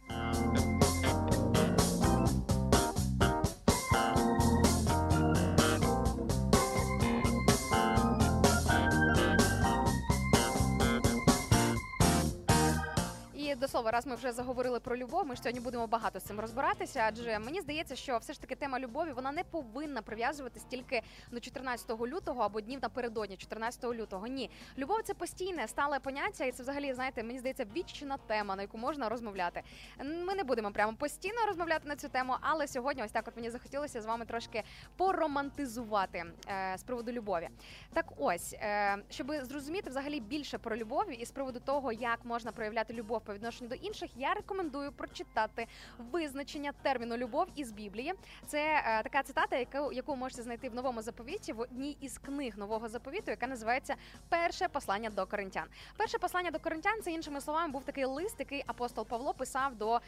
До 13.58 13.68
слова, 13.68 13.92
раз 13.92 14.08
ми 14.08 14.16
вже 14.16 14.32
заговорили 14.32 14.80
про 14.80 14.98
любов, 14.98 15.28
ми 15.28 15.36
ж 15.36 15.42
сьогодні 15.42 15.60
будемо 15.60 15.88
багато 15.88 16.20
з 16.20 16.24
цим 16.24 16.40
розбиратися. 16.40 17.04
Адже 17.08 17.40
мені 17.40 17.62
здається, 17.62 17.96
що 17.96 18.18
все 18.18 18.34
ж 18.34 18.42
таки 18.42 18.56
тема 18.56 18.80
любові 18.80 19.12
вона 19.12 19.32
не 19.32 19.44
повинна 19.44 20.02
прив'язуватись 20.02 20.64
тільки 20.64 21.02
до 21.32 21.40
14 21.40 22.02
лютого 22.02 22.42
або 22.42 22.62
днів 22.62 22.80
напередодні 22.82 23.38
14 23.38 23.84
лютого. 23.84 24.28
Ні, 24.28 24.50
любов 24.78 25.04
це 25.04 25.14
постійне 25.14 25.68
стале 25.68 26.00
поняття, 26.00 26.46
і 26.46 26.52
це 26.52 26.64
взагалі 26.64 26.94
знаєте, 26.94 27.24
мені 27.24 27.40
здається, 27.40 27.66
вічна 27.76 28.18
тема, 28.18 28.56
на 28.56 28.62
яку 28.62 28.78
можна 28.78 29.10
розмовляти. 29.10 29.62
Ми 30.00 30.36
не 30.36 30.44
будемо 30.44 30.72
прямо 30.72 30.98
постійно 30.98 31.46
розмовляти 31.48 31.88
на 31.88 31.96
цю 31.96 32.10
тему, 32.10 32.36
але 32.42 32.68
сьогодні, 32.68 33.04
ось 33.04 33.12
так, 33.12 33.28
от 33.28 33.36
мені 33.36 33.50
захотілося 33.50 34.02
з 34.02 34.06
вами 34.06 34.26
трошки 34.26 34.64
поромантизувати 34.98 36.26
е, 36.50 36.78
з 36.78 36.84
приводу 36.84 37.12
любові. 37.12 37.50
Так 37.94 38.06
ось, 38.18 38.54
е, 38.54 38.98
щоб 39.10 39.32
зрозуміти 39.42 39.90
взагалі 39.90 40.20
більше 40.20 40.58
про 40.58 40.78
любов 40.78 41.22
і 41.22 41.26
з 41.26 41.32
приводу 41.32 41.60
того, 41.60 41.92
як 41.92 42.26
можна 42.26 42.52
проявляти 42.52 42.94
любов 42.94 43.22
по 43.22 43.34
відношенню 43.34 43.47
до 43.68 43.76
інших, 43.76 44.10
я 44.16 44.34
рекомендую 44.34 44.92
прочитати 44.92 45.68
визначення 45.98 46.74
терміну 46.82 47.18
любов 47.18 47.48
із 47.56 47.72
Біблії. 47.72 48.14
Це 48.46 48.84
е, 48.86 49.04
така 49.04 49.24
цитата, 49.24 49.56
яку, 49.56 49.92
яку 49.92 50.16
можете 50.16 50.44
знайти 50.44 50.70
в 50.70 50.76
новому 50.76 51.02
заповіті 51.02 51.54
в 51.54 51.60
одній 51.60 51.98
із 52.02 52.18
книг 52.18 52.58
нового 52.58 52.90
заповіту, 52.90 53.32
яка 53.32 53.48
називається 53.48 53.96
Перше 54.30 54.68
послання 54.68 55.10
до 55.10 55.26
коринтян. 55.26 55.66
Перше 55.98 56.18
послання 56.18 56.52
до 56.52 56.60
коринтян 56.60 57.02
це 57.02 57.12
іншими 57.12 57.42
словами 57.42 57.74
був 57.74 57.84
такий 57.84 58.06
лист, 58.06 58.36
який 58.40 58.64
апостол 58.68 59.06
Павло 59.06 59.34
писав 59.34 59.76
до 59.76 60.00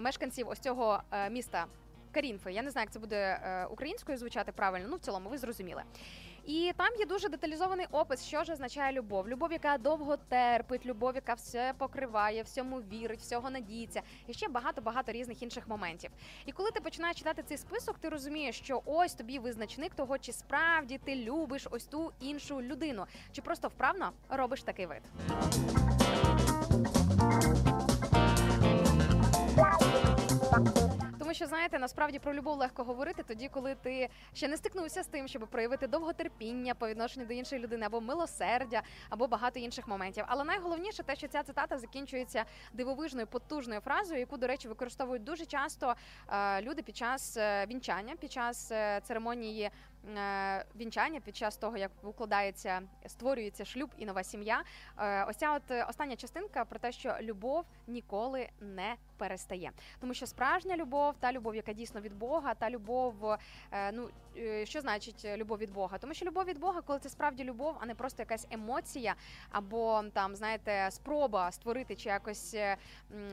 мешканців 0.00 0.48
ось 0.48 0.58
цього 0.58 1.02
е, 1.12 1.30
міста. 1.30 1.66
Карінфи, 2.12 2.52
я 2.52 2.62
не 2.62 2.70
знаю, 2.70 2.84
як 2.84 2.92
це 2.92 2.98
буде 2.98 3.16
е, 3.16 3.66
українською 3.66 4.18
звучати 4.18 4.52
правильно. 4.52 4.86
Ну 4.90 4.96
в 4.96 5.00
цілому, 5.00 5.28
ви 5.28 5.38
зрозуміли. 5.38 5.82
І 6.46 6.72
там 6.76 6.88
є 6.98 7.06
дуже 7.06 7.28
деталізований 7.28 7.86
опис, 7.90 8.24
що 8.24 8.44
ж 8.44 8.52
означає 8.52 8.92
любов. 8.92 9.28
Любов, 9.28 9.52
яка 9.52 9.78
довго 9.78 10.16
терпить, 10.16 10.86
любов, 10.86 11.14
яка 11.14 11.34
все 11.34 11.74
покриває, 11.78 12.42
всьому 12.42 12.80
вірить, 12.80 13.20
всього 13.20 13.50
надіється, 13.50 14.02
і 14.26 14.32
ще 14.32 14.48
багато 14.48 14.80
багато 14.80 15.12
різних 15.12 15.42
інших 15.42 15.68
моментів. 15.68 16.10
І 16.46 16.52
коли 16.52 16.70
ти 16.70 16.80
починаєш 16.80 17.16
читати 17.16 17.42
цей 17.46 17.56
список, 17.56 17.98
ти 17.98 18.08
розумієш, 18.08 18.58
що 18.58 18.82
ось 18.84 19.14
тобі 19.14 19.38
визначник 19.38 19.94
того, 19.94 20.18
чи 20.18 20.32
справді 20.32 20.98
ти 21.04 21.16
любиш 21.16 21.68
ось 21.70 21.84
ту 21.84 22.12
іншу 22.20 22.62
людину, 22.62 23.06
чи 23.32 23.42
просто 23.42 23.68
вправно 23.68 24.12
робиш 24.28 24.62
такий 24.62 24.86
вид. 24.86 25.02
Що 31.36 31.46
знаєте, 31.46 31.78
насправді 31.78 32.18
про 32.18 32.34
любов 32.34 32.58
легко 32.58 32.84
говорити 32.84 33.22
тоді, 33.22 33.48
коли 33.48 33.74
ти 33.74 34.08
ще 34.34 34.48
не 34.48 34.56
стикнувся 34.56 35.02
з 35.02 35.06
тим, 35.06 35.28
щоб 35.28 35.48
проявити 35.48 35.86
довготерпіння 35.86 36.74
по 36.74 36.88
відношенню 36.88 37.26
до 37.26 37.34
іншої 37.34 37.62
людини, 37.62 37.86
або 37.86 38.00
милосердя, 38.00 38.82
або 39.10 39.28
багато 39.28 39.60
інших 39.60 39.88
моментів. 39.88 40.24
Але 40.28 40.44
найголовніше 40.44 41.02
те, 41.02 41.16
що 41.16 41.28
ця 41.28 41.42
цитата 41.42 41.78
закінчується 41.78 42.44
дивовижною 42.72 43.26
потужною 43.26 43.80
фразою, 43.80 44.20
яку, 44.20 44.36
до 44.36 44.46
речі, 44.46 44.68
використовують 44.68 45.24
дуже 45.24 45.46
часто 45.46 45.94
е, 46.28 46.62
люди 46.62 46.82
під 46.82 46.96
час 46.96 47.36
е, 47.36 47.66
вінчання, 47.66 48.16
під 48.16 48.32
час 48.32 48.70
е, 48.72 49.00
церемонії. 49.04 49.70
Е, 50.16 50.64
Вінчання 50.76 51.20
під 51.20 51.36
час 51.36 51.56
того, 51.56 51.76
як 51.76 51.90
укладається, 52.02 52.82
створюється 53.06 53.64
шлюб 53.64 53.90
і 53.98 54.06
нова 54.06 54.24
сім'я. 54.24 54.62
Е, 54.98 55.24
Ось 55.24 55.36
ця 55.36 55.52
от 55.52 55.70
е, 55.70 55.84
остання 55.84 56.16
частинка 56.16 56.64
про 56.64 56.78
те, 56.78 56.92
що 56.92 57.16
любов 57.20 57.64
ніколи 57.86 58.48
не 58.60 58.94
перестає. 59.16 59.72
Тому 60.00 60.14
що 60.14 60.26
справжня 60.26 60.76
любов, 60.76 61.14
та 61.20 61.32
любов, 61.32 61.54
яка 61.54 61.72
дійсно 61.72 62.00
від 62.00 62.18
Бога, 62.18 62.54
та 62.54 62.70
любов, 62.70 63.36
ну 63.92 64.08
що 64.64 64.80
значить 64.80 65.24
любов 65.36 65.58
від 65.58 65.72
Бога? 65.72 65.98
Тому 65.98 66.14
що 66.14 66.26
любов 66.26 66.44
від 66.44 66.58
Бога, 66.58 66.80
коли 66.80 66.98
це 66.98 67.08
справді 67.08 67.44
любов, 67.44 67.76
а 67.80 67.86
не 67.86 67.94
просто 67.94 68.22
якась 68.22 68.46
емоція, 68.50 69.14
або 69.50 70.02
там, 70.12 70.36
знаєте, 70.36 70.88
спроба 70.90 71.52
створити 71.52 71.96
чи 71.96 72.08
якось 72.08 72.56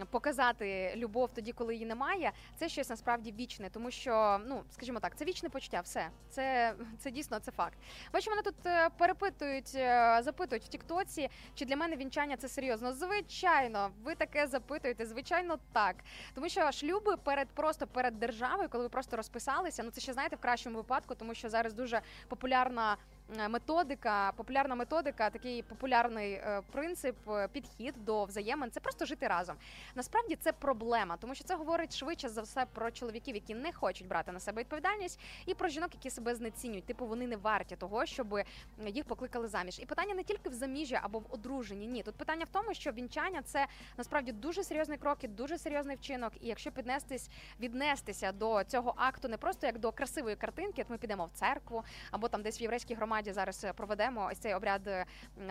показати 0.09 0.93
любов 0.95 1.30
тоді, 1.34 1.51
коли 1.51 1.74
її 1.74 1.86
немає, 1.86 2.32
це 2.55 2.70
щось 2.70 2.89
насправді 2.89 3.32
вічне, 3.32 3.70
тому 3.70 3.91
що, 3.91 4.41
ну 4.45 4.64
скажімо 4.70 4.99
так, 4.99 5.16
це 5.16 5.26
вічне 5.26 5.49
почуття. 5.49 5.82
Все 5.82 6.09
це, 6.30 6.62
це 6.99 7.11
дійсно 7.11 7.39
це 7.39 7.51
факт. 7.51 7.78
Бачу, 8.14 8.30
мене 8.30 8.41
тут 8.41 8.55
е, 8.66 8.89
перепитують, 8.97 9.72
е, 9.76 10.20
запитують 10.24 10.64
в 10.64 10.68
Тіктоці, 10.68 11.30
чи 11.55 11.66
для 11.66 11.76
мене 11.76 11.95
вінчання 11.95 12.38
це 12.38 12.49
серйозно. 12.49 12.93
Звичайно, 12.93 13.91
ви 14.03 14.16
таке 14.16 14.47
запитуєте. 14.47 15.05
Звичайно, 15.05 15.57
так. 15.74 15.95
Тому 16.36 16.49
що 16.49 16.72
шлюби 16.72 17.18
перед 17.18 17.47
просто 17.47 17.88
перед 17.88 18.20
державою, 18.20 18.70
коли 18.70 18.84
ви 18.84 18.89
просто 18.89 19.18
розписалися, 19.18 19.84
ну 19.84 19.91
це 19.91 20.01
ще 20.01 20.14
знаєте 20.14 20.36
в 20.36 20.39
кращому 20.39 20.78
випадку, 20.78 21.16
тому 21.16 21.34
що 21.34 21.49
зараз 21.49 21.74
дуже 21.74 22.01
популярна. 22.28 22.97
Е, 23.39 23.49
Методика, 23.49 24.32
популярна 24.32 24.76
методика, 24.76 25.30
такий 25.30 25.61
популярний 25.61 26.34
е, 26.34 26.61
принцип, 26.71 27.30
е, 27.30 27.47
підхід 27.47 27.95
до 27.97 28.24
взаємин 28.26 28.71
це 28.71 28.80
просто 28.80 29.05
жити 29.05 29.28
разом. 29.28 29.55
Насправді 29.95 30.36
це 30.36 30.51
проблема, 30.51 31.17
тому 31.17 31.36
що 31.36 31.43
це 31.43 31.55
говорить 31.55 31.95
швидше 31.95 32.30
за 32.30 32.41
все 32.41 32.65
про 32.74 32.91
чоловіків, 32.91 33.36
які 33.36 33.55
не 33.55 33.74
хочуть 33.74 34.07
брати 34.07 34.32
на 34.32 34.39
себе 34.39 34.61
відповідальність, 34.61 35.19
і 35.45 35.53
про 35.53 35.69
жінок, 35.69 35.89
які 35.93 36.09
себе 36.09 36.36
знецінюють. 36.36 36.86
Типу 36.86 37.05
вони 37.05 37.28
не 37.28 37.36
варті 37.38 37.76
того, 37.76 38.05
щоб 38.05 38.39
їх 38.86 39.05
покликали 39.05 39.47
заміж. 39.47 39.80
І 39.80 39.86
питання 39.86 40.13
не 40.13 40.24
тільки 40.24 40.49
в 40.49 40.53
заміжжі 40.53 40.99
або 41.01 41.19
в 41.19 41.26
одруженні. 41.30 41.88
Ні, 41.88 42.03
тут 42.03 42.15
питання 42.15 42.45
в 42.45 42.49
тому, 42.49 42.74
що 42.74 42.91
вінчання 42.91 43.41
це 43.41 43.67
насправді 43.97 44.32
дуже 44.32 44.63
серйозний 44.63 44.97
крок 44.97 45.24
і 45.24 45.28
дуже 45.28 45.57
серйозний 45.57 45.95
вчинок. 45.95 46.34
І 46.41 46.47
якщо 46.47 46.71
піднестись, 46.71 47.30
віднестися 47.59 48.32
до 48.32 48.63
цього 48.63 48.93
акту 48.97 49.28
не 49.28 49.38
просто 49.38 49.67
як 49.67 49.80
до 49.80 49.91
красивої 49.91 50.36
картинки, 50.36 50.82
от 50.82 50.89
ми 50.89 50.97
підемо 50.97 51.26
в 51.26 51.32
церкву, 51.32 51.84
або 52.11 52.28
там 52.28 52.41
десь 52.41 52.61
в 52.61 52.61
єврейській 52.61 52.93
громаді 52.93 53.12
зараз 53.22 53.64
е, 53.64 53.74
проведемо 53.74 54.30
ось 54.32 54.38
цей 54.38 54.53
обряд 54.53 54.88
е, 54.88 55.05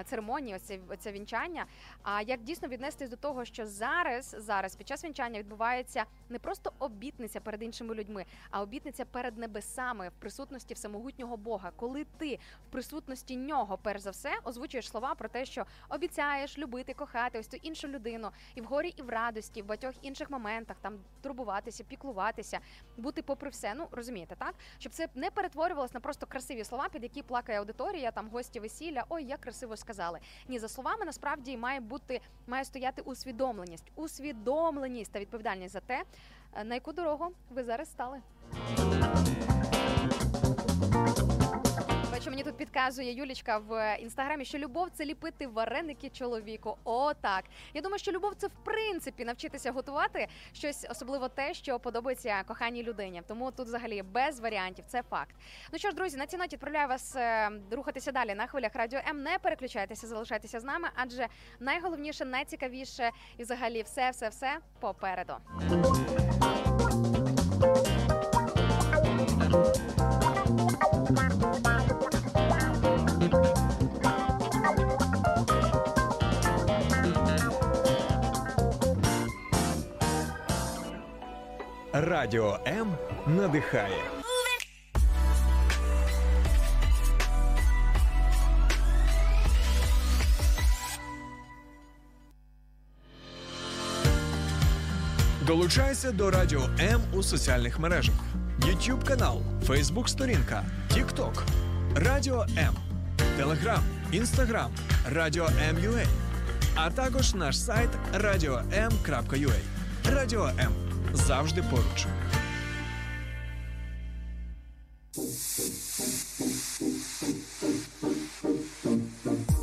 церемонії, 0.05 0.57
ось 0.57 0.63
це, 0.63 0.79
це 0.99 1.13
вінчання. 1.13 1.67
А 2.03 2.23
як 2.23 2.43
дійсно 2.43 2.69
віднестись 2.69 3.09
до 3.09 3.17
того, 3.17 3.45
що 3.45 3.67
зараз, 3.67 4.37
зараз 4.39 4.77
під 4.77 4.89
час 4.89 5.05
вінчання 5.05 5.39
відбувається 5.39 6.05
не 6.29 6.39
просто 6.39 6.73
обітниця 6.79 7.41
перед 7.41 7.63
іншими 7.63 7.95
людьми, 7.95 8.25
а 8.51 8.63
обітниця 8.63 9.05
перед 9.05 9.39
небесами 9.39 10.09
в 10.09 10.13
присутності 10.13 10.75
всемогутнього 10.75 11.37
Бога, 11.37 11.73
коли 11.77 12.07
ти 12.19 12.39
в 12.69 12.73
присутності 12.73 13.37
нього, 13.37 13.79
перш 13.83 14.01
за 14.01 14.11
все, 14.11 14.31
озвучуєш 14.45 14.89
слова 14.89 15.15
про 15.15 15.29
те, 15.29 15.45
що 15.45 15.67
обіцяєш 15.89 16.59
любити, 16.59 16.95
кохати 16.95 17.39
ось 17.39 17.49
ту 17.49 17.57
іншу 17.63 17.89
людину, 17.89 18.31
і 18.55 18.61
в 18.61 18.65
горі, 18.65 18.95
і 18.97 19.03
в 19.03 19.09
радості, 19.09 19.63
в 19.63 19.67
багатьох 19.67 19.95
інших 20.03 20.31
моментах 20.31 20.77
там 20.81 20.99
турбуватися, 21.23 21.85
піклуватися, 21.85 22.61
бути 22.97 23.23
попри 23.23 23.51
все. 23.51 23.75
Ну 23.75 23.89
розумієте, 23.91 24.37
так 24.37 24.55
щоб 24.79 24.93
це 24.93 25.09
не 25.15 25.31
перетворювалося 25.31 25.95
на 25.95 26.01
просто 26.01 26.27
красиві 26.27 26.65
слова, 26.65 26.89
під 26.89 27.03
які 27.03 27.23
плакає 27.23 27.52
аудиторія, 27.57 28.11
там 28.11 28.29
гості 28.29 28.61
весілля. 28.61 29.05
Ой, 29.09 29.25
як 29.25 29.41
красиво 29.41 29.77
сказали. 29.77 30.19
Ні, 30.49 30.59
за 30.59 30.69
словами 30.69 31.05
насправді 31.05 31.57
має 31.57 31.81
бути 31.81 32.21
має 32.47 32.65
стояти 32.65 33.03
усвідомленість, 33.03 33.93
усвідомленість 33.95 35.13
та 35.13 35.21
відповідальність 35.21 35.73
за 35.73 35.81
те, 35.81 36.05
е, 36.55 36.65
на 36.65 36.75
яку 36.75 36.93
дорогу 36.93 37.33
ви 37.51 37.65
зараз 37.65 37.91
стали. 37.91 38.21
Бачу, 42.23 42.31
мені 42.31 42.43
тут 42.43 42.57
підказує 42.57 43.13
Юлічка 43.13 43.59
в 43.59 43.97
інстаграмі, 44.01 44.45
що 44.45 44.59
любов 44.59 44.89
це 44.93 45.05
ліпити 45.05 45.47
вареники 45.47 46.09
чоловіку. 46.11 46.77
О, 46.85 47.15
так. 47.15 47.45
Я 47.75 47.81
думаю, 47.81 47.99
що 47.99 48.13
любов 48.13 48.35
це 48.35 48.47
в 48.47 48.51
принципі 48.65 49.25
навчитися 49.25 49.73
готувати 49.73 50.29
щось, 50.53 50.87
особливо 50.91 51.29
те, 51.29 51.55
що 51.55 51.79
подобається 51.79 52.43
коханій 52.43 52.83
людині. 52.83 53.23
Тому 53.29 53.51
тут 53.51 53.67
взагалі 53.67 54.03
без 54.03 54.41
варіантів, 54.41 54.85
це 54.89 55.03
факт. 55.03 55.35
Ну 55.73 55.79
що 55.79 55.91
ж, 55.91 55.97
друзі, 55.97 56.17
на 56.17 56.27
цій 56.27 56.37
ноті 56.37 56.57
відправляю 56.57 56.89
вас 56.89 57.17
е, 57.17 57.51
рухатися 57.71 58.13
далі 58.13 58.35
на 58.35 58.47
хвилях 58.47 58.75
радіо 58.75 59.01
М. 59.09 59.23
Не 59.23 59.39
переключайтеся, 59.39 60.07
залишайтеся 60.07 60.61
з 60.61 60.65
нами, 60.65 60.89
адже 60.95 61.29
найголовніше, 61.61 62.25
найцікавіше 62.25 63.11
і 63.39 63.43
взагалі 63.43 63.83
все, 63.83 64.11
все, 64.11 64.29
все 64.29 64.59
попереду. 64.81 65.35
Радіо 82.05 82.59
М 82.67 82.95
надихає. 83.27 84.03
Долучайся 95.47 96.13
до 96.13 96.31
Радіо 96.31 96.61
М 96.81 97.01
у 97.13 97.23
соціальних 97.23 97.79
мережах: 97.79 98.15
YouTube 98.61 99.05
канал, 99.05 99.43
Facebook 99.67 100.09
сторінка, 100.09 100.65
TikTok, 100.91 101.43
Радіо 101.95 102.47
М, 102.59 102.75
Телеграм, 103.37 103.83
Інстаграм, 104.13 104.71
Радіо 105.11 105.49
М.Ua, 105.69 106.07
а 106.75 106.91
також 106.91 107.35
наш 107.35 107.61
сайт 107.61 107.91
radio.m.ua. 108.15 109.61
Радіо 110.05 110.47
М 110.47 110.82
завжди 111.15 111.63
поруч. 111.63 112.07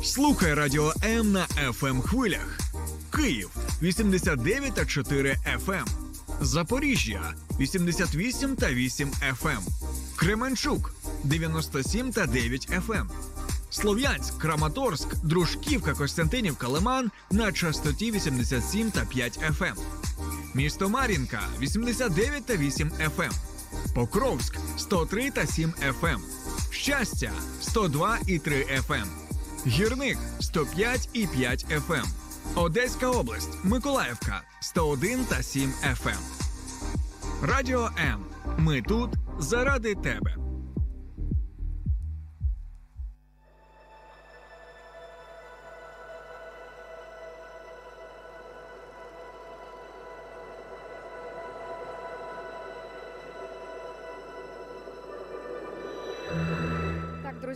Слухай 0.04 0.54
Радіо 0.54 0.92
М 1.04 1.32
на 1.32 1.46
fm 1.46 2.02
хвилях. 2.02 2.58
Київ 3.16 3.50
89,4 3.82 5.36
FM. 5.66 5.86
Запоріжжя 6.40 7.34
88 7.60 8.56
та 8.56 8.72
8 8.72 9.10
FM. 9.10 9.60
Кременчук 10.16 10.94
97 11.24 12.12
та 12.12 12.26
9 12.26 12.68
FM. 12.70 13.06
Слов'янськ, 13.70 14.38
Краматорськ, 14.38 15.16
Дружківка, 15.24 15.94
Костянтинівка, 15.94 16.68
Лиман 16.68 17.10
на 17.30 17.52
частоті 17.52 18.10
87 18.12 18.90
та 18.90 19.04
5 19.04 19.38
FM. 19.38 19.74
Місто 20.54 20.88
Мар'їнка 20.88 21.40
89 21.60 22.46
та 22.46 22.56
8 22.56 22.90
FM. 22.90 23.32
Покровськ 23.94 24.56
103 24.76 25.30
та 25.30 25.46
7 25.46 25.72
FM. 26.02 26.18
Щастя 26.70 27.32
102 27.60 28.18
і 28.26 28.38
3 28.38 28.66
FM. 28.88 29.06
Гірник 29.66 30.18
105 30.40 31.08
і 31.12 31.26
5 31.26 31.66
FM. 31.88 32.04
Одеська 32.54 33.10
область, 33.10 33.58
Миколаївка 33.64 34.42
101 34.60 35.24
та 35.24 35.42
7 35.42 35.72
FM. 35.84 36.18
Радіо 37.42 37.90
М. 37.98 38.24
Ми 38.58 38.82
тут 38.82 39.10
заради 39.38 39.94
тебе. 39.94 40.36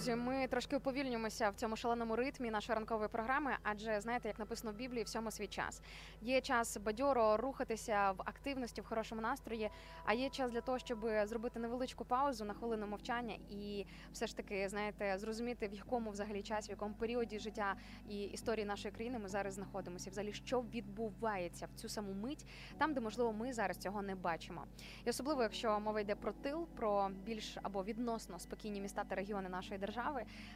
Друзі, 0.05 0.17
ми 0.17 0.47
трошки 0.47 0.77
уповільнюємося 0.77 1.51
в 1.51 1.55
цьому 1.55 1.77
шаленому 1.77 2.17
ритмі 2.17 2.51
нашої 2.51 2.77
ранкової 2.77 3.09
програми, 3.09 3.57
адже 3.63 4.01
знаєте, 4.01 4.29
як 4.29 4.39
написано 4.39 4.73
в 4.73 4.77
Біблії, 4.77 5.05
всьому 5.05 5.31
свій 5.31 5.47
час. 5.47 5.83
Є 6.23 6.41
час 6.41 6.77
бадьоро 6.77 7.37
рухатися 7.37 8.11
в 8.11 8.21
активності, 8.25 8.81
в 8.81 8.85
хорошому 8.85 9.21
настрої. 9.21 9.71
А 10.05 10.15
є 10.15 10.31
час 10.31 10.51
для 10.51 10.61
того, 10.61 10.79
щоб 10.79 10.99
зробити 11.25 11.61
невеличку 11.61 12.05
паузу 12.05 12.45
на 12.45 12.55
хвилину 12.55 12.87
мовчання 12.87 13.35
і 13.51 13.87
все 14.13 14.27
ж 14.27 14.37
таки, 14.37 14.69
знаєте, 14.69 15.19
зрозуміти, 15.19 15.69
в 15.69 15.75
якому 15.75 16.11
взагалі 16.11 16.43
часі, 16.43 16.69
в 16.69 16.71
якому 16.71 16.95
періоді 16.95 17.39
життя 17.39 17.75
і 18.09 18.23
історії 18.23 18.67
нашої 18.67 18.95
країни 18.95 19.19
ми 19.19 19.29
зараз 19.29 19.55
знаходимося. 19.55 20.11
Взагалі, 20.11 20.33
що 20.33 20.61
відбувається 20.61 21.67
в 21.67 21.81
цю 21.81 21.89
саму 21.89 22.13
мить, 22.13 22.47
там, 22.79 22.95
де 22.95 23.01
можливо 23.01 23.33
ми 23.33 23.53
зараз 23.53 23.77
цього 23.77 24.03
не 24.03 24.15
бачимо. 24.15 24.65
І 25.05 25.11
особливо, 25.11 25.43
якщо 25.43 25.81
мова 25.81 26.01
йде 26.01 26.15
про 26.15 26.33
тил, 26.33 26.69
про 26.77 27.11
більш 27.25 27.57
або 27.63 27.85
відносно 27.85 28.39
спокійні 28.39 28.81
міста 28.81 29.05
та 29.05 29.15
регіони 29.15 29.49
нашої 29.49 29.81
держави, 29.81 29.94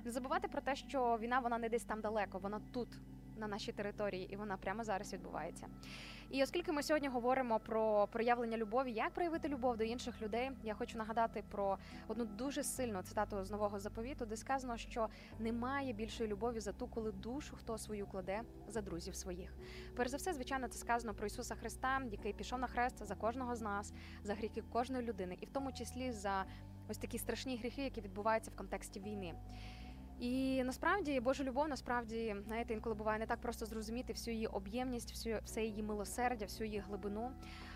не 0.05 0.11
забувати 0.11 0.49
про 0.49 0.61
те, 0.61 0.77
що 0.77 1.19
війна 1.21 1.39
вона 1.39 1.59
не 1.59 1.69
десь 1.69 1.85
там 1.85 2.01
далеко, 2.01 2.39
вона 2.39 2.61
тут. 2.73 2.89
На 3.37 3.49
нашій 3.49 3.73
території, 3.73 4.33
і 4.33 4.37
вона 4.37 4.57
прямо 4.57 4.85
зараз 4.85 5.13
відбувається. 5.13 5.67
І 6.31 6.43
оскільки 6.43 6.73
ми 6.73 6.83
сьогодні 6.83 7.09
говоримо 7.09 7.61
про 7.61 8.09
проявлення 8.13 8.57
любові, 8.57 8.93
як 8.93 9.11
проявити 9.11 9.49
любов 9.49 9.77
до 9.77 9.85
інших 9.85 10.23
людей, 10.23 10.51
я 10.65 10.75
хочу 10.75 10.99
нагадати 10.99 11.45
про 11.51 11.79
одну 12.09 12.25
дуже 12.25 12.63
сильну 12.63 13.03
цитату 13.03 13.45
з 13.45 13.51
нового 13.51 13.81
заповіту, 13.81 14.27
де 14.27 14.37
сказано, 14.37 14.77
що 14.77 15.09
немає 15.39 15.93
більшої 15.93 16.31
любові 16.31 16.61
за 16.61 16.73
ту, 16.73 16.87
коли 16.87 17.13
душу 17.13 17.57
хто 17.57 17.79
свою 17.79 18.07
кладе 18.07 18.41
за 18.69 18.83
друзів 18.83 19.15
своїх. 19.15 19.55
Перш 19.97 20.11
за 20.11 20.17
все, 20.17 20.33
звичайно, 20.33 20.69
це 20.69 20.79
сказано 20.79 21.15
про 21.15 21.27
Ісуса 21.27 21.55
Христа, 21.55 22.03
який 22.11 22.33
пішов 22.33 22.59
на 22.59 22.67
хрест 22.67 23.07
за 23.07 23.15
кожного 23.15 23.57
з 23.57 23.61
нас, 23.61 23.93
за 24.23 24.35
гріхи 24.35 24.63
кожної 24.73 25.05
людини, 25.05 25.37
і 25.41 25.47
в 25.47 25.51
тому 25.51 25.73
числі 25.73 26.13
за 26.13 26.45
ось 26.89 26.99
такі 26.99 27.19
страшні 27.19 27.57
гріхи, 27.57 27.83
які 27.83 28.01
відбуваються 28.01 28.51
в 28.51 28.57
контексті 28.57 29.01
війни. 29.01 29.35
І 30.21 30.65
насправді 30.65 31.21
Божу 31.21 31.45
любов 31.45 31.69
насправді 31.69 32.37
знаєте, 32.47 32.75
інколи 32.75 32.95
буває 32.95 33.19
не 33.19 33.27
так 33.27 33.41
просто 33.41 33.67
зрозуміти 33.67 34.13
всю 34.13 34.35
її 34.35 34.47
об'ємність, 34.47 35.11
всю 35.11 35.39
все 35.45 35.63
її 35.63 35.83
милосердя, 35.83 36.45
всю 36.45 36.67
її 36.67 36.81
глибину. 36.81 37.31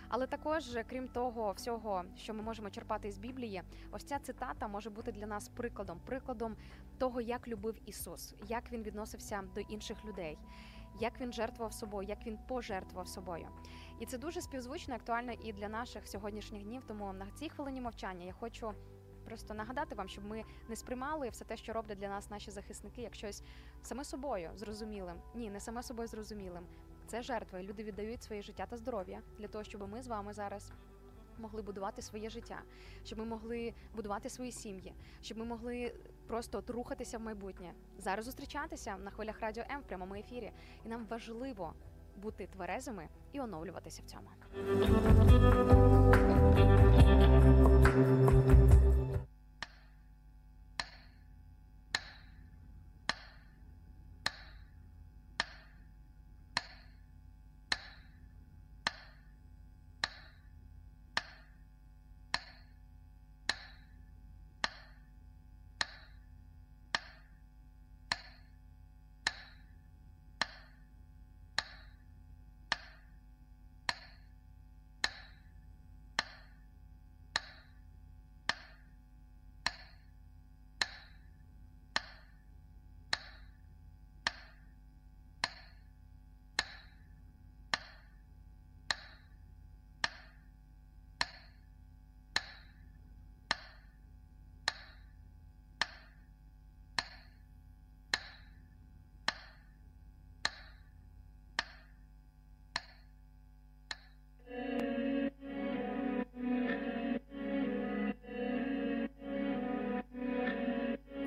Але 0.08 0.26
також, 0.26 0.78
крім 0.90 1.08
того, 1.08 1.52
всього, 1.52 2.04
що 2.16 2.34
ми 2.34 2.42
можемо 2.42 2.70
черпати 2.70 3.08
із 3.08 3.18
Біблії, 3.18 3.62
ось 3.90 4.04
ця 4.04 4.18
цитата 4.18 4.68
може 4.68 4.90
бути 4.90 5.12
для 5.12 5.26
нас 5.26 5.48
прикладом, 5.48 6.00
прикладом 6.06 6.56
того, 6.98 7.20
як 7.20 7.48
любив 7.48 7.74
Ісус, 7.86 8.34
як 8.48 8.72
він 8.72 8.82
відносився 8.82 9.42
до 9.54 9.60
інших 9.60 10.04
людей, 10.04 10.38
як 11.00 11.20
він 11.20 11.32
жертвував 11.32 11.72
собою, 11.72 12.08
як 12.08 12.26
він 12.26 12.38
пожертвував 12.48 13.08
собою. 13.08 13.48
І 14.00 14.06
це 14.06 14.18
дуже 14.18 14.40
співзвучно, 14.40 14.94
актуально 14.94 15.32
і 15.32 15.52
для 15.52 15.68
наших 15.68 16.08
сьогоднішніх 16.08 16.62
днів. 16.62 16.82
Тому 16.88 17.12
на 17.12 17.26
цій 17.30 17.48
хвилині 17.48 17.80
мовчання 17.80 18.26
я 18.26 18.32
хочу 18.32 18.72
просто 19.24 19.54
нагадати 19.54 19.94
вам, 19.94 20.08
щоб 20.08 20.24
ми 20.24 20.44
не 20.68 20.76
сприймали 20.76 21.28
все 21.28 21.44
те, 21.44 21.56
що 21.56 21.72
роблять 21.72 21.98
для 21.98 22.08
нас 22.08 22.30
наші 22.30 22.50
захисники, 22.50 23.02
як 23.02 23.14
щось 23.14 23.42
саме 23.82 24.04
собою 24.04 24.50
зрозумілим. 24.54 25.16
Ні, 25.34 25.50
не 25.50 25.60
саме 25.60 25.82
собою 25.82 26.08
зрозумілим. 26.08 26.66
Це 27.06 27.22
жертви. 27.22 27.62
Люди 27.62 27.82
віддають 27.84 28.22
своє 28.22 28.42
життя 28.42 28.66
та 28.66 28.76
здоров'я 28.76 29.22
для 29.38 29.48
того, 29.48 29.64
щоб 29.64 29.88
ми 29.88 30.02
з 30.02 30.06
вами 30.06 30.32
зараз. 30.32 30.72
Могли 31.38 31.62
будувати 31.62 32.02
своє 32.02 32.30
життя, 32.30 32.62
щоб 33.04 33.18
ми 33.18 33.24
могли 33.24 33.74
будувати 33.94 34.30
свої 34.30 34.52
сім'ї, 34.52 34.94
щоб 35.22 35.38
ми 35.38 35.44
могли 35.44 35.94
просто 36.26 36.58
от 36.58 36.70
рухатися 36.70 37.18
в 37.18 37.20
майбутнє, 37.20 37.72
зараз 37.98 38.24
зустрічатися 38.24 38.96
на 38.96 39.10
хвилях 39.10 39.40
радіо 39.40 39.64
М 39.70 39.80
в 39.80 39.82
прямому 39.82 40.14
ефірі. 40.14 40.52
І 40.84 40.88
нам 40.88 41.06
важливо 41.10 41.74
бути 42.16 42.46
тверезими 42.46 43.08
і 43.32 43.40
оновлюватися 43.40 44.02
в 44.02 44.10
цьому. 44.10 44.28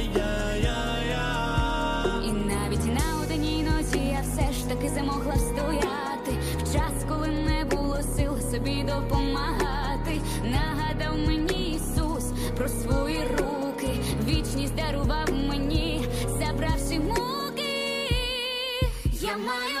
собі 8.51 8.83
допомагати, 8.83 10.21
нагадав 10.43 11.27
мені 11.27 11.69
Ісус 11.75 12.25
про 12.57 12.67
свої 12.67 13.19
руки, 13.37 13.89
вічність 14.27 14.75
дарував 14.75 15.33
мені, 15.49 16.05
забравши 16.27 16.99
муки. 16.99 18.09
Я 19.21 19.37
маю 19.37 19.80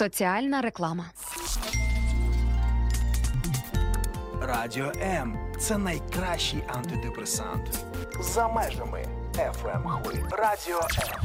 Соціальна 0.00 0.60
реклама. 0.60 1.04
Радіо 4.40 4.92
М 5.02 5.38
це 5.60 5.78
найкращий 5.78 6.62
антидепресант. 6.68 7.84
За 8.20 8.48
межами 8.48 9.04
FM 9.34 10.02
хвиль. 10.02 10.22
Радіо 10.30 10.78
М. 10.78 11.22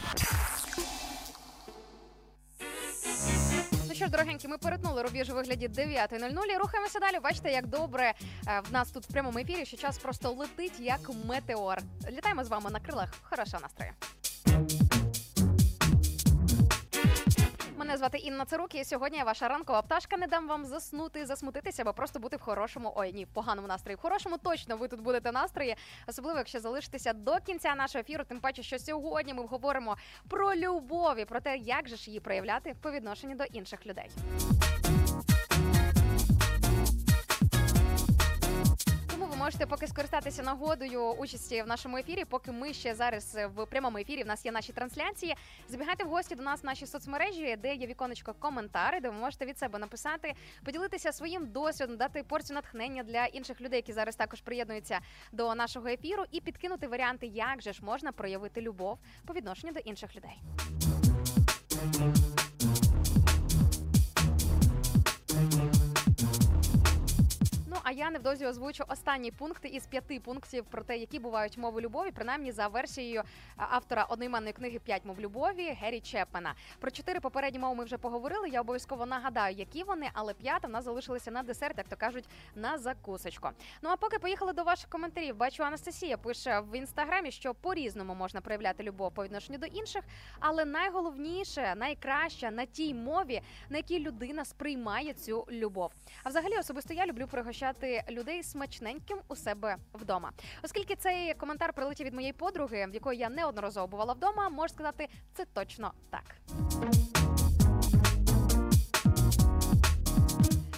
Ну 3.88 3.94
що 3.94 4.06
ж, 4.06 4.12
дорогенькі, 4.12 4.48
ми 4.48 4.58
перетнули 4.58 5.02
рубіж 5.02 5.30
у 5.30 5.34
вигляді 5.34 5.68
9.00 5.68 6.54
і 6.56 6.58
рухаємося 6.58 7.00
далі. 7.00 7.20
Бачите, 7.24 7.52
як 7.52 7.68
добре 7.68 8.14
е, 8.48 8.62
в 8.70 8.74
нас 8.74 8.92
тут 8.92 9.04
в 9.04 9.14
прямому 9.14 9.40
ефірі, 9.40 9.66
що 9.66 9.78
час 9.78 9.98
просто 9.98 10.32
летить 10.32 10.80
як 10.80 11.12
метеор. 11.26 11.78
Літаємо 12.12 12.44
з 12.44 12.48
вами 12.48 12.70
на 12.72 12.80
крилах. 12.80 13.10
Хорошого 13.24 13.62
настрою. 13.64 13.92
Мене 17.86 17.98
звати 17.98 18.18
Інна 18.18 18.46
Царук, 18.46 18.76
і 18.76 18.86
сьогодні 18.86 19.18
я 19.18 19.24
ваша 19.24 19.48
ранкова 19.48 19.82
пташка. 19.82 20.18
Не 20.18 20.28
дам 20.28 20.48
вам 20.48 20.66
заснути, 20.66 21.26
засмутитися, 21.26 21.82
або 21.82 21.94
просто 21.94 22.20
бути 22.20 22.38
в 22.38 22.42
хорошому, 22.42 22.94
ой, 22.96 23.14
ні, 23.14 23.26
в 23.26 23.28
поганому 23.28 23.68
настрої. 23.68 23.96
В 23.96 24.00
хорошому 24.00 24.38
точно 24.38 24.78
ви 24.78 24.88
тут 24.88 25.02
будете 25.02 25.32
настрої, 25.32 25.76
особливо 26.08 26.38
якщо 26.38 26.60
залишитися 26.60 27.14
до 27.14 27.38
кінця 27.38 27.76
нашого 27.76 28.00
ефіру. 28.00 28.24
Тим 28.24 28.40
паче, 28.40 28.64
що 28.64 28.80
сьогодні 28.80 29.34
ми 29.34 29.46
говоримо 29.46 29.98
про 30.30 30.56
любов 30.56 31.20
і 31.20 31.26
про 31.26 31.40
те, 31.40 31.58
як 31.58 31.88
же 31.88 31.96
ж 31.96 32.10
її 32.10 32.20
проявляти 32.20 32.76
по 32.82 32.92
відношенню 32.92 33.36
до 33.36 33.44
інших 33.44 33.86
людей. 33.86 34.10
Можете 39.46 39.66
поки 39.66 39.88
скористатися 39.88 40.44
нагодою 40.44 41.12
участі 41.12 41.62
в 41.62 41.68
нашому 41.68 41.98
ефірі, 41.98 42.26
поки 42.26 42.52
ми 42.52 42.74
ще 42.74 42.96
зараз 42.96 43.38
в 43.56 43.66
прямому 43.66 43.98
ефірі. 43.98 44.24
В 44.24 44.28
нас 44.28 44.46
є 44.46 44.52
наші 44.52 44.74
трансляції. 44.74 45.36
Забігайте 45.70 46.04
в 46.04 46.08
гості 46.08 46.36
до 46.36 46.44
нас 46.44 46.64
в 46.64 46.66
наші 46.66 46.86
соцмережі, 46.86 47.56
де 47.62 47.76
є 47.76 47.88
віконечко 47.88 48.34
коментари, 48.40 49.00
де 49.00 49.10
ви 49.10 49.16
можете 49.16 49.46
від 49.46 49.58
себе 49.58 49.80
написати, 49.80 50.34
поділитися 50.64 51.12
своїм 51.12 51.48
досвідом, 51.52 51.98
дати 51.98 52.24
порцію 52.24 52.56
натхнення 52.56 53.04
для 53.04 53.26
інших 53.26 53.62
людей, 53.62 53.78
які 53.78 53.94
зараз 53.94 54.16
також 54.16 54.42
приєднуються 54.42 55.00
до 55.32 55.56
нашого 55.56 55.88
ефіру, 55.88 56.24
і 56.32 56.42
підкинути 56.42 56.88
варіанти, 56.88 57.28
як 57.28 57.62
же 57.62 57.74
ж 57.74 57.86
можна 57.86 58.12
проявити 58.12 58.62
любов 58.62 58.98
по 59.26 59.34
відношенню 59.34 59.74
до 59.74 59.80
інших 59.80 60.16
людей. 60.16 60.42
Я 67.96 68.10
невдовзі 68.10 68.46
озвучу 68.46 68.84
останні 68.88 69.32
пункти 69.32 69.68
із 69.68 69.88
п'яти 69.88 70.20
пунктів 70.20 70.66
про 70.66 70.84
те, 70.84 70.98
які 70.98 71.20
бувають 71.20 71.58
мови 71.58 71.82
любові, 71.82 72.12
принаймні 72.12 72.52
за 72.52 72.68
версією 72.68 73.24
автора 73.58 74.04
одноіменної 74.04 74.54
книги 74.54 74.80
«П'ять 74.80 75.06
мов 75.06 75.20
любові 75.20 75.78
Геррі 75.82 76.00
Чепмена. 76.00 76.56
Про 76.80 76.92
чотири 76.92 77.20
попередні 77.20 77.60
мови 77.60 77.76
ми 77.76 77.84
вже 77.84 77.98
поговорили. 77.98 78.50
Я 78.50 78.62
обов'язково 78.62 79.06
нагадаю, 79.06 79.56
які 79.56 79.84
вони, 79.84 80.10
але 80.14 80.34
п'ята 80.34 80.68
в 80.68 80.72
нас 80.72 80.84
залишилася 80.84 81.32
на 81.32 81.44
десерт, 81.44 81.78
як 81.78 81.88
то 81.88 81.96
кажуть, 81.96 82.26
на 82.56 82.78
закусочку. 82.78 83.50
Ну 83.82 83.90
а 83.90 83.96
поки 83.96 84.20
поїхали 84.20 84.54
до 84.54 84.64
ваших 84.64 84.90
коментарів, 84.90 85.36
бачу, 85.36 85.64
Анастасія 85.64 86.18
пише 86.18 86.60
в 86.60 86.78
інстаграмі, 86.78 87.32
що 87.32 87.54
по-різному 87.54 88.16
можна 88.16 88.42
проявляти 88.42 88.84
любов 88.84 89.14
по 89.14 89.24
відношенню 89.24 89.58
до 89.58 89.66
інших, 89.66 90.04
але 90.40 90.66
найголовніше, 90.66 91.74
найкраще 91.78 92.52
на 92.52 92.66
тій 92.66 92.94
мові, 92.94 93.42
на 93.70 93.78
якій 93.78 94.00
людина 94.00 94.46
сприймає 94.46 95.14
цю 95.14 95.48
любов. 95.52 95.92
А 96.24 96.30
взагалі 96.30 96.58
особисто 96.58 96.94
я 96.94 97.06
люблю 97.06 97.28
пригощати 97.28 97.85
людей 98.10 98.44
смачненьким 98.44 99.18
у 99.28 99.36
себе 99.36 99.78
вдома. 99.94 100.32
Оскільки 100.64 100.96
цей 100.96 101.34
коментар 101.34 101.74
прилетів 101.74 102.06
від 102.06 102.14
моєї 102.14 102.34
подруги, 102.34 102.88
в 102.92 102.94
якої 102.94 103.20
я 103.20 103.30
неодноразово 103.30 103.88
бувала 103.88 104.14
вдома, 104.14 104.50
можу 104.50 104.74
сказати, 104.74 105.08
це 105.34 105.46
точно 105.46 105.94
так. 106.10 106.36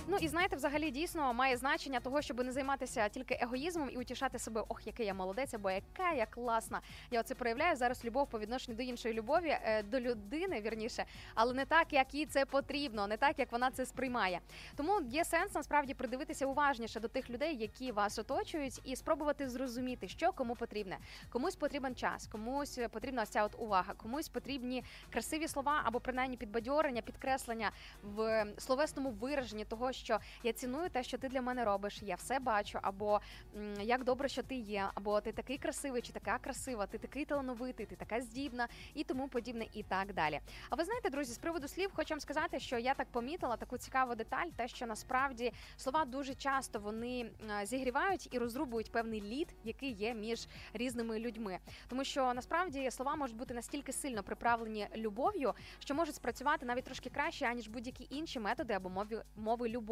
Ну 0.10 0.18
і 0.22 0.28
знаєте, 0.28 0.56
взагалі 0.56 0.92
дійсно 0.92 1.34
має 1.34 1.58
значення 1.58 2.00
того, 2.00 2.22
щоб 2.22 2.44
не 2.46 2.52
займатися 2.52 3.10
тільки 3.10 3.38
егоїзмом 3.42 3.90
і 3.90 3.98
утішати 3.98 4.40
себе, 4.40 4.64
ох, 4.68 4.88
який 4.88 5.06
я 5.06 5.14
молодець, 5.14 5.54
або 5.54 5.72
яка 5.72 6.12
я 6.12 6.26
класна. 6.26 6.82
Я 7.12 7.20
оце 7.20 7.36
проявляю 7.36 7.76
зараз 7.76 8.06
любов 8.06 8.30
по 8.30 8.40
відношенню 8.40 8.78
до 8.78 8.84
іншої 8.84 9.14
любові, 9.14 9.50
е, 9.50 9.84
до 9.84 10.00
людини, 10.00 10.62
вірніше, 10.62 11.06
але 11.36 11.54
не 11.54 11.66
так, 11.66 11.94
як 11.94 12.14
їй 12.14 12.26
це 12.26 12.46
потрібно, 12.46 13.08
не 13.08 13.18
так, 13.18 13.40
як 13.40 13.52
вона 13.52 13.72
це 13.72 13.86
сприймає. 13.86 14.40
Тому 14.76 15.02
є 15.02 15.26
сенс 15.26 15.56
насправді 15.56 15.94
придивитися 15.94 16.46
уважніше 16.46 17.00
до 17.00 17.08
тих 17.08 17.30
людей, 17.30 17.58
які 17.58 17.92
вас 17.92 18.20
оточують, 18.20 18.82
і 18.84 18.96
спробувати 18.96 19.50
зрозуміти, 19.50 20.08
що 20.08 20.32
кому 20.32 20.56
потрібне. 20.56 20.98
Комусь 21.30 21.56
потрібен 21.56 21.96
час, 21.96 22.28
комусь 22.28 22.80
потрібна 22.92 23.26
ця 23.26 23.44
от 23.44 23.56
увага, 23.58 23.94
комусь 23.98 24.30
потрібні 24.30 24.84
красиві 25.10 25.48
слова 25.48 25.82
або 25.84 26.00
принаймні 26.00 26.38
підбадьорення, 26.38 27.02
підкреслення 27.02 27.72
в 28.04 28.46
словесному 28.58 29.12
вираженні 29.12 29.66
того, 29.66 29.92
що 29.98 30.20
я 30.44 30.54
ціную 30.54 30.90
те, 30.90 31.04
що 31.04 31.18
ти 31.18 31.30
для 31.30 31.42
мене 31.42 31.66
робиш, 31.66 32.02
я 32.02 32.16
все 32.16 32.40
бачу, 32.40 32.80
або 32.82 33.22
як 33.82 34.04
добре, 34.04 34.30
що 34.30 34.44
ти 34.44 34.56
є, 34.56 34.90
або 34.94 35.22
ти 35.22 35.32
такий 35.32 35.58
красивий 35.58 36.02
чи 36.02 36.14
така 36.14 36.38
красива, 36.38 36.86
ти 36.86 36.98
такий 36.98 37.26
талановитий, 37.26 37.86
ти 37.86 37.96
така 37.96 38.22
здібна 38.22 38.68
і 38.94 39.04
тому 39.04 39.28
подібне, 39.28 39.66
і 39.74 39.84
так 39.84 40.14
далі. 40.14 40.40
А 40.70 40.76
ви 40.76 40.84
знаєте, 40.84 41.10
друзі, 41.10 41.34
з 41.34 41.38
приводу 41.38 41.68
слів 41.68 41.92
хочу 41.94 42.14
вам 42.14 42.20
сказати, 42.20 42.60
що 42.60 42.78
я 42.78 42.94
так 42.94 43.08
помітила 43.12 43.58
таку 43.58 43.78
цікаву 43.78 44.16
деталь, 44.16 44.48
те, 44.56 44.68
що 44.68 44.86
насправді 44.86 45.54
слова 45.78 46.06
дуже 46.06 46.34
часто 46.36 46.80
вони 46.80 47.32
е, 47.62 47.66
зігрівають 47.66 48.28
і 48.32 48.38
розрубують 48.38 48.92
певний 48.92 49.22
лід, 49.22 49.56
який 49.64 49.92
є 49.92 50.14
між 50.14 50.48
різними 50.74 51.20
людьми. 51.20 51.60
Тому 51.88 52.04
що 52.04 52.34
насправді 52.34 52.92
слова 52.92 53.16
можуть 53.16 53.38
бути 53.38 53.54
настільки 53.54 53.94
сильно 53.94 54.24
приправлені 54.24 54.88
любов'ю, 54.96 55.54
що 55.80 55.96
можуть 55.96 56.16
спрацювати 56.16 56.66
навіть 56.66 56.84
трошки 56.84 57.10
краще, 57.10 57.46
аніж 57.46 57.68
будь-які 57.68 58.08
інші 58.10 58.40
методи 58.40 58.74
або 58.74 58.90
мови 58.90 59.24
мови 59.36 59.70
любові. 59.70 59.87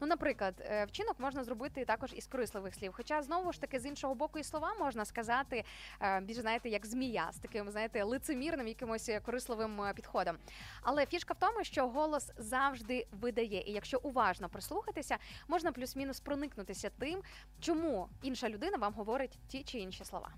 Ну, 0.00 0.06
наприклад, 0.06 0.54
е, 0.60 0.84
вчинок 0.84 1.20
можна 1.20 1.44
зробити 1.44 1.84
також 1.84 2.12
із 2.12 2.26
корисливих 2.26 2.74
слів. 2.74 2.92
Хоча 2.96 3.22
знову 3.22 3.52
ж 3.52 3.60
таки 3.60 3.80
з 3.80 3.86
іншого 3.86 4.14
боку, 4.14 4.38
і 4.38 4.44
слова 4.44 4.74
можна 4.78 5.04
сказати 5.04 5.64
е, 6.00 6.20
більш 6.20 6.38
знаєте, 6.38 6.68
як 6.68 6.86
змія 6.86 7.28
з 7.32 7.38
таким, 7.38 7.70
знаєте, 7.70 8.02
лицемірним 8.02 8.68
якимось 8.68 9.10
корисливим 9.24 9.82
е, 9.82 9.94
підходом. 9.94 10.36
Але 10.82 11.06
фішка 11.06 11.34
в 11.34 11.38
тому, 11.38 11.64
що 11.64 11.88
голос 11.88 12.32
завжди 12.36 13.06
видає, 13.12 13.62
і 13.66 13.72
якщо 13.72 14.00
уважно 14.02 14.48
прислухатися, 14.48 15.16
можна 15.48 15.72
плюс-мінус 15.72 16.20
проникнутися 16.20 16.90
тим, 16.98 17.22
чому 17.60 18.08
інша 18.22 18.48
людина 18.48 18.76
вам 18.76 18.92
говорить 18.92 19.38
ті 19.48 19.62
чи 19.62 19.78
інші 19.78 20.04
слова. 20.04 20.30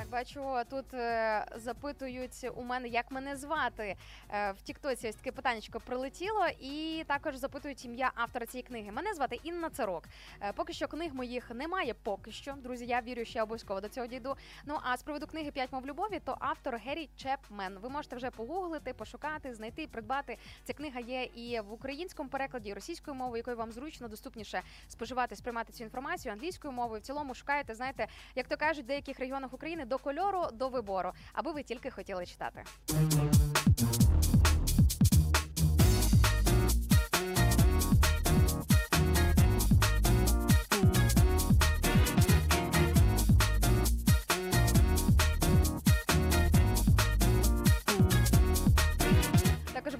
Так, 0.00 0.08
бачу, 0.08 0.56
тут 0.70 0.94
е, 0.94 1.46
запитують 1.56 2.50
у 2.56 2.62
мене, 2.62 2.88
як 2.88 3.10
мене 3.10 3.36
звати. 3.36 3.96
Е, 4.30 4.52
в 4.52 4.62
Тіктоці 4.62 5.08
ось 5.08 5.14
таке 5.14 5.32
питаннячко 5.32 5.80
прилетіло, 5.80 6.46
і 6.60 7.04
також 7.06 7.36
запитують 7.36 7.84
ім'я 7.84 8.12
автора 8.14 8.46
цієї 8.46 8.66
книги. 8.66 8.92
Мене 8.92 9.14
звати 9.14 9.40
Інна 9.42 9.70
Царок. 9.70 10.04
Е, 10.40 10.52
поки 10.52 10.72
що 10.72 10.88
книг 10.88 11.14
моїх 11.14 11.50
немає, 11.50 11.94
поки 12.02 12.32
що. 12.32 12.52
Друзі, 12.52 12.86
я 12.86 13.00
вірю, 13.00 13.24
що 13.24 13.38
я 13.38 13.42
обов'язково 13.42 13.80
до 13.80 13.88
цього 13.88 14.06
дійду. 14.06 14.36
Ну 14.64 14.78
а 14.82 14.96
з 14.96 15.02
приводу 15.02 15.26
книги 15.26 15.50
«П'ять 15.50 15.72
мов 15.72 15.86
любові, 15.86 16.20
то 16.24 16.36
автор 16.40 16.76
Геррі 16.76 17.08
Чепмен. 17.16 17.78
Ви 17.78 17.88
можете 17.88 18.16
вже 18.16 18.30
погуглити, 18.30 18.94
пошукати, 18.94 19.54
знайти, 19.54 19.86
придбати. 19.86 20.38
Ця 20.64 20.72
книга 20.72 21.00
є 21.00 21.22
і 21.34 21.60
в 21.60 21.72
українському 21.72 22.28
перекладі, 22.28 22.68
і 22.68 22.74
російською 22.74 23.14
мовою, 23.14 23.36
якою 23.36 23.56
вам 23.56 23.72
зручно, 23.72 24.08
доступніше 24.08 24.62
споживати, 24.88 25.36
сприймати 25.36 25.72
цю 25.72 25.84
інформацію 25.84 26.32
англійською 26.32 26.72
мовою. 26.72 27.00
В 27.00 27.04
цілому 27.04 27.34
шукаєте, 27.34 27.74
знаєте, 27.74 28.06
як 28.34 28.48
то 28.48 28.56
кажуть, 28.56 28.84
в 28.84 28.88
деяких 28.88 29.20
регіонах 29.20 29.52
України 29.52 29.86
до 29.90 29.98
кольору, 29.98 30.48
до 30.52 30.68
вибору, 30.68 31.12
аби 31.32 31.52
ви 31.52 31.62
тільки 31.62 31.90
хотіли 31.90 32.26
читати. 32.26 32.64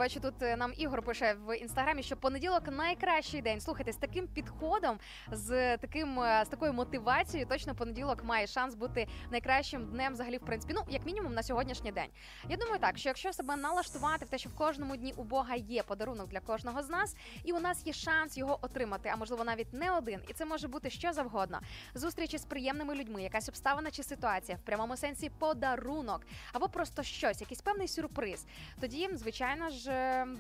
Бачу, 0.00 0.20
тут 0.20 0.42
е, 0.42 0.56
нам 0.56 0.72
Ігор 0.76 1.02
пише 1.02 1.36
в 1.46 1.56
інстаграмі, 1.56 2.02
що 2.02 2.16
понеділок 2.16 2.62
найкращий 2.68 3.42
день. 3.42 3.60
Слухайте, 3.60 3.92
з 3.92 3.96
таким 3.96 4.26
підходом, 4.26 4.98
з 5.32 5.76
таким 5.76 6.20
е, 6.20 6.42
з 6.46 6.48
такою 6.48 6.72
мотивацією, 6.72 7.48
точно 7.48 7.74
понеділок 7.74 8.24
має 8.24 8.46
шанс 8.46 8.74
бути 8.74 9.08
найкращим 9.30 9.86
днем, 9.86 10.12
взагалі, 10.12 10.36
в 10.36 10.40
принципі, 10.40 10.74
ну 10.76 10.82
як 10.88 11.06
мінімум 11.06 11.34
на 11.34 11.42
сьогоднішній 11.42 11.92
день. 11.92 12.08
Я 12.48 12.56
думаю, 12.56 12.78
так 12.78 12.98
що 12.98 13.08
якщо 13.08 13.32
себе 13.32 13.56
налаштувати 13.56 14.24
в 14.24 14.28
те, 14.28 14.38
що 14.38 14.48
в 14.48 14.54
кожному 14.54 14.96
дні 14.96 15.14
у 15.16 15.24
Бога 15.24 15.54
є 15.54 15.82
подарунок 15.82 16.28
для 16.28 16.40
кожного 16.40 16.82
з 16.82 16.88
нас, 16.88 17.16
і 17.44 17.52
у 17.52 17.60
нас 17.60 17.86
є 17.86 17.92
шанс 17.92 18.38
його 18.38 18.58
отримати, 18.62 19.10
а 19.12 19.16
можливо 19.16 19.44
навіть 19.44 19.72
не 19.72 19.90
один, 19.90 20.20
і 20.28 20.32
це 20.32 20.44
може 20.44 20.68
бути 20.68 20.90
що 20.90 21.12
завгодно. 21.12 21.60
Зустрічі 21.94 22.38
з 22.38 22.44
приємними 22.44 22.94
людьми, 22.94 23.22
якась 23.22 23.48
обставина 23.48 23.90
чи 23.90 24.02
ситуація 24.02 24.58
в 24.58 24.60
прямому 24.60 24.96
сенсі 24.96 25.30
подарунок, 25.38 26.26
або 26.52 26.68
просто 26.68 27.02
щось, 27.02 27.40
якийсь 27.40 27.62
певний 27.62 27.88
сюрприз. 27.88 28.46
Тоді, 28.80 29.08
звичайно 29.12 29.70
ж, 29.70 29.89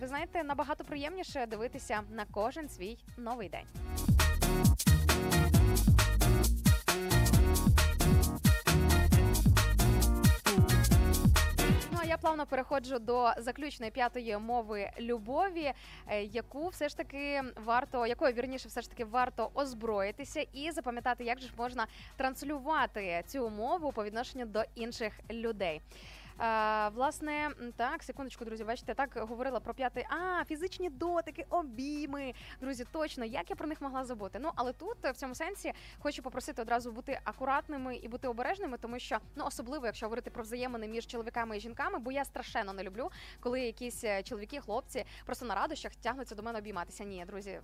ви 0.00 0.06
знаєте, 0.06 0.44
набагато 0.44 0.84
приємніше 0.84 1.46
дивитися 1.46 2.00
на 2.10 2.24
кожен 2.24 2.68
свій 2.68 2.98
новий 3.16 3.48
день. 3.48 3.66
Ну 11.92 11.98
я 12.08 12.16
плавно 12.16 12.46
переходжу 12.46 12.98
до 12.98 13.32
заключної 13.38 13.92
п'ятої 13.92 14.38
мови 14.38 14.90
любові, 15.00 15.72
е, 16.06 16.22
яку 16.22 16.68
все 16.68 16.88
ж 16.88 16.96
таки 16.96 17.42
варто, 17.64 18.06
якою 18.06 18.32
вірніше, 18.32 18.68
все 18.68 18.80
ж 18.82 18.90
таки 18.90 19.04
варто 19.04 19.50
озброїтися 19.54 20.46
і 20.52 20.70
запам'ятати, 20.70 21.24
як 21.24 21.40
же 21.40 21.46
ж 21.46 21.52
можна 21.58 21.86
транслювати 22.16 23.22
цю 23.26 23.50
мову 23.50 23.92
по 23.92 24.04
відношенню 24.04 24.46
до 24.46 24.62
інших 24.74 25.12
людей. 25.30 25.80
Власне, 26.94 27.50
так, 27.76 28.02
секундочку, 28.02 28.44
друзі, 28.44 28.64
бачите, 28.64 28.94
так 28.94 29.10
говорила 29.16 29.60
про 29.60 29.74
п'ятий. 29.74 30.04
А, 30.10 30.44
фізичні 30.44 30.90
дотики, 30.90 31.46
обійми. 31.50 32.34
Друзі, 32.60 32.84
точно, 32.92 33.24
як 33.24 33.50
я 33.50 33.56
про 33.56 33.68
них 33.68 33.80
могла 33.80 34.04
забути. 34.04 34.38
Ну, 34.42 34.50
але 34.54 34.72
тут 34.72 35.04
е, 35.04 35.10
в 35.10 35.16
цьому 35.16 35.34
сенсі 35.34 35.72
хочу 35.98 36.22
попросити 36.22 36.62
одразу 36.62 36.92
бути 36.92 37.20
акуратними 37.24 37.96
і 37.96 38.08
бути 38.08 38.28
обережними, 38.28 38.78
тому 38.78 38.98
що 38.98 39.18
ну 39.36 39.44
особливо, 39.46 39.86
якщо 39.86 40.06
говорити 40.06 40.30
про 40.30 40.42
взаємини 40.42 40.88
між 40.88 41.06
чоловіками 41.06 41.56
і 41.56 41.60
жінками, 41.60 41.98
бо 41.98 42.12
я 42.12 42.24
страшенно 42.24 42.72
не 42.72 42.82
люблю, 42.82 43.10
коли 43.40 43.60
якісь 43.60 44.04
е, 44.04 44.22
чоловіки, 44.22 44.60
хлопці 44.60 45.04
просто 45.26 45.46
на 45.46 45.54
радощах 45.54 45.94
тягнуться 45.94 46.34
до 46.34 46.42
мене 46.42 46.58
обійматися. 46.58 47.04
Ні, 47.04 47.24
друзі, 47.26 47.60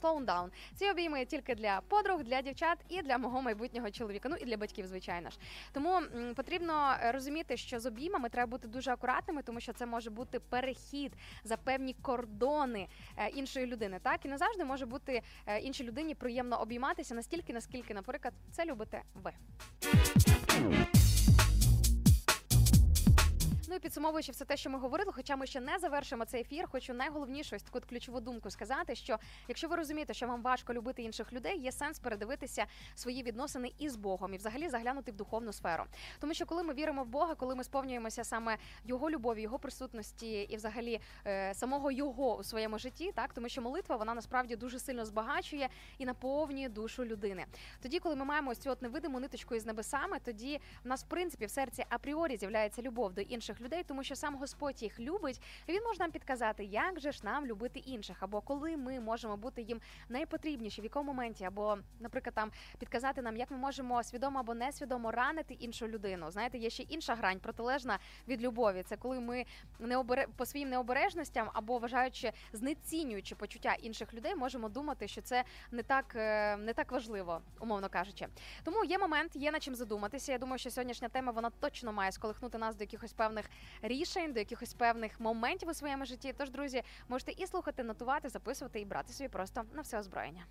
slow 0.00 0.24
down. 0.24 0.48
Ці 0.74 0.90
обійми 0.90 1.24
тільки 1.24 1.54
для 1.54 1.80
подруг, 1.88 2.22
для 2.22 2.42
дівчат 2.42 2.78
і 2.88 3.02
для 3.02 3.18
мого 3.18 3.42
майбутнього 3.42 3.90
чоловіка. 3.90 4.28
Ну 4.28 4.36
і 4.36 4.44
для 4.44 4.56
батьків, 4.56 4.86
звичайно 4.86 5.30
ж. 5.30 5.38
Тому 5.72 6.00
потрібно 6.36 6.94
е, 7.02 7.12
розуміти, 7.12 7.56
що 7.56 7.80
з 7.80 7.86
обіймами 7.86 8.15
треба 8.24 8.50
бути 8.50 8.68
дуже 8.68 8.90
акуратними, 8.90 9.42
тому 9.42 9.60
що 9.60 9.72
це 9.72 9.86
може 9.86 10.10
бути 10.10 10.40
перехід 10.40 11.12
за 11.44 11.56
певні 11.56 11.96
кордони 12.02 12.88
е, 13.16 13.28
іншої 13.28 13.66
людини. 13.66 13.98
Так 14.02 14.24
і 14.24 14.28
не 14.28 14.38
завжди 14.38 14.64
може 14.64 14.86
бути 14.86 15.22
е, 15.46 15.58
іншій 15.58 15.84
людині 15.84 16.14
приємно 16.14 16.60
обійматися 16.60 17.14
настільки, 17.14 17.52
наскільки, 17.52 17.94
наприклад, 17.94 18.34
це 18.52 18.64
любите 18.64 19.02
ви. 19.14 19.32
Ну 23.68 23.74
і 23.74 23.78
підсумовуючи 23.78 24.32
все 24.32 24.44
те, 24.44 24.56
що 24.56 24.70
ми 24.70 24.78
говорили, 24.78 25.12
хоча 25.12 25.36
ми 25.36 25.46
ще 25.46 25.60
не 25.60 25.78
завершимо 25.78 26.24
цей 26.24 26.40
ефір, 26.40 26.68
хочу 26.68 26.94
найголовнішу 26.94 27.56
ось 27.56 27.62
таку 27.62 27.80
ключову 27.88 28.20
думку 28.20 28.50
сказати, 28.50 28.94
що 28.94 29.18
якщо 29.48 29.68
ви 29.68 29.76
розумієте, 29.76 30.14
що 30.14 30.26
вам 30.26 30.42
важко 30.42 30.74
любити 30.74 31.02
інших 31.02 31.32
людей, 31.32 31.58
є 31.58 31.72
сенс 31.72 31.98
передивитися 31.98 32.66
свої 32.94 33.22
відносини 33.22 33.72
із 33.78 33.96
Богом 33.96 34.34
і 34.34 34.36
взагалі 34.36 34.68
заглянути 34.68 35.12
в 35.12 35.16
духовну 35.16 35.52
сферу. 35.52 35.84
Тому 36.20 36.34
що 36.34 36.46
коли 36.46 36.62
ми 36.62 36.74
віримо 36.74 37.04
в 37.04 37.06
Бога, 37.06 37.34
коли 37.34 37.54
ми 37.54 37.64
сповнюємося 37.64 38.24
саме 38.24 38.56
його 38.84 39.10
любові, 39.10 39.42
його 39.42 39.58
присутності 39.58 40.40
і 40.42 40.56
взагалі 40.56 41.00
е, 41.26 41.54
самого 41.54 41.90
його 41.90 42.36
у 42.36 42.44
своєму 42.44 42.78
житті, 42.78 43.12
так 43.14 43.32
тому 43.32 43.48
що 43.48 43.62
молитва 43.62 43.96
вона 43.96 44.14
насправді 44.14 44.56
дуже 44.56 44.78
сильно 44.78 45.04
збагачує 45.04 45.68
і 45.98 46.06
наповнює 46.06 46.68
душу 46.68 47.04
людини. 47.04 47.46
Тоді, 47.82 47.98
коли 47.98 48.16
ми 48.16 48.24
маємо 48.24 48.50
ось 48.50 48.58
цю 48.58 48.70
от 48.70 48.82
невидиму 48.82 49.20
ниточку 49.20 49.54
із 49.54 49.66
небесами, 49.66 50.18
тоді 50.24 50.60
в 50.84 50.88
нас 50.88 51.04
в 51.04 51.06
принципі 51.06 51.46
в 51.46 51.50
серці 51.50 51.84
апріорі 51.88 52.36
з'являється 52.36 52.82
любов 52.82 53.12
до 53.12 53.20
інших 53.20 53.55
людей, 53.60 53.82
тому 53.82 54.04
що 54.04 54.16
сам 54.16 54.36
Господь 54.36 54.82
їх 54.82 55.00
любить, 55.00 55.42
він 55.68 55.82
може 55.84 55.98
нам 56.00 56.10
підказати, 56.10 56.64
як 56.64 57.00
же 57.00 57.12
ж 57.12 57.20
нам 57.24 57.46
любити 57.46 57.78
інших, 57.78 58.16
або 58.20 58.40
коли 58.40 58.76
ми 58.76 59.00
можемо 59.00 59.36
бути 59.36 59.62
їм 59.62 59.80
найпотрібніші, 60.08 60.80
в 60.80 60.84
якому 60.84 61.12
моменті, 61.12 61.44
або, 61.44 61.78
наприклад, 62.00 62.34
там 62.34 62.50
підказати 62.78 63.22
нам, 63.22 63.36
як 63.36 63.50
ми 63.50 63.56
можемо 63.56 64.02
свідомо 64.02 64.38
або 64.38 64.54
несвідомо 64.54 65.10
ранити 65.10 65.54
іншу 65.54 65.88
людину. 65.88 66.30
Знаєте, 66.30 66.58
є 66.58 66.70
ще 66.70 66.82
інша 66.82 67.14
грань 67.14 67.40
протилежна 67.40 67.98
від 68.28 68.42
любові. 68.42 68.82
Це 68.82 68.96
коли 68.96 69.20
ми 69.20 69.44
не 69.78 69.96
обере 69.96 70.26
по 70.36 70.46
своїм 70.46 70.68
необережностям 70.68 71.50
або 71.52 71.78
вважаючи 71.78 72.32
знецінюючи 72.52 73.34
почуття 73.34 73.74
інших 73.74 74.14
людей, 74.14 74.34
можемо 74.34 74.68
думати, 74.68 75.08
що 75.08 75.22
це 75.22 75.44
не 75.70 75.82
так 75.82 76.12
е, 76.16 76.56
не 76.56 76.72
так 76.72 76.92
важливо, 76.92 77.40
умовно 77.60 77.88
кажучи. 77.88 78.26
Тому 78.64 78.84
є 78.84 78.98
момент, 78.98 79.36
є 79.36 79.50
над 79.50 79.62
чим 79.62 79.74
задуматися. 79.74 80.32
Я 80.32 80.38
думаю, 80.38 80.58
що 80.58 80.70
сьогоднішня 80.70 81.08
тема 81.08 81.32
вона 81.32 81.50
точно 81.50 81.92
має 81.92 82.12
сколихнути 82.12 82.58
нас 82.58 82.76
до 82.76 82.82
якихось 82.82 83.12
певних 83.12 83.45
рішень, 83.82 84.32
до 84.32 84.38
якихось 84.38 84.74
певних 84.74 85.20
моментів 85.20 85.68
у 85.68 85.74
своєму 85.74 86.04
житті. 86.04 86.34
Тож, 86.38 86.50
друзі, 86.50 86.82
можете 87.08 87.32
і 87.32 87.46
слухати, 87.46 87.82
нотувати, 87.82 88.28
записувати 88.28 88.80
і 88.80 88.84
брати 88.84 89.12
собі 89.12 89.28
просто 89.28 89.62
на 89.74 89.82
все 89.82 89.98
озброєння. 89.98 90.46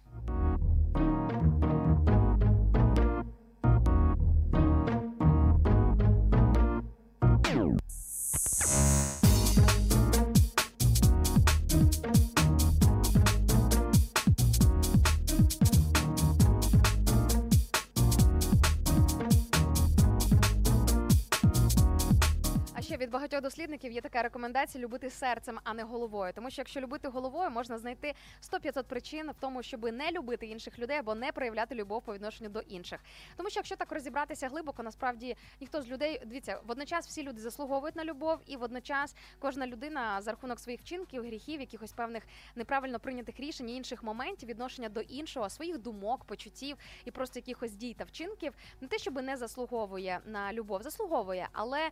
Багатьох 23.25 23.41
дослідників 23.41 23.91
є 23.91 24.01
така 24.01 24.23
рекомендація 24.23 24.83
любити 24.83 25.09
серцем, 25.09 25.59
а 25.63 25.73
не 25.73 25.83
головою. 25.83 26.33
Тому 26.35 26.49
що 26.49 26.61
якщо 26.61 26.81
любити 26.81 27.07
головою, 27.07 27.49
можна 27.49 27.77
знайти 27.77 28.13
100-500 28.41 28.83
причин 28.83 29.31
в 29.31 29.35
тому, 29.39 29.63
щоб 29.63 29.83
не 29.83 30.11
любити 30.11 30.45
інших 30.45 30.79
людей 30.79 30.97
або 30.97 31.15
не 31.15 31.31
проявляти 31.31 31.75
любов 31.75 32.01
по 32.01 32.13
відношенню 32.13 32.49
до 32.49 32.59
інших. 32.59 32.99
Тому 33.37 33.49
що 33.49 33.59
якщо 33.59 33.75
так 33.75 33.91
розібратися 33.91 34.49
глибоко, 34.49 34.83
насправді 34.83 35.37
ніхто 35.61 35.81
з 35.81 35.87
людей 35.87 36.21
дивіться, 36.25 36.59
водночас 36.67 37.07
всі 37.07 37.23
люди 37.23 37.41
заслуговують 37.41 37.95
на 37.95 38.05
любов, 38.05 38.39
і 38.45 38.57
водночас 38.57 39.15
кожна 39.39 39.67
людина 39.67 40.21
за 40.21 40.31
рахунок 40.31 40.59
своїх 40.59 40.81
вчинків, 40.81 41.23
гріхів, 41.23 41.59
якихось 41.59 41.91
певних 41.91 42.23
неправильно 42.55 42.99
прийнятих 42.99 43.39
рішень 43.39 43.69
і 43.69 43.75
інших 43.75 44.03
моментів 44.03 44.49
відношення 44.49 44.89
до 44.89 45.01
іншого, 45.01 45.49
своїх 45.49 45.77
думок, 45.77 46.25
почуттів 46.25 46.77
і 47.05 47.11
просто 47.11 47.39
якихось 47.39 47.75
дій 47.75 47.93
та 47.93 48.03
вчинків, 48.03 48.53
не 48.81 48.87
те, 48.87 48.97
щоб 48.97 49.21
не 49.21 49.37
заслуговує 49.37 50.19
на 50.25 50.53
любов, 50.53 50.83
заслуговує, 50.83 51.47
але 51.51 51.89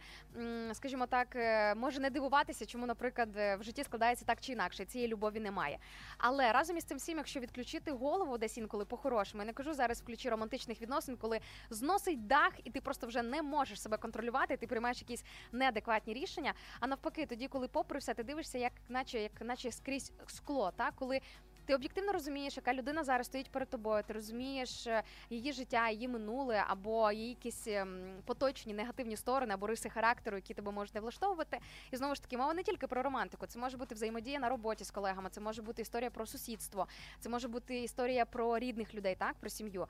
скажімо 0.74 1.06
так, 1.06 1.23
е, 1.36 1.76
може 1.76 2.00
не 2.00 2.10
дивуватися, 2.10 2.66
чому, 2.66 2.86
наприклад, 2.86 3.30
е, 3.38 3.56
в 3.56 3.64
житті 3.64 3.84
складається 3.84 4.26
так 4.26 4.41
чи 4.41 4.52
інакше. 4.52 4.86
Цієї 4.86 5.08
любові 5.08 5.40
немає. 5.40 5.78
Але 6.18 6.52
разом 6.52 6.78
із 6.78 6.84
цим 6.84 6.98
всім, 6.98 7.18
якщо 7.18 7.40
відключити 7.40 7.91
голову 7.91 8.38
десь 8.38 8.58
інколи 8.58 8.86
по-хорошому, 8.86 9.44
я 9.44 9.48
не 9.48 9.54
кажу 9.54 9.74
зараз 9.74 10.02
в 10.02 10.06
ключі 10.06 10.30
романтичних 10.30 10.82
відносин, 10.82 11.18
коли 11.18 11.40
зносить 11.70 12.28
дах, 12.28 12.54
і 12.64 12.70
ти 12.70 12.82
просто 12.82 13.08
вже 13.08 13.22
не 13.22 13.41
можеш 13.41 13.82
себе 13.82 13.98
контролювати, 13.98 14.58
ти 14.58 14.68
приймаєш 14.68 15.02
якісь 15.02 15.24
неадекватні 15.52 16.14
рішення. 16.14 16.54
А 16.80 16.88
навпаки, 16.88 17.26
тоді, 17.26 17.48
коли 17.48 17.68
попри 17.68 18.00
все, 18.00 18.14
ти 18.14 18.24
дивишся, 18.24 18.58
як 18.58 18.74
наче 18.90 19.20
як 19.20 19.41
наче 19.41 19.72
скрізь 19.72 20.12
скло, 20.28 20.72
так 20.78 20.94
коли. 20.95 21.22
Ти 21.65 21.76
об'єктивно 21.76 22.11
розумієш, 22.11 22.57
яка 22.57 22.73
людина 22.73 23.03
зараз 23.03 23.27
стоїть 23.27 23.52
перед 23.52 23.69
тобою. 23.69 24.03
Ти 24.03 24.14
розумієш 24.14 24.88
е, 24.88 25.03
її 25.30 25.53
життя, 25.53 25.90
її 25.90 26.07
минуле, 26.07 26.64
або 26.68 27.11
її 27.11 27.30
якісь 27.30 27.68
ем, 27.68 28.22
поточні 28.26 28.73
негативні 28.73 29.18
сторони, 29.18 29.53
або 29.53 29.68
риси 29.68 29.90
характеру, 29.90 30.38
які 30.38 30.53
тебе 30.53 30.72
можуть 30.72 30.95
не 30.95 31.02
влаштовувати. 31.02 31.60
І 31.91 31.98
знову 31.98 32.15
ж 32.15 32.22
таки, 32.22 32.38
мова 32.38 32.53
не 32.53 32.64
тільки 32.64 32.88
про 32.88 33.03
романтику. 33.03 33.45
Це 33.45 33.60
може 33.60 33.77
бути 33.77 33.95
взаємодія 33.95 34.40
на 34.40 34.49
роботі 34.49 34.84
з 34.84 34.91
колегами, 34.91 35.30
це 35.30 35.41
може 35.41 35.61
бути 35.61 35.81
історія 35.81 36.10
про 36.10 36.26
сусідство, 36.26 36.88
це 37.19 37.30
може 37.30 37.48
бути 37.48 37.84
історія 37.84 38.26
про 38.26 38.60
рідних 38.60 38.94
людей, 38.94 39.15
так 39.15 39.35
про 39.40 39.49
сім'ю. 39.49 39.88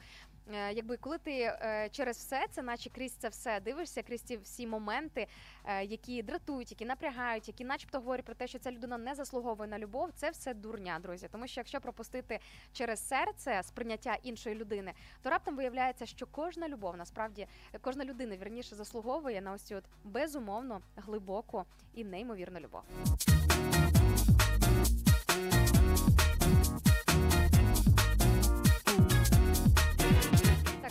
Е, 0.54 0.74
Якби 0.74 0.98
коли 0.98 1.18
ти 1.18 1.32
е, 1.32 1.90
через 1.92 2.18
все 2.18 2.46
це, 2.52 2.62
наче 2.62 2.90
крізь 2.90 3.14
це 3.14 3.30
все 3.30 3.60
дивишся, 3.60 4.04
крізь 4.04 4.22
ці 4.22 4.38
всі 4.38 4.68
моменти, 4.68 5.28
які 5.84 6.24
дратують, 6.24 6.72
які 6.72 6.86
напрягають, 6.86 7.48
які, 7.48 7.66
начебто, 7.66 7.98
говорять 7.98 8.26
про 8.26 8.36
те, 8.36 8.48
що 8.48 8.60
ця 8.60 8.72
людина 8.72 8.98
не 8.98 9.16
заслуговує 9.16 9.70
на 9.70 9.80
любов, 9.80 10.12
це 10.16 10.30
все 10.30 10.54
дурня, 10.54 11.00
друзі. 11.00 11.28
Тому 11.32 11.48
що 11.48 11.63
якщо 11.64 11.82
пропустити 11.82 12.40
через 12.74 13.08
серце 13.08 13.64
сприйняття 13.64 14.18
іншої 14.24 14.56
людини, 14.56 14.94
то 15.22 15.30
раптом 15.30 15.56
виявляється, 15.56 16.06
що 16.06 16.28
кожна 16.28 16.68
любов, 16.68 16.98
насправді, 16.98 17.48
кожна 17.82 18.06
людина 18.06 18.38
вірніше 18.38 18.76
заслуговує 18.76 19.42
на 19.42 19.52
ось 19.52 19.62
цю 19.62 19.76
от 19.76 19.84
безумовно 20.04 20.82
глибоку 20.96 21.64
і 21.94 22.04
неймовірну 22.04 22.60
любов. 22.60 22.82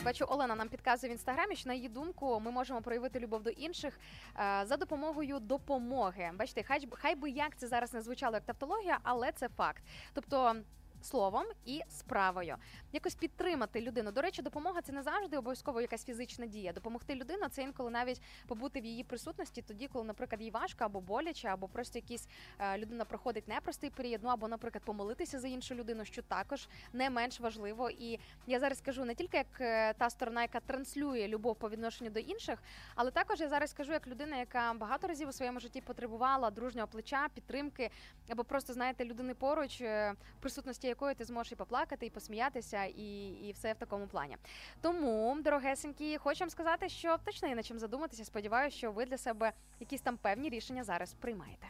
Бачу, 0.02 0.24
Олена 0.28 0.54
нам 0.54 0.68
підказує 0.68 1.10
в 1.10 1.12
інстаграмі, 1.12 1.56
що 1.56 1.68
на 1.68 1.74
її 1.74 1.88
думку 1.88 2.40
ми 2.40 2.50
можемо 2.50 2.82
проявити 2.82 3.20
любов 3.20 3.42
до 3.42 3.50
інших 3.50 4.00
е, 4.36 4.66
за 4.66 4.76
допомогою 4.76 5.40
допомоги. 5.40 6.30
Бачите, 6.38 6.62
хай, 6.62 6.88
хай 6.92 7.14
би 7.14 7.30
як 7.30 7.56
це 7.56 7.68
зараз 7.68 7.94
не 7.94 8.02
звучало 8.02 8.34
як 8.34 8.44
тавтологія, 8.44 8.98
але 9.02 9.32
це 9.32 9.48
факт. 9.48 9.82
Тобто. 10.14 10.56
Словом 11.02 11.44
і 11.64 11.82
справою 11.88 12.56
якось 12.92 13.14
підтримати 13.14 13.80
людину. 13.80 14.12
До 14.12 14.22
речі, 14.22 14.42
допомога 14.42 14.82
це 14.82 14.92
не 14.92 15.02
завжди 15.02 15.38
обов'язково 15.38 15.80
якась 15.80 16.04
фізична 16.04 16.46
дія. 16.46 16.72
Допомогти 16.72 17.14
людину 17.14 17.48
це 17.48 17.62
інколи 17.62 17.90
навіть 17.90 18.22
побути 18.46 18.80
в 18.80 18.84
її 18.84 19.04
присутності, 19.04 19.62
тоді, 19.62 19.88
коли, 19.88 20.04
наприклад, 20.04 20.42
їй 20.42 20.50
важко 20.50 20.84
або 20.84 21.00
боляче, 21.00 21.48
або 21.48 21.68
просто 21.68 21.98
якісь 21.98 22.28
е, 22.58 22.78
людина 22.78 23.04
проходить 23.04 23.48
непростий 23.48 23.90
період. 23.90 24.20
Ну 24.24 24.30
або, 24.30 24.48
наприклад, 24.48 24.84
помолитися 24.84 25.40
за 25.40 25.48
іншу 25.48 25.74
людину, 25.74 26.04
що 26.04 26.22
також 26.22 26.68
не 26.92 27.10
менш 27.10 27.40
важливо. 27.40 27.90
І 27.90 28.18
я 28.46 28.60
зараз 28.60 28.78
скажу 28.78 29.04
не 29.04 29.14
тільки 29.14 29.36
як 29.36 29.60
е, 29.60 29.94
та 29.94 30.10
сторона, 30.10 30.42
яка 30.42 30.60
транслює 30.60 31.28
любов 31.28 31.56
по 31.56 31.70
відношенню 31.70 32.10
до 32.10 32.20
інших, 32.20 32.62
але 32.94 33.10
також 33.10 33.40
я 33.40 33.48
зараз 33.48 33.70
скажу 33.70 33.92
як 33.92 34.06
людина, 34.06 34.36
яка 34.36 34.72
багато 34.74 35.06
разів 35.06 35.28
у 35.28 35.32
своєму 35.32 35.60
житті 35.60 35.80
потребувала 35.80 36.50
дружнього 36.50 36.88
плеча, 36.88 37.28
підтримки, 37.34 37.90
або 38.28 38.44
просто 38.44 38.72
знаєте, 38.72 39.04
людини 39.04 39.34
поруч, 39.34 39.80
е, 39.80 40.14
присутності 40.40 40.91
якої 40.92 41.14
ти 41.14 41.24
зможеш 41.24 41.52
і 41.52 41.56
поплакати, 41.56 42.06
і 42.06 42.10
посміятися, 42.10 42.84
і, 42.84 43.28
і 43.28 43.52
все 43.52 43.72
в 43.72 43.76
такому 43.76 44.06
плані. 44.06 44.36
Тому, 44.80 45.38
дорогесенькі, 45.44 46.18
хочу 46.18 46.40
вам 46.40 46.50
сказати, 46.50 46.88
що 46.88 47.18
точно 47.24 47.48
є 47.48 47.54
на 47.54 47.62
чим 47.62 47.78
задуматися. 47.78 48.24
Сподіваюся, 48.24 48.76
що 48.76 48.92
ви 48.92 49.06
для 49.06 49.18
себе 49.18 49.52
якісь 49.80 50.00
там 50.00 50.16
певні 50.16 50.48
рішення 50.48 50.84
зараз 50.84 51.14
приймаєте. 51.14 51.66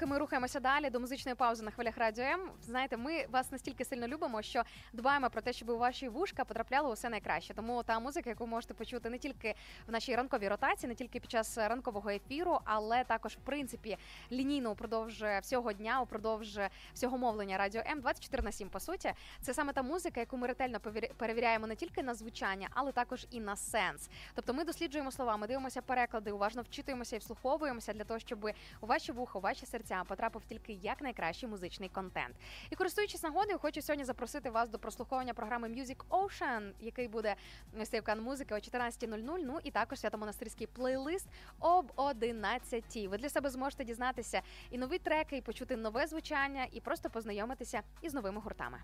Поки 0.00 0.10
ми 0.10 0.18
рухаємося 0.18 0.60
далі 0.60 0.90
до 0.90 1.00
музичної 1.00 1.34
паузи 1.34 1.62
на 1.62 1.70
хвилях 1.70 1.98
радіо 1.98 2.24
М, 2.24 2.50
знаєте, 2.62 2.96
ми 2.96 3.26
вас 3.26 3.52
настільки 3.52 3.84
сильно 3.84 4.08
любимо, 4.08 4.42
що 4.42 4.62
дбаємо 4.92 5.30
про 5.30 5.42
те, 5.42 5.52
щоб 5.52 5.68
у 5.68 5.78
ваші 5.78 6.08
вушка 6.08 6.44
потрапляло 6.44 6.90
усе 6.90 7.08
найкраще. 7.08 7.54
Тому 7.54 7.82
та 7.82 8.00
музика, 8.00 8.30
яку 8.30 8.46
можете 8.46 8.74
почути 8.74 9.10
не 9.10 9.18
тільки 9.18 9.54
в 9.86 9.92
нашій 9.92 10.16
ранковій 10.16 10.48
ротації, 10.48 10.88
не 10.88 10.94
тільки 10.94 11.20
під 11.20 11.30
час 11.30 11.58
ранкового 11.58 12.10
ефіру, 12.10 12.60
але 12.64 13.04
також 13.04 13.32
в 13.32 13.40
принципі 13.40 13.96
лінійно 14.32 14.70
упродовж 14.70 15.24
всього 15.42 15.72
дня, 15.72 16.00
упродовж 16.00 16.60
всього 16.94 17.18
мовлення 17.18 17.58
радіо 17.58 17.82
М 17.90 18.00
24 18.00 18.42
на 18.42 18.52
7, 18.52 18.68
по 18.68 18.80
суті. 18.80 19.12
Це 19.40 19.54
саме 19.54 19.72
та 19.72 19.82
музика, 19.82 20.20
яку 20.20 20.36
ми 20.36 20.46
ретельно 20.46 20.80
перевіряємо 21.16 21.66
не 21.66 21.76
тільки 21.76 22.02
на 22.02 22.14
звучання, 22.14 22.68
але 22.70 22.92
також 22.92 23.26
і 23.30 23.40
на 23.40 23.56
сенс. 23.56 24.10
Тобто 24.34 24.54
ми 24.54 24.64
досліджуємо 24.64 25.12
слова, 25.12 25.36
ми 25.36 25.46
дивимося 25.46 25.82
переклади, 25.82 26.32
уважно 26.32 26.62
вчитуємося 26.62 27.16
і 27.16 27.18
вслуховуємося 27.18 27.92
для 27.92 28.04
того, 28.04 28.20
щоб 28.20 28.50
у 28.80 28.86
ваші 28.86 29.12
вуха, 29.12 29.38
у 29.38 29.42
ваші 29.42 29.66
серця 29.66 29.89
потрапив 30.08 30.44
тільки 30.44 30.72
як 30.72 31.02
найкращий 31.02 31.48
музичний 31.48 31.88
контент. 31.88 32.36
І 32.70 32.76
користуючись 32.76 33.22
нагодою, 33.22 33.58
хочу 33.58 33.82
сьогодні 33.82 34.04
запросити 34.04 34.50
вас 34.50 34.68
до 34.68 34.78
прослуховування 34.78 35.34
програми 35.34 35.68
Music 35.68 35.96
Ocean, 36.10 36.72
який 36.80 37.08
буде 37.08 37.36
ось 37.80 37.92
музики 38.20 38.54
о 38.54 38.58
14.00, 38.58 39.40
Ну 39.44 39.58
і 39.64 39.70
також 39.70 40.00
святомонастирський 40.00 40.66
плейлист 40.66 41.26
об 41.60 41.92
11.00. 41.96 43.08
Ви 43.08 43.18
для 43.18 43.28
себе 43.28 43.50
зможете 43.50 43.84
дізнатися 43.84 44.42
і 44.70 44.78
нові 44.78 44.98
треки, 44.98 45.36
і 45.36 45.40
почути 45.40 45.76
нове 45.76 46.06
звучання, 46.06 46.66
і 46.72 46.80
просто 46.80 47.10
познайомитися 47.10 47.82
із 48.02 48.14
новими 48.14 48.40
гуртами. 48.40 48.78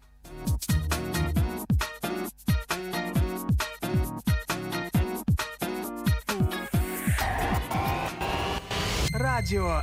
Радіо. 9.13 9.83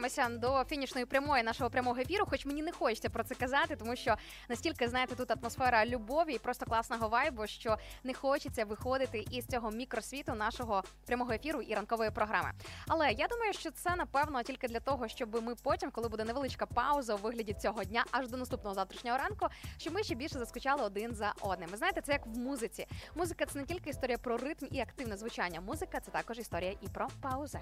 Наближаємося 0.00 0.38
до 0.38 0.64
фінішної 0.64 1.06
прямої 1.06 1.42
нашого 1.42 1.70
прямого 1.70 2.00
ефіру. 2.00 2.26
Хоч 2.30 2.46
мені 2.46 2.62
не 2.62 2.72
хочеться 2.72 3.08
про 3.08 3.24
це 3.24 3.34
казати, 3.34 3.76
тому 3.76 3.96
що 3.96 4.16
настільки 4.48 4.88
знаєте, 4.88 5.14
тут 5.14 5.30
атмосфера 5.30 5.86
любові 5.86 6.34
і 6.34 6.38
просто 6.38 6.66
класного 6.66 7.08
вайбу, 7.08 7.46
що 7.46 7.76
не 8.04 8.14
хочеться 8.14 8.64
виходити 8.64 9.24
із 9.30 9.46
цього 9.46 9.70
мікросвіту 9.70 10.34
нашого 10.34 10.82
прямого 11.06 11.32
ефіру 11.32 11.60
і 11.62 11.74
ранкової 11.74 12.10
програми. 12.10 12.52
Але 12.88 13.12
я 13.12 13.26
думаю, 13.26 13.52
що 13.52 13.70
це 13.70 13.96
напевно 13.96 14.42
тільки 14.42 14.68
для 14.68 14.80
того, 14.80 15.08
щоб 15.08 15.42
ми 15.42 15.54
потім, 15.54 15.90
коли 15.90 16.08
буде 16.08 16.24
невеличка 16.24 16.66
пауза 16.66 17.14
у 17.14 17.18
вигляді 17.18 17.54
цього 17.54 17.84
дня, 17.84 18.04
аж 18.10 18.28
до 18.28 18.36
наступного 18.36 18.74
завтрашнього 18.74 19.18
ранку, 19.18 19.46
щоб 19.78 19.94
ми 19.94 20.02
ще 20.02 20.14
більше 20.14 20.38
заскучали 20.38 20.82
один 20.82 21.14
за 21.14 21.32
одним. 21.40 21.68
Ви 21.70 21.76
знаєте, 21.76 22.00
це 22.00 22.12
як 22.12 22.26
в 22.26 22.38
музиці. 22.38 22.86
Музика 23.14 23.46
це 23.46 23.58
не 23.58 23.64
тільки 23.64 23.90
історія 23.90 24.18
про 24.18 24.36
ритм 24.36 24.66
і 24.70 24.80
активне 24.80 25.16
звучання. 25.16 25.60
Музика 25.60 26.00
це 26.00 26.10
також 26.10 26.38
історія 26.38 26.74
і 26.82 26.88
про 26.88 27.08
паузи. 27.20 27.60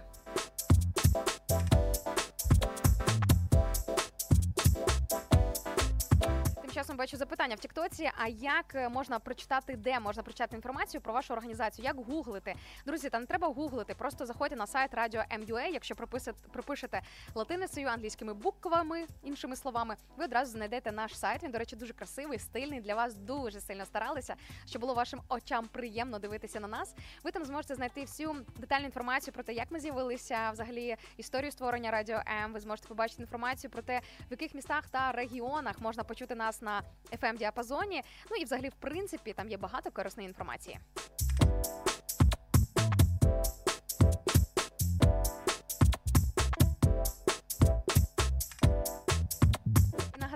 Часом 6.74 6.96
бачу 6.96 7.16
запитання 7.16 7.55
в 7.55 7.59
Тіктоці. 7.59 8.10
А 8.16 8.28
як 8.28 8.74
е, 8.74 8.88
можна 8.88 9.18
прочитати, 9.18 9.76
де 9.76 10.01
можна 10.01 10.22
прочитати 10.22 10.56
інформацію 10.56 11.01
про 11.01 11.12
вашу 11.12 11.32
організацію? 11.32 11.84
Як 11.84 11.96
гуглити? 11.96 12.55
Друзі, 12.86 13.10
та 13.10 13.20
не 13.20 13.26
треба 13.26 13.48
гуглити. 13.48 13.94
Просто 13.94 14.26
заходьте 14.26 14.56
на 14.56 14.66
сайт 14.66 14.94
Радіо 14.94 15.22
МЮА. 15.38 15.66
Якщо 15.66 15.94
прописите, 15.94 16.38
пропишете 16.52 17.02
латиницею, 17.34 17.88
англійськими 17.88 18.34
буквами, 18.34 19.06
іншими 19.22 19.56
словами, 19.56 19.96
ви 20.16 20.24
одразу 20.24 20.52
знайдете 20.52 20.92
наш 20.92 21.18
сайт. 21.18 21.42
Він, 21.42 21.51
до 21.51 21.59
речі, 21.59 21.76
дуже 21.76 21.92
красивий, 21.92 22.38
стильний. 22.38 22.80
Для 22.80 22.94
вас 22.94 23.14
дуже 23.14 23.60
сильно 23.60 23.84
старалися, 23.84 24.34
щоб 24.66 24.80
було 24.80 24.94
вашим 24.94 25.20
очам 25.28 25.66
приємно 25.66 26.18
дивитися 26.18 26.60
на 26.60 26.68
нас. 26.68 26.94
Ви 27.24 27.30
там 27.30 27.44
зможете 27.44 27.74
знайти 27.74 28.01
всю 28.01 28.36
детальну 28.56 28.86
інформацію 28.86 29.34
про 29.34 29.42
те, 29.42 29.52
як 29.52 29.70
ми 29.70 29.80
з'явилися, 29.80 30.51
взагалі 30.51 30.96
історію 31.16 31.52
створення 31.52 31.90
Радіо 31.90 32.22
М. 32.44 32.52
Ви 32.52 32.60
зможете 32.60 32.88
побачити 32.88 33.22
інформацію 33.22 33.70
про 33.70 33.82
те, 33.82 34.01
в 34.01 34.30
яких 34.30 34.55
містах 34.55 34.88
та 34.88 35.12
регіонах 35.12 35.80
можна 35.80 36.05
почути 36.05 36.34
нас 36.34 36.62
на 36.65 36.82
fm 37.12 37.36
діапазоні. 37.36 38.03
Ну 38.31 38.36
і 38.36 38.45
взагалі, 38.45 38.69
в 38.69 38.74
принципі, 38.74 39.32
там 39.32 39.49
є 39.49 39.57
багато 39.57 39.91
корисної 39.91 40.28
інформації. 40.28 40.78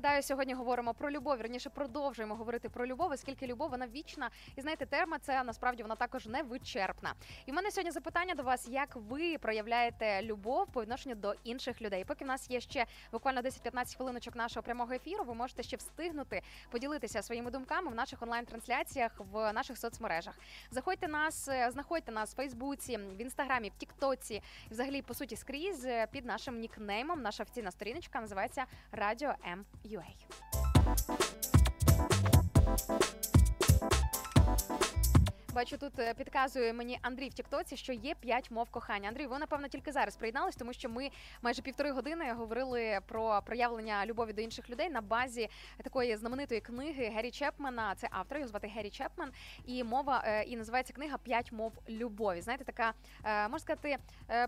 Нагадаю, 0.08 0.22
сьогодні 0.22 0.54
говоримо 0.54 0.94
про 0.94 1.10
любов. 1.10 1.38
Вірніше 1.38 1.70
продовжуємо 1.70 2.34
говорити 2.34 2.68
про 2.68 2.86
любов, 2.86 3.10
оскільки 3.10 3.46
любов 3.46 3.70
вона 3.70 3.86
вічна. 3.86 4.30
І 4.56 4.60
знаєте, 4.60 4.86
тема 4.86 5.18
це 5.18 5.44
насправді 5.44 5.82
вона 5.82 5.94
також 5.94 6.26
невичерпна. 6.26 7.14
І 7.46 7.50
в 7.50 7.54
мене 7.54 7.70
сьогодні 7.70 7.90
запитання 7.90 8.34
до 8.34 8.42
вас: 8.42 8.68
як 8.68 8.96
ви 8.96 9.38
проявляєте 9.38 10.22
любов 10.22 10.66
по 10.72 10.82
відношенню 10.82 11.14
до 11.14 11.34
інших 11.44 11.82
людей? 11.82 12.04
Поки 12.04 12.24
в 12.24 12.28
нас 12.28 12.50
є 12.50 12.60
ще 12.60 12.86
буквально 13.12 13.40
10-15 13.40 13.96
хвилиночок 13.96 14.36
нашого 14.36 14.62
прямого 14.62 14.92
ефіру, 14.92 15.24
ви 15.24 15.34
можете 15.34 15.62
ще 15.62 15.76
встигнути 15.76 16.42
поділитися 16.70 17.22
своїми 17.22 17.50
думками 17.50 17.90
в 17.90 17.94
наших 17.94 18.22
онлайн-трансляціях 18.22 19.12
в 19.32 19.52
наших 19.52 19.78
соцмережах. 19.78 20.34
Заходьте 20.70 21.08
нас, 21.08 21.48
е, 21.48 21.70
знаходьте 21.70 22.12
нас 22.12 22.32
в 22.32 22.36
Фейсбуці, 22.36 22.96
в 22.96 23.20
інстаграмі, 23.20 23.68
в 23.68 23.78
Тіктоці, 23.78 24.42
взагалі 24.70 25.02
по 25.02 25.14
суті 25.14 25.36
скрізь 25.36 25.84
е, 25.84 26.06
під 26.06 26.24
нашим 26.24 26.60
нікнеймом. 26.60 27.22
Наша 27.22 27.42
офіційна 27.42 27.70
сторіночка 27.70 28.20
називається 28.20 28.64
Радіо 28.92 29.34
М.UA. 29.98 30.18
Бачу, 35.54 35.78
тут 35.78 35.98
е, 35.98 36.14
підказує 36.14 36.72
мені 36.72 36.98
Андрій 37.02 37.28
в 37.28 37.34
Тіктоці, 37.34 37.76
що 37.76 37.92
є 37.92 38.14
п'ять 38.14 38.50
мов 38.50 38.70
кохання. 38.70 39.08
Андрій, 39.08 39.26
ви 39.26 39.38
напевно 39.38 39.68
тільки 39.68 39.92
зараз 39.92 40.16
приєднались, 40.16 40.56
тому 40.56 40.72
що 40.72 40.88
ми 40.88 41.10
майже 41.42 41.62
півтори 41.62 41.90
години 41.90 42.32
говорили 42.32 42.98
про 43.06 43.42
проявлення 43.46 44.06
любові 44.06 44.32
до 44.32 44.42
інших 44.42 44.70
людей 44.70 44.90
на 44.90 45.00
базі 45.00 45.48
такої 45.82 46.16
знаменитої 46.16 46.60
книги 46.60 47.04
Геррі 47.04 47.30
Чепмана. 47.30 47.94
Це 47.94 48.08
автор, 48.10 48.38
його 48.38 48.48
звати 48.48 48.66
Геррі 48.66 48.90
Чепман, 48.90 49.32
і 49.64 49.84
мова 49.84 50.22
е, 50.26 50.42
і 50.42 50.56
називається 50.56 50.92
книга 50.92 51.18
П'ять 51.18 51.52
мов 51.52 51.72
любові. 51.88 52.40
Знаєте, 52.40 52.64
така 52.64 52.92
е, 53.24 53.42
можна 53.42 53.58
сказати 53.58 53.98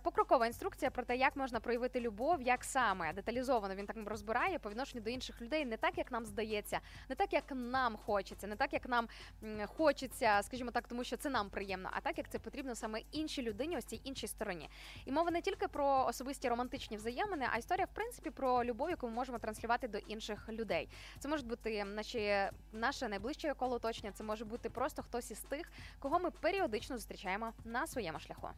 покрокова 0.03 0.47
інструкція 0.47 0.91
про 0.91 1.03
те, 1.03 1.17
як 1.17 1.37
можна 1.37 1.61
проявити 1.61 2.01
любов, 2.01 2.43
як 2.43 2.65
саме 2.65 3.13
деталізовано 3.13 3.75
він 3.75 3.87
так 3.87 3.97
розбирає 4.07 4.59
по 4.59 4.71
відношенню 4.71 5.05
до 5.05 5.11
інших 5.11 5.43
людей, 5.43 5.65
не 5.65 5.77
так, 5.77 5.99
як 5.99 6.13
нам 6.13 6.27
здається, 6.27 6.81
не 7.09 7.15
так, 7.15 7.33
як 7.33 7.45
нам 7.51 7.97
хочеться, 7.97 8.47
не 8.47 8.57
так, 8.57 8.73
як 8.73 8.89
нам 8.89 9.09
хочеться, 9.67 10.41
скажімо 10.43 10.71
так, 10.71 10.90
тому 10.91 11.05
що 11.05 11.17
це 11.17 11.31
нам 11.31 11.51
приємно, 11.51 11.91
а 11.93 12.01
так 12.01 12.19
як 12.19 12.31
це 12.31 12.39
потрібно 12.39 12.75
саме 12.75 13.01
іншій 13.13 13.43
людині, 13.43 13.77
ось 13.77 13.85
цій 13.85 14.01
іншій 14.05 14.27
стороні. 14.27 14.69
І 15.05 15.13
мова 15.13 15.31
не 15.31 15.41
тільки 15.41 15.69
про 15.69 16.07
особисті 16.09 16.49
романтичні 16.49 16.97
взаємини, 16.97 17.47
а 17.53 17.59
історія, 17.59 17.85
в 17.85 17.95
принципі, 17.95 18.31
про 18.31 18.65
любов, 18.65 18.91
яку 18.91 19.07
ми 19.07 19.13
можемо 19.13 19.39
транслювати 19.39 19.89
до 19.89 19.99
інших 19.99 20.49
людей. 20.49 20.89
Це 21.19 21.29
може 21.29 21.43
бути 21.43 21.85
наші, 21.85 22.51
наше 22.73 23.09
найближче 23.09 23.55
коло 23.55 23.77
оточення, 23.77 24.13
це 24.13 24.25
може 24.25 24.45
бути 24.45 24.71
просто 24.71 25.03
хтось 25.03 25.31
із 25.31 25.41
тих, 25.41 25.73
кого 25.99 26.19
ми 26.19 26.31
періодично 26.31 26.97
зустрічаємо 26.97 27.53
на 27.65 27.87
своєму 27.87 28.19
шляху. 28.19 28.49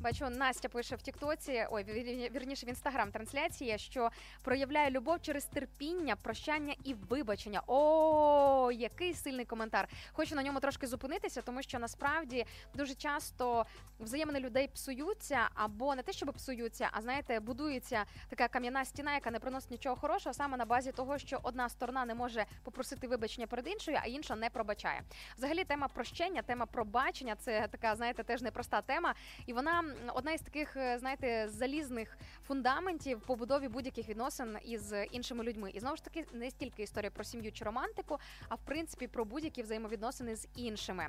Бачу, 0.00 0.30
Настя 0.30 0.68
пише 0.68 0.96
в 0.96 1.02
Тіктоці, 1.02 1.66
ой, 1.70 1.84
вір- 1.84 2.32
вірніше 2.32 2.66
в 2.66 2.68
інстаграм 2.68 3.10
трансляції, 3.10 3.78
що 3.78 4.10
проявляє 4.42 4.90
любов 4.90 5.22
через 5.22 5.44
терпіння, 5.44 6.16
прощання 6.16 6.74
і 6.84 6.94
вибачення. 6.94 7.62
О, 7.66 8.70
який 8.72 9.14
сильний 9.14 9.44
коментар. 9.44 9.88
Хочу 10.12 10.34
на 10.34 10.42
ньому 10.42 10.60
трошки 10.60 10.86
зупинитися, 10.86 11.42
тому 11.42 11.62
що 11.62 11.78
насправді 11.78 12.46
дуже 12.74 12.94
часто 12.94 13.66
взаємини 13.98 14.40
людей 14.40 14.68
псуються, 14.68 15.48
або 15.54 15.94
не 15.94 16.02
те, 16.02 16.12
щоб 16.12 16.32
псуються, 16.32 16.88
а 16.92 17.00
знаєте, 17.02 17.40
будується 17.40 18.04
така 18.28 18.48
кам'яна 18.48 18.84
стіна, 18.84 19.14
яка 19.14 19.30
не 19.30 19.38
приносить 19.38 19.70
нічого 19.70 19.96
хорошого, 19.96 20.34
саме 20.34 20.56
на 20.56 20.64
базі 20.64 20.92
того, 20.92 21.18
що 21.18 21.40
одна 21.42 21.68
сторона 21.68 22.04
не 22.04 22.14
може 22.14 22.46
попросити 22.64 23.08
вибачення 23.08 23.46
перед 23.46 23.68
іншою, 23.68 23.98
а 24.02 24.06
інша 24.06 24.36
не 24.36 24.50
пробачає. 24.50 25.02
Взагалі, 25.36 25.64
тема 25.64 25.88
прощення, 25.88 26.42
тема 26.42 26.66
пробачення 26.66 27.36
це 27.36 27.68
така, 27.70 27.96
знаєте, 27.96 28.22
теж 28.22 28.42
непроста 28.42 28.82
тема, 28.82 29.14
і 29.46 29.52
вона 29.52 29.84
одна 30.14 30.32
із 30.32 30.40
таких, 30.40 30.76
е, 30.76 30.98
знаєте, 30.98 31.48
залізних 31.48 32.18
фундаментів 32.46 33.20
побудові 33.20 33.68
будь-яких 33.68 34.08
відносин 34.08 34.58
із 34.64 34.94
іншими 35.10 35.44
людьми. 35.44 35.70
І 35.74 35.80
знову 35.80 35.96
ж 35.96 36.04
таки, 36.04 36.26
не 36.32 36.50
стільки 36.50 36.82
історія 36.82 37.10
про 37.10 37.24
сім'ю 37.24 37.52
чи 37.52 37.64
романтику, 37.64 38.18
а 38.48 38.54
в 38.54 38.58
принципі 38.64 39.06
про 39.08 39.24
будь-які 39.24 39.62
взаємовідносини 39.62 40.36
з 40.36 40.48
іншими. 40.56 41.06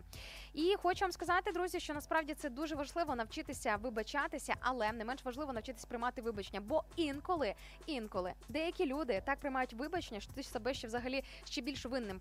І 0.54 0.76
хочу 0.82 1.06
вам 1.06 1.12
сказати, 1.12 1.52
друзі, 1.52 1.80
що 1.80 1.94
насправді 1.94 2.34
це 2.34 2.50
дуже 2.50 2.76
важливо 2.76 3.16
навчитися 3.16 3.76
вибачатися, 3.76 4.54
але 4.60 4.92
не 4.92 5.06
менш 5.06 5.26
важливо 5.26 5.54
навчитися 5.54 5.88
приймати 5.88 6.22
вибачення. 6.22 6.62
Бо 6.62 6.84
інколи, 6.96 7.54
інколи 7.86 8.34
деякі 8.50 8.86
люди 8.86 9.22
так 9.26 9.40
приймають 9.40 9.74
вибачення, 9.74 10.20
що 10.20 10.32
ти 10.32 10.44
себе 10.44 10.74
ще 10.74 10.88
взагалі 10.88 11.24
ще 11.46 11.62
більш 11.62 11.86
винним 11.86 12.20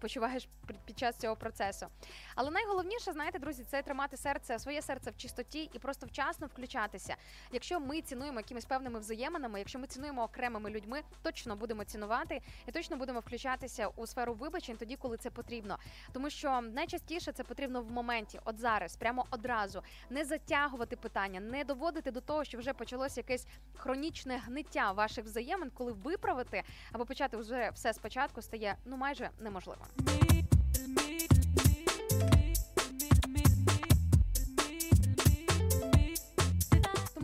почуваєш 0.00 0.48
під- 0.66 0.78
під 0.78 0.98
час 0.98 1.16
цього 1.16 1.36
процесу. 1.36 1.86
Але 2.34 2.50
найголовніше, 2.50 3.12
знаєте, 3.12 3.38
друзі, 3.38 3.64
це 3.70 3.82
тримати 3.82 4.16
серце, 4.16 4.58
своє 4.58 4.82
серце 4.82 5.10
в 5.10 5.16
чистоті 5.16 5.70
і 5.72 5.77
просто 5.78 6.06
вчасно 6.06 6.46
включатися. 6.46 7.16
Якщо 7.52 7.80
ми 7.80 8.00
цінуємо 8.00 8.40
якимись 8.40 8.64
певними 8.64 8.98
взаєминами, 8.98 9.58
якщо 9.58 9.78
ми 9.78 9.86
цінуємо 9.86 10.22
окремими 10.22 10.70
людьми, 10.70 11.02
точно 11.22 11.56
будемо 11.56 11.84
цінувати 11.84 12.40
і 12.66 12.72
точно 12.72 12.96
будемо 12.96 13.20
включатися 13.20 13.88
у 13.88 14.06
сферу 14.06 14.34
вибачень 14.34 14.76
тоді, 14.76 14.96
коли 14.96 15.16
це 15.16 15.30
потрібно. 15.30 15.78
Тому 16.12 16.30
що 16.30 16.60
найчастіше 16.60 17.32
це 17.32 17.44
потрібно 17.44 17.82
в 17.82 17.92
моменті, 17.92 18.40
от 18.44 18.58
зараз, 18.58 18.96
прямо 18.96 19.26
одразу, 19.30 19.82
не 20.10 20.24
затягувати 20.24 20.96
питання, 20.96 21.40
не 21.40 21.64
доводити 21.64 22.10
до 22.10 22.20
того, 22.20 22.44
що 22.44 22.58
вже 22.58 22.72
почалося 22.72 23.20
якесь 23.20 23.46
хронічне 23.76 24.38
гниття 24.38 24.92
ваших 24.92 25.24
взаємин, 25.24 25.70
коли 25.74 25.92
виправити 25.92 26.62
або 26.92 27.06
почати 27.06 27.36
вже 27.36 27.70
все 27.74 27.92
спочатку 27.92 28.42
стає 28.42 28.76
ну 28.84 28.96
майже 28.96 29.30
неможливо. 29.40 29.86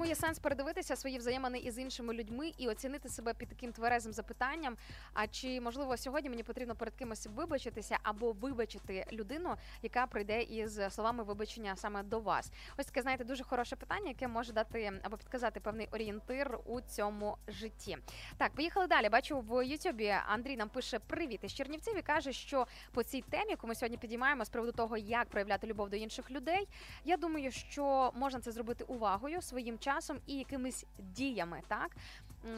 Тому 0.05 0.10
є 0.10 0.16
сенс 0.16 0.39
передивитися 0.39 0.97
свої 0.97 1.18
взаємини 1.18 1.59
із 1.59 1.78
іншими 1.78 2.14
людьми 2.14 2.52
і 2.59 2.68
оцінити 2.68 3.09
себе 3.09 3.35
під 3.35 3.48
таким 3.48 3.72
тверезим 3.72 4.12
запитанням. 4.12 4.76
А 5.12 5.26
чи 5.26 5.60
можливо 5.60 5.97
сьогодні 5.97 6.31
мені 6.31 6.43
потрібно 6.43 6.74
перед 6.74 6.94
кимось 6.94 7.26
вибачитися 7.26 7.98
або 8.02 8.32
вибачити 8.32 9.06
людину, 9.12 9.56
яка 9.82 10.06
прийде 10.06 10.43
із 10.43 10.81
словами 10.90 11.24
вибачення 11.24 11.76
саме 11.76 12.02
до 12.02 12.20
вас? 12.20 12.52
Ось 12.78 12.86
таке, 12.86 13.02
знаєте, 13.02 13.24
дуже 13.24 13.44
хороше 13.44 13.76
питання, 13.76 14.09
яке 14.09 14.28
може 14.28 14.52
дати 14.52 14.93
або 15.02 15.16
підказати 15.16 15.60
певний 15.60 15.89
орієнтир 15.93 16.59
у 16.64 16.81
цьому 16.81 17.36
житті. 17.48 17.98
Так, 18.36 18.52
поїхали 18.52 18.86
далі. 18.86 19.09
Бачу 19.09 19.40
в 19.40 19.66
Ютубі 19.66 20.14
Андрій 20.26 20.56
нам 20.56 20.68
пише 20.68 20.98
привіт 20.98 21.40
із 21.43 21.55
Чернівців 21.55 21.98
і 21.98 22.02
каже, 22.02 22.32
що 22.32 22.66
по 22.93 23.02
цій 23.02 23.22
темі, 23.31 23.51
яку 23.51 23.66
ми 23.66 23.74
сьогодні 23.74 23.98
підіймаємо 23.98 24.44
з 24.44 24.48
приводу 24.48 24.72
того, 24.72 24.97
як 24.97 25.28
проявляти 25.28 25.66
любов 25.66 25.90
до 25.90 25.97
інших 25.97 26.31
людей, 26.31 26.68
я 27.05 27.16
думаю, 27.16 27.51
що 27.51 28.12
можна 28.14 28.40
це 28.40 28.52
зробити 28.52 28.85
увагою, 28.85 29.43
своїм 29.43 29.78
часом 29.78 29.94
і 30.27 30.35
якимись 30.35 30.85
діями. 30.99 31.62
Так 31.69 31.91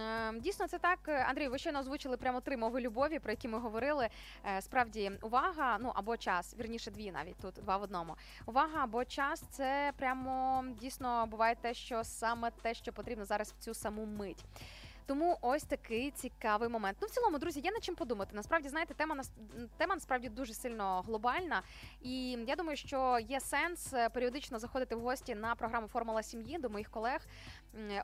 Е, 0.00 0.32
Дійсно, 0.40 0.68
це 0.68 0.78
так. 0.78 0.98
Андрій, 1.28 1.48
ви 1.48 1.58
щойно 1.58 1.78
озвучили 1.78 2.16
прямо 2.16 2.40
три 2.40 2.56
мови 2.56 2.80
любові, 2.80 3.18
про 3.18 3.32
які 3.32 3.48
ми 3.48 3.58
говорили. 3.58 4.08
Е, 4.46 4.62
Справді, 4.62 5.12
увага, 5.22 5.78
ну 5.80 5.92
або 5.94 6.16
час, 6.16 6.56
вірніше, 6.58 6.90
дві 6.90 7.10
навіть 7.10 7.36
тут, 7.36 7.54
два 7.54 7.76
в 7.76 7.82
одному. 7.82 8.16
Увага 8.46 8.84
або 8.84 9.04
час 9.04 9.44
це 9.50 9.92
прямо 9.98 10.64
дійсно 10.80 11.26
буває 11.26 11.54
те, 11.54 11.74
що 11.74 12.04
саме 12.04 12.50
те, 12.50 12.74
що 12.74 12.92
потрібно 12.92 13.24
зараз 13.24 13.52
в 13.52 13.64
цю 13.64 13.74
саму 13.74 14.04
мить. 14.04 14.44
Тому 15.06 15.38
ось 15.40 15.62
такий 15.62 16.10
цікавий 16.10 16.68
момент. 16.68 16.98
Ну, 17.00 17.06
в 17.06 17.10
цілому, 17.10 17.38
друзі, 17.38 17.60
є 17.60 17.70
над 17.72 17.84
чим 17.84 17.94
подумати. 17.94 18.30
Насправді, 18.34 18.68
знаєте, 18.68 18.94
тема 18.94 19.22
тема 19.76 19.94
насправді 19.94 20.28
дуже 20.28 20.54
сильно 20.54 21.00
глобальна, 21.00 21.62
і 22.02 22.38
я 22.46 22.56
думаю, 22.56 22.76
що 22.76 23.18
є 23.28 23.40
сенс 23.40 23.92
е, 23.92 24.08
періодично 24.08 24.58
заходити 24.58 24.94
в 24.94 25.00
гості 25.00 25.34
на 25.34 25.54
програму 25.54 25.88
Формула 25.88 26.22
сім'ї 26.22 26.58
до 26.58 26.70
моїх 26.70 26.90
колег 26.90 27.20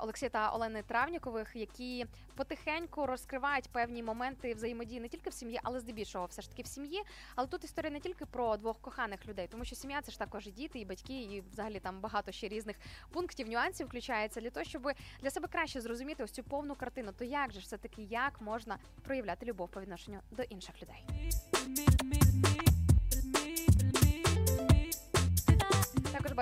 Олексія 0.00 0.28
та 0.28 0.50
Олени 0.50 0.82
Травнікових, 0.82 1.56
які 1.56 2.06
потихеньку 2.34 3.06
розкривають 3.06 3.68
певні 3.68 4.02
моменти 4.02 4.54
взаємодії 4.54 5.00
не 5.00 5.08
тільки 5.08 5.30
в 5.30 5.32
сім'ї, 5.32 5.60
але 5.62 5.80
здебільшого 5.80 6.26
все 6.26 6.42
ж 6.42 6.50
таки 6.50 6.62
в 6.62 6.66
сім'ї. 6.66 7.02
Але 7.34 7.48
тут 7.48 7.64
історія 7.64 7.90
не 7.90 8.00
тільки 8.00 8.26
про 8.26 8.56
двох 8.56 8.80
коханих 8.80 9.26
людей, 9.26 9.48
тому 9.50 9.64
що 9.64 9.76
сім'я 9.76 10.02
це 10.02 10.12
ж 10.12 10.18
також 10.18 10.46
і 10.46 10.50
діти, 10.50 10.78
і 10.78 10.84
батьки, 10.84 11.22
і 11.22 11.42
взагалі 11.52 11.80
там 11.80 12.00
багато 12.00 12.32
ще 12.32 12.48
різних 12.48 12.76
пунктів, 13.12 13.48
нюансів 13.48 13.86
включається 13.86 14.40
для 14.40 14.50
того, 14.50 14.64
щоб 14.64 14.92
для 15.20 15.30
себе 15.30 15.48
краще 15.48 15.80
зрозуміти 15.80 16.24
ось 16.24 16.30
цю 16.30 16.42
повну 16.42 16.74
картину. 16.74 17.12
То 17.18 17.24
як 17.24 17.52
же 17.52 17.60
ж 17.60 17.66
все 17.66 17.78
таки 17.78 18.02
як 18.02 18.40
можна 18.40 18.78
проявляти 19.02 19.46
любов 19.46 19.68
по 19.68 19.80
відношенню 19.80 20.20
до 20.30 20.42
інших 20.42 20.82
людей? 20.82 21.04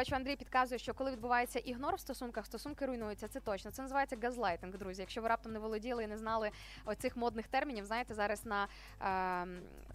Бачу, 0.01 0.17
Андрій 0.17 0.37
підказує, 0.37 0.79
що 0.79 0.95
коли 0.95 1.11
відбувається 1.11 1.59
ігнор 1.59 1.95
в 1.95 2.01
стосунках, 2.01 2.47
стосунки 2.47 2.87
руйнуються. 2.87 3.29
Це 3.29 3.41
точно. 3.41 3.71
Це 3.71 3.83
називається 3.83 4.17
газлайтинг, 4.23 4.79
друзі. 4.79 5.03
Якщо 5.03 5.23
ви 5.23 5.29
раптом 5.29 5.53
не 5.53 5.59
володіли 5.59 6.05
і 6.05 6.07
не 6.07 6.19
знали 6.19 6.51
оцих 6.85 7.17
модних 7.17 7.49
термінів, 7.49 7.85
знаєте, 7.85 8.15
зараз 8.15 8.47
на, 8.47 8.65
е, 8.65 9.47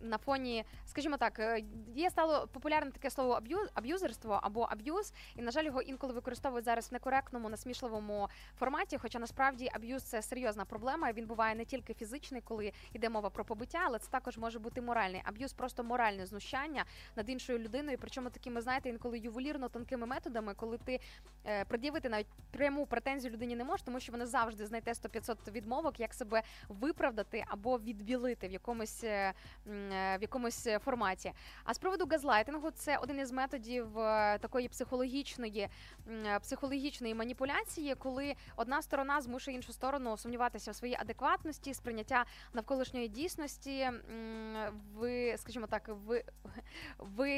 на 0.01 0.17
фоні, 0.17 0.65
скажімо 0.85 1.17
так, 1.17 1.39
е, 1.39 1.63
є 1.95 2.09
стало 2.09 2.47
популярне 2.47 2.91
таке 2.91 3.09
слово 3.09 3.33
аб'юз, 3.33 3.69
аб'юзерство 3.73 4.39
або 4.43 4.61
аб'юз, 4.61 5.13
і 5.35 5.41
на 5.41 5.51
жаль, 5.51 5.63
його 5.63 5.81
інколи 5.81 6.13
використовують 6.13 6.65
зараз 6.65 6.89
в 6.89 6.93
некоректному, 6.93 7.49
насмішливому 7.49 8.29
форматі. 8.59 8.97
Хоча 8.97 9.19
насправді 9.19 9.69
аб'юз 9.73 10.03
це 10.03 10.21
серйозна 10.21 10.65
проблема. 10.65 11.11
Він 11.11 11.25
буває 11.25 11.55
не 11.55 11.65
тільки 11.65 11.93
фізичний, 11.93 12.41
коли 12.41 12.73
йде 12.93 13.09
мова 13.09 13.29
про 13.29 13.45
побиття, 13.45 13.81
але 13.85 13.99
це 13.99 14.11
також 14.11 14.37
може 14.37 14.59
бути 14.59 14.81
моральний. 14.81 15.21
Аб'юз 15.25 15.53
просто 15.53 15.83
моральне 15.83 16.25
знущання 16.25 16.85
над 17.15 17.29
іншою 17.29 17.59
людиною. 17.59 17.97
Причому 18.01 18.29
такими, 18.29 18.61
знаєте, 18.61 18.89
інколи 18.89 19.19
ювелірно 19.19 19.69
тонкими 19.69 19.94
методами, 19.97 20.53
коли 20.53 20.77
ти 20.77 20.99
е, 21.45 21.65
пред'явити 21.65 22.09
навіть 22.09 22.27
пряму 22.51 22.85
претензію 22.85 23.33
людині 23.33 23.55
не 23.55 23.63
можеш, 23.63 23.81
тому 23.81 23.99
що 23.99 24.11
вона 24.11 24.25
завжди 24.25 24.65
знайде 24.65 24.91
100-500 24.91 25.51
відмовок, 25.51 25.99
як 25.99 26.13
себе 26.13 26.43
виправдати 26.69 27.45
або 27.47 27.77
відбілити 27.77 28.47
в 28.47 28.51
якомусь 28.51 29.03
е, 29.03 29.33
е, 29.67 30.17
в 30.17 30.21
якомусь 30.21 30.67
е, 30.67 30.79
форматі. 30.79 31.33
А 31.63 31.73
з 31.73 31.77
приводу 31.77 32.05
газлайтингу, 32.11 32.71
це 32.71 32.97
один 32.97 33.19
із 33.19 33.31
методів 33.31 33.99
е, 33.99 34.37
такої 34.37 34.67
психологічної 34.67 35.69
е, 36.25 36.39
психологічної 36.39 37.15
маніпуляції, 37.15 37.95
коли 37.95 38.35
одна 38.55 38.81
сторона 38.81 39.21
змушує 39.21 39.57
іншу 39.57 39.73
сторону 39.73 40.17
сумніватися 40.17 40.71
в 40.71 40.75
своїй 40.75 40.95
адекватності, 40.99 41.73
сприйняття 41.73 42.25
навколишньої 42.53 43.07
дійсності. 43.07 43.89
Ви, 44.93 45.35
скажімо 45.37 45.67
так, 45.67 45.89
ви, 46.05 46.23
ви 46.97 47.29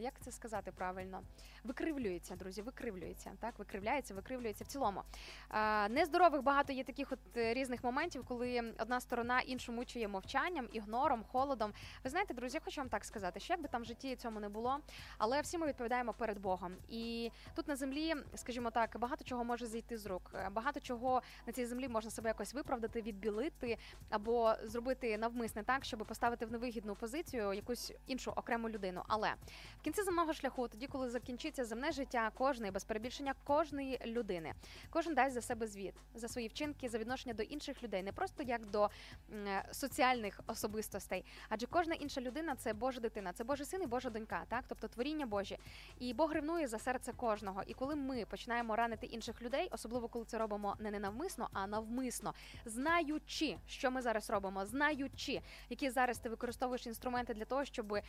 як 0.00 0.14
це 0.20 0.32
сказати 0.32 0.72
правильно? 0.72 1.20
Викривлюється, 1.68 2.36
друзі, 2.36 2.62
викривлюється. 2.62 3.30
Так, 3.40 3.58
викривляється, 3.58 4.14
викривлюється 4.14 4.64
в 4.64 4.66
цілому. 4.66 5.02
А, 5.48 5.88
нездорових 5.88 6.42
багато 6.42 6.72
є 6.72 6.84
таких 6.84 7.12
от 7.12 7.18
е, 7.36 7.54
різних 7.54 7.84
моментів, 7.84 8.24
коли 8.28 8.74
одна 8.78 9.00
сторона 9.00 9.40
іншу 9.40 9.72
мучує 9.72 10.08
мовчанням, 10.08 10.68
ігнором, 10.72 11.24
холодом. 11.32 11.72
Ви 12.04 12.10
знаєте, 12.10 12.34
друзі, 12.34 12.56
я 12.56 12.60
хочу 12.64 12.80
вам 12.80 12.88
так 12.88 13.04
сказати, 13.04 13.40
що 13.40 13.52
як 13.52 13.62
би 13.62 13.68
там 13.68 13.82
в 13.82 13.84
житті 13.84 14.16
цьому 14.16 14.40
не 14.40 14.48
було, 14.48 14.78
але 15.18 15.40
всі 15.40 15.58
ми 15.58 15.66
відповідаємо 15.66 16.12
перед 16.12 16.38
Богом. 16.38 16.76
І 16.88 17.30
тут 17.54 17.68
на 17.68 17.76
землі, 17.76 18.14
скажімо 18.34 18.70
так, 18.70 18.96
багато 18.98 19.24
чого 19.24 19.44
може 19.44 19.66
зійти 19.66 19.98
з 19.98 20.06
рук. 20.06 20.30
Е, 20.34 20.48
Багато 20.50 20.80
чого 20.80 21.22
на 21.46 21.52
цій 21.52 21.66
землі 21.66 21.88
можна 21.88 22.10
себе 22.10 22.28
якось 22.28 22.54
виправдати, 22.54 23.02
відбілити 23.02 23.78
або 24.10 24.54
зробити 24.64 25.18
навмисне 25.18 25.62
так, 25.62 25.84
щоб 25.84 25.98
поставити 25.98 26.46
в 26.46 26.52
невигідну 26.52 26.94
позицію 26.94 27.52
якусь 27.52 27.92
іншу 28.06 28.30
окрему 28.30 28.68
людину. 28.68 29.02
Але 29.08 29.34
в 29.80 29.82
кінці 29.82 30.02
земного 30.02 30.32
шляху, 30.32 30.68
тоді, 30.68 30.86
коли 30.86 31.10
закінчиться 31.10 31.57
земне 31.64 31.92
життя 31.92 32.30
кожної, 32.34 32.72
без 32.72 32.84
перебільшення 32.84 33.34
кожної 33.44 34.00
людини, 34.06 34.54
кожен 34.90 35.14
дасть 35.14 35.34
за 35.34 35.40
себе 35.40 35.66
звіт 35.66 35.94
за 36.14 36.28
свої 36.28 36.48
вчинки, 36.48 36.88
за 36.88 36.98
відношення 36.98 37.34
до 37.34 37.42
інших 37.42 37.82
людей, 37.82 38.02
не 38.02 38.12
просто 38.12 38.42
як 38.42 38.66
до 38.66 38.90
е, 39.32 39.64
соціальних 39.72 40.40
особистостей, 40.46 41.24
адже 41.48 41.66
кожна 41.66 41.94
інша 41.94 42.20
людина 42.20 42.54
це 42.54 42.72
Божа 42.72 43.00
дитина, 43.00 43.32
це 43.32 43.44
Божий 43.44 43.66
син 43.66 43.82
і 43.82 43.86
Божа 43.86 44.10
донька, 44.10 44.44
так 44.48 44.64
тобто 44.68 44.88
творіння 44.88 45.26
Божі. 45.26 45.58
І 45.98 46.14
Бог 46.14 46.32
ревнує 46.32 46.66
за 46.68 46.78
серце 46.78 47.12
кожного. 47.12 47.62
І 47.66 47.74
коли 47.74 47.96
ми 47.96 48.24
починаємо 48.24 48.76
ранити 48.76 49.06
інших 49.06 49.42
людей, 49.42 49.68
особливо 49.70 50.08
коли 50.08 50.24
це 50.24 50.38
робимо 50.38 50.76
не 50.78 50.90
ненавмисно, 50.90 51.48
а 51.52 51.66
навмисно, 51.66 52.34
знаючи, 52.64 53.56
що 53.66 53.90
ми 53.90 54.02
зараз 54.02 54.30
робимо, 54.30 54.66
знаючи, 54.66 55.40
які 55.70 55.90
зараз 55.90 56.18
ти 56.18 56.28
використовуєш 56.28 56.86
інструменти 56.86 57.34
для 57.34 57.44
того, 57.44 57.64
щоб 57.64 57.92
е, 57.92 58.02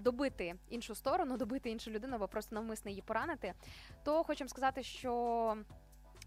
добити 0.00 0.54
іншу 0.70 0.94
сторону, 0.94 1.36
добити 1.36 1.70
іншу 1.70 1.90
людину 1.90 2.16
або 2.16 2.28
просто 2.28 2.54
навмисно 2.54 2.79
її 2.88 3.02
поранити, 3.02 3.54
то 4.04 4.24
хочемо 4.24 4.48
сказати, 4.48 4.82
що. 4.82 5.56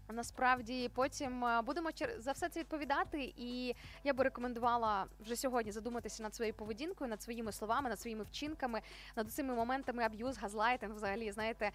Насправді 0.08 0.90
потім 0.94 1.44
е, 1.44 1.62
будемо 1.62 1.90
за 2.18 2.32
все 2.32 2.48
це 2.48 2.60
відповідати, 2.60 3.32
і 3.36 3.74
я 4.04 4.12
би 4.14 4.24
рекомендувала 4.24 5.06
вже 5.20 5.36
сьогодні 5.36 5.72
задуматися 5.72 6.22
над 6.22 6.34
своєю 6.34 6.54
поведінкою, 6.54 7.10
над 7.10 7.22
своїми 7.22 7.52
словами, 7.52 7.88
над 7.88 8.00
своїми 8.00 8.24
вчинками, 8.24 8.80
над 9.16 9.32
цими 9.32 9.54
моментами 9.54 10.02
аб'юз, 10.02 10.38
газлайтинг, 10.38 10.94
взагалі, 10.94 11.32
знаєте. 11.32 11.72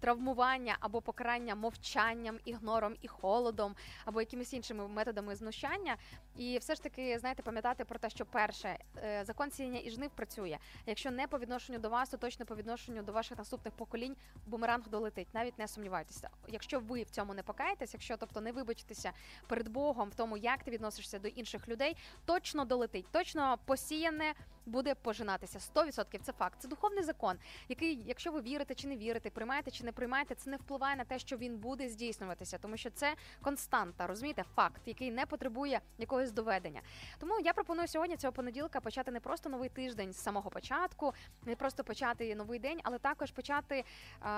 Травмування 0.00 0.76
або 0.80 1.00
покарання 1.00 1.54
мовчанням, 1.54 2.38
ігнором 2.44 2.96
і 3.02 3.08
холодом, 3.08 3.74
або 4.04 4.20
якимись 4.20 4.52
іншими 4.52 4.88
методами 4.88 5.36
знущання, 5.36 5.96
і 6.36 6.58
все 6.58 6.74
ж 6.74 6.82
таки 6.82 7.18
знаєте, 7.18 7.42
пам'ятати 7.42 7.84
про 7.84 7.98
те, 7.98 8.10
що 8.10 8.26
перше 8.26 8.78
е, 8.96 9.24
закон 9.24 9.50
сіяння 9.50 9.80
і 9.84 9.90
жнив 9.90 10.10
працює. 10.10 10.58
Якщо 10.86 11.10
не 11.10 11.26
по 11.26 11.38
відношенню 11.38 11.78
до 11.78 11.88
вас, 11.88 12.08
то 12.08 12.16
точно 12.16 12.46
по 12.46 12.56
відношенню 12.56 13.02
до 13.02 13.12
ваших 13.12 13.38
наступних 13.38 13.74
поколінь 13.74 14.16
бумеранг 14.46 14.88
долетить. 14.88 15.28
Навіть 15.34 15.58
не 15.58 15.68
сумнівайтеся. 15.68 16.30
Якщо 16.48 16.80
ви 16.80 17.02
в 17.02 17.10
цьому 17.10 17.34
не 17.34 17.42
покаєтесь, 17.42 17.94
якщо 17.94 18.16
тобто 18.16 18.40
не 18.40 18.52
вибачитеся 18.52 19.12
перед 19.46 19.68
Богом 19.68 20.08
в 20.08 20.14
тому, 20.14 20.36
як 20.36 20.62
ти 20.62 20.70
відносишся 20.70 21.18
до 21.18 21.28
інших 21.28 21.68
людей, 21.68 21.96
точно 22.24 22.64
долетить, 22.64 23.06
точно 23.10 23.58
посіяне 23.64 24.34
буде 24.66 24.94
пожинатися. 24.94 25.58
100% 25.58 26.18
це 26.22 26.32
факт. 26.32 26.56
Це 26.58 26.68
духовний 26.68 27.04
закон, 27.04 27.36
який, 27.68 28.02
якщо 28.06 28.32
ви 28.32 28.40
вірите 28.40 28.74
чи 28.74 28.88
не 28.88 28.96
вірите, 28.96 29.30
приймаєте 29.30 29.70
чи 29.70 29.84
не 29.84 29.89
приймаєте, 29.92 30.34
це 30.34 30.50
не 30.50 30.56
впливає 30.56 30.96
на 30.96 31.04
те, 31.04 31.18
що 31.18 31.36
він 31.36 31.58
буде 31.58 31.88
здійснюватися, 31.88 32.58
тому 32.58 32.76
що 32.76 32.90
це 32.90 33.14
константа, 33.42 34.06
розумієте, 34.06 34.44
факт, 34.54 34.82
який 34.86 35.10
не 35.10 35.26
потребує 35.26 35.80
якогось 35.98 36.32
доведення. 36.32 36.80
Тому 37.18 37.40
я 37.40 37.52
пропоную 37.52 37.88
сьогодні 37.88 38.16
цього 38.16 38.32
понеділка 38.32 38.80
почати 38.80 39.10
не 39.10 39.20
просто 39.20 39.48
новий 39.50 39.68
тиждень 39.68 40.12
з 40.12 40.22
самого 40.22 40.50
початку, 40.50 41.12
не 41.46 41.56
просто 41.56 41.84
почати 41.84 42.34
новий 42.34 42.58
день, 42.58 42.80
але 42.82 42.98
також 42.98 43.30
почати, 43.30 43.84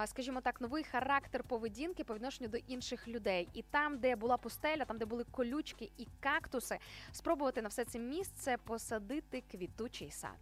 скажімо 0.07 0.41
так, 0.41 0.61
новий 0.61 0.85
характер 0.85 1.45
поведінки 1.45 2.05
по 2.05 2.15
відношенню 2.15 2.49
до 2.49 2.57
інших 2.57 3.09
людей. 3.09 3.49
І 3.55 3.63
там, 3.63 3.99
де 3.99 4.17
була 4.17 4.37
пустеля, 4.37 4.85
там, 4.85 4.99
де 4.99 5.05
були 5.05 5.25
колючки 5.25 5.91
і 5.99 6.07
кактуси, 6.21 6.79
спробувати 7.13 7.63
на 7.63 7.69
все 7.69 7.85
це 7.85 7.99
місце 7.99 8.57
посадити 8.65 9.43
квітучий 9.51 10.11
сад. 10.11 10.39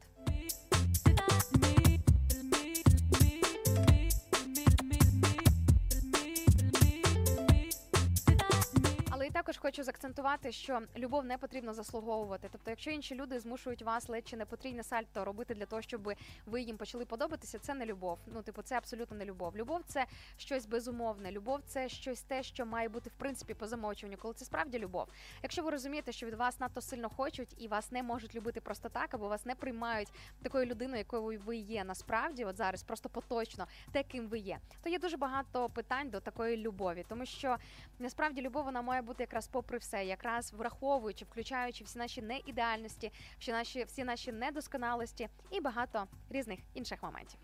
І 9.30 9.32
також 9.32 9.58
хочу 9.58 9.82
заакцентувати, 9.82 10.52
що 10.52 10.82
любов 10.96 11.24
не 11.24 11.38
потрібно 11.38 11.74
заслуговувати. 11.74 12.48
Тобто, 12.52 12.70
якщо 12.70 12.90
інші 12.90 13.14
люди 13.14 13.40
змушують 13.40 13.82
вас 13.82 14.08
ледь 14.08 14.28
чи 14.28 14.36
не 14.36 14.44
потрібне 14.44 14.82
сальто 14.82 15.24
робити 15.24 15.54
для 15.54 15.66
того, 15.66 15.82
щоб 15.82 16.12
ви 16.46 16.60
їм 16.60 16.76
почали 16.76 17.04
подобатися, 17.04 17.58
це 17.58 17.74
не 17.74 17.86
любов. 17.86 18.18
Ну, 18.26 18.42
типу, 18.42 18.62
це 18.62 18.76
абсолютно 18.76 19.16
не 19.16 19.24
любов. 19.24 19.56
Любов 19.56 19.80
це 19.86 20.06
щось 20.36 20.66
безумовне. 20.66 21.32
Любов 21.32 21.60
це 21.66 21.88
щось 21.88 22.22
те, 22.22 22.42
що 22.42 22.66
має 22.66 22.88
бути 22.88 23.10
в 23.10 23.12
принципі 23.12 23.54
по 23.54 23.66
замовчуванню, 23.66 24.18
коли 24.18 24.34
це 24.34 24.44
справді 24.44 24.78
любов. 24.78 25.08
Якщо 25.42 25.62
ви 25.62 25.70
розумієте, 25.70 26.12
що 26.12 26.26
від 26.26 26.34
вас 26.34 26.60
надто 26.60 26.80
сильно 26.80 27.08
хочуть 27.08 27.54
і 27.58 27.68
вас 27.68 27.92
не 27.92 28.02
можуть 28.02 28.34
любити 28.34 28.60
просто 28.60 28.88
так, 28.88 29.14
або 29.14 29.28
вас 29.28 29.46
не 29.46 29.54
приймають 29.54 30.08
такою 30.42 30.66
людиною, 30.66 30.98
якою 30.98 31.40
ви 31.40 31.56
є 31.56 31.84
насправді, 31.84 32.44
от 32.44 32.56
зараз 32.56 32.82
просто 32.82 33.08
поточно, 33.08 33.66
таким 33.92 34.28
ви 34.28 34.38
є, 34.38 34.58
то 34.82 34.90
є 34.90 34.98
дуже 34.98 35.16
багато 35.16 35.68
питань 35.68 36.10
до 36.10 36.20
такої 36.20 36.56
любові, 36.56 37.04
тому 37.08 37.26
що 37.26 37.56
насправді 37.98 38.42
любов 38.42 38.64
вона 38.64 38.82
має 38.82 39.02
бути 39.02 39.19
якраз 39.20 39.48
попри 39.48 39.78
все, 39.78 40.04
якраз 40.04 40.52
враховуючи, 40.52 41.24
включаючи 41.24 41.84
всі 41.84 41.98
наші 41.98 42.22
неідеальності, 42.22 43.12
всі 43.38 43.52
наші 43.52 43.84
всі 43.84 44.04
наші 44.04 44.32
недосконалості 44.32 45.28
і 45.50 45.60
багато 45.60 46.06
різних 46.30 46.60
інших 46.74 47.02
моментів. 47.02 47.38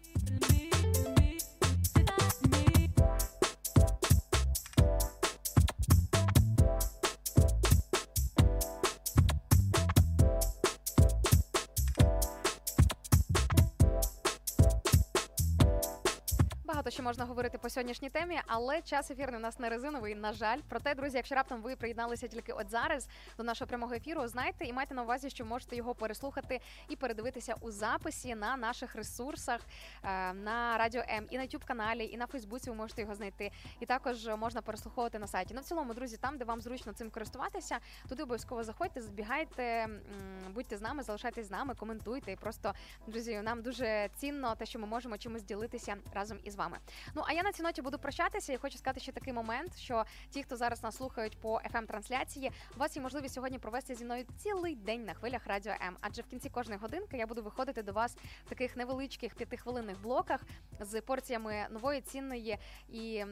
Багато 16.86 16.94
що 16.94 17.02
можна 17.02 17.24
говорити 17.24 17.58
по 17.58 17.70
сьогоднішній 17.70 18.10
темі, 18.10 18.40
але 18.46 18.82
час 18.82 19.10
ефірний 19.10 19.36
у 19.36 19.42
нас 19.42 19.58
не 19.58 19.68
резиновий, 19.68 20.14
на 20.14 20.32
жаль. 20.32 20.58
Проте, 20.68 20.94
друзі, 20.94 21.16
якщо 21.16 21.34
раптом 21.34 21.62
ви 21.62 21.76
приєдналися 21.76 22.28
тільки 22.28 22.52
от 22.52 22.70
зараз 22.70 23.08
до 23.36 23.42
нашого 23.44 23.68
прямого 23.68 23.94
ефіру, 23.94 24.28
знайте 24.28 24.64
і 24.64 24.72
майте 24.72 24.94
на 24.94 25.02
увазі, 25.02 25.30
що 25.30 25.44
можете 25.44 25.76
його 25.76 25.94
переслухати 25.94 26.60
і 26.88 26.96
передивитися 26.96 27.54
у 27.60 27.70
записі 27.70 28.34
на 28.34 28.56
наших 28.56 28.94
ресурсах 28.94 29.60
е, 30.02 30.32
на 30.32 30.78
радіо 30.78 31.02
М 31.08 31.26
і 31.30 31.38
на 31.38 31.44
youtube 31.44 31.66
каналі, 31.66 32.06
і 32.06 32.16
на 32.16 32.26
Фейсбуці 32.26 32.70
ви 32.70 32.76
можете 32.76 33.02
його 33.02 33.14
знайти. 33.14 33.50
І 33.80 33.86
також 33.86 34.26
можна 34.26 34.62
переслуховувати 34.62 35.18
на 35.18 35.26
сайті. 35.26 35.54
Ну, 35.54 35.60
в 35.60 35.64
цілому, 35.64 35.94
друзі, 35.94 36.16
там, 36.16 36.38
де 36.38 36.44
вам 36.44 36.60
зручно 36.60 36.92
цим 36.92 37.10
користуватися, 37.10 37.78
туди 38.08 38.22
обов'язково 38.22 38.64
заходьте, 38.64 39.02
збігайте, 39.02 39.88
будьте 40.54 40.76
з 40.76 40.80
нами, 40.80 41.02
залишайтесь 41.02 41.46
з 41.46 41.50
нами, 41.50 41.74
коментуйте. 41.74 42.32
І 42.32 42.36
просто, 42.36 42.74
друзі, 43.06 43.40
нам 43.42 43.62
дуже 43.62 44.08
цінно 44.16 44.54
те, 44.54 44.66
що 44.66 44.78
ми 44.78 44.86
можемо 44.86 45.18
чимось 45.18 45.42
ділитися 45.42 45.96
разом 46.14 46.38
із 46.44 46.54
вами. 46.54 46.76
Ну 47.15 47.23
а 47.27 47.32
я 47.32 47.43
на 47.43 47.53
цій 47.53 47.62
ноті 47.62 47.82
буду 47.82 47.98
прощатися 47.98 48.53
і 48.53 48.57
хочу 48.57 48.78
сказати 48.78 49.01
ще 49.01 49.12
такий 49.12 49.32
момент, 49.32 49.77
що 49.77 50.05
ті, 50.31 50.43
хто 50.43 50.57
зараз 50.57 50.82
нас 50.82 50.97
слухають 50.97 51.39
по 51.40 51.57
fm 51.57 51.86
трансляції 51.86 52.53
у 52.77 52.78
вас 52.78 52.97
є 52.97 53.03
можливість 53.03 53.35
сьогодні 53.35 53.59
провести 53.59 53.94
зі 53.94 54.05
мною 54.05 54.24
цілий 54.36 54.74
день 54.74 55.05
на 55.05 55.15
хвилях 55.15 55.47
радіо 55.47 55.73
М. 55.73 55.97
Адже 56.01 56.23
в 56.23 56.27
кінці 56.27 56.48
кожної 56.51 56.81
годинки 56.81 57.16
я 57.16 57.27
буду 57.27 57.43
виходити 57.43 57.82
до 57.82 57.93
вас 57.93 58.16
в 58.47 58.48
таких 58.48 58.77
невеличких 58.77 59.35
п'ятихвилинних 59.35 60.01
блоках 60.01 60.40
з 60.81 61.01
порціями 61.01 61.66
нової 61.70 62.01
цінної 62.01 62.59
і 62.89 63.24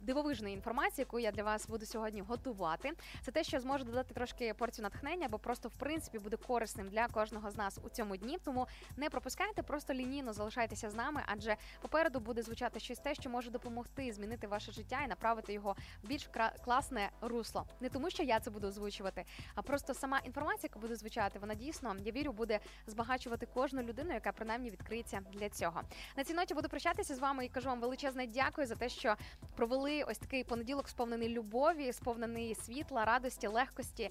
дивовижної 0.00 0.54
інформації, 0.54 1.02
яку 1.02 1.18
я 1.18 1.32
для 1.32 1.42
вас 1.42 1.68
буду 1.68 1.86
сьогодні 1.86 2.20
готувати. 2.20 2.92
Це 3.22 3.30
те, 3.30 3.44
що 3.44 3.60
зможе 3.60 3.84
додати 3.84 4.14
трошки 4.14 4.54
порцію 4.54 4.82
натхнення, 4.82 5.28
бо 5.28 5.38
просто 5.38 5.68
в 5.68 5.76
принципі 5.76 6.18
буде 6.18 6.36
корисним 6.36 6.88
для 6.88 7.08
кожного 7.08 7.50
з 7.50 7.56
нас 7.56 7.78
у 7.84 7.88
цьому 7.88 8.16
дні. 8.16 8.38
Тому 8.44 8.66
не 8.96 9.10
пропускайте, 9.10 9.62
просто 9.62 9.94
лінійно 9.94 10.32
залишайтеся 10.32 10.90
з 10.90 10.94
нами, 10.94 11.22
адже 11.26 11.56
попереду 11.80 12.20
буде 12.20 12.42
звучати 12.42 12.80
щось 12.88 12.98
те, 12.98 13.14
що 13.14 13.30
може 13.30 13.50
допомогти 13.50 14.12
змінити 14.12 14.46
ваше 14.46 14.72
життя 14.72 15.00
і 15.04 15.08
направити 15.08 15.52
його 15.52 15.76
в 16.02 16.06
більш 16.06 16.28
класне 16.64 17.10
русло. 17.20 17.66
Не 17.80 17.88
тому, 17.88 18.10
що 18.10 18.22
я 18.22 18.40
це 18.40 18.50
буду 18.50 18.66
озвучувати, 18.66 19.24
а 19.54 19.62
просто 19.62 19.94
сама 19.94 20.18
інформація, 20.18 20.70
яка 20.72 20.78
буде 20.78 20.96
звучати, 20.96 21.38
вона 21.38 21.54
дійсно 21.54 21.96
я 22.04 22.12
вірю, 22.12 22.32
буде 22.32 22.60
збагачувати 22.86 23.46
кожну 23.46 23.82
людину, 23.82 24.14
яка 24.14 24.32
принаймні 24.32 24.70
відкриється 24.70 25.20
для 25.32 25.48
цього. 25.48 25.82
На 26.16 26.24
цій 26.24 26.34
ноті 26.34 26.54
буду 26.54 26.68
прощатися 26.68 27.14
з 27.14 27.18
вами 27.18 27.44
і 27.44 27.48
кажу 27.48 27.68
вам 27.68 27.80
величезне 27.80 28.26
дякую 28.26 28.66
за 28.66 28.74
те, 28.74 28.88
що 28.88 29.16
провели 29.56 30.02
ось 30.02 30.18
такий 30.18 30.44
понеділок, 30.44 30.88
сповнений 30.88 31.28
любові, 31.28 31.92
сповнений 31.92 32.54
світла, 32.54 33.04
радості, 33.04 33.46
легкості. 33.46 34.10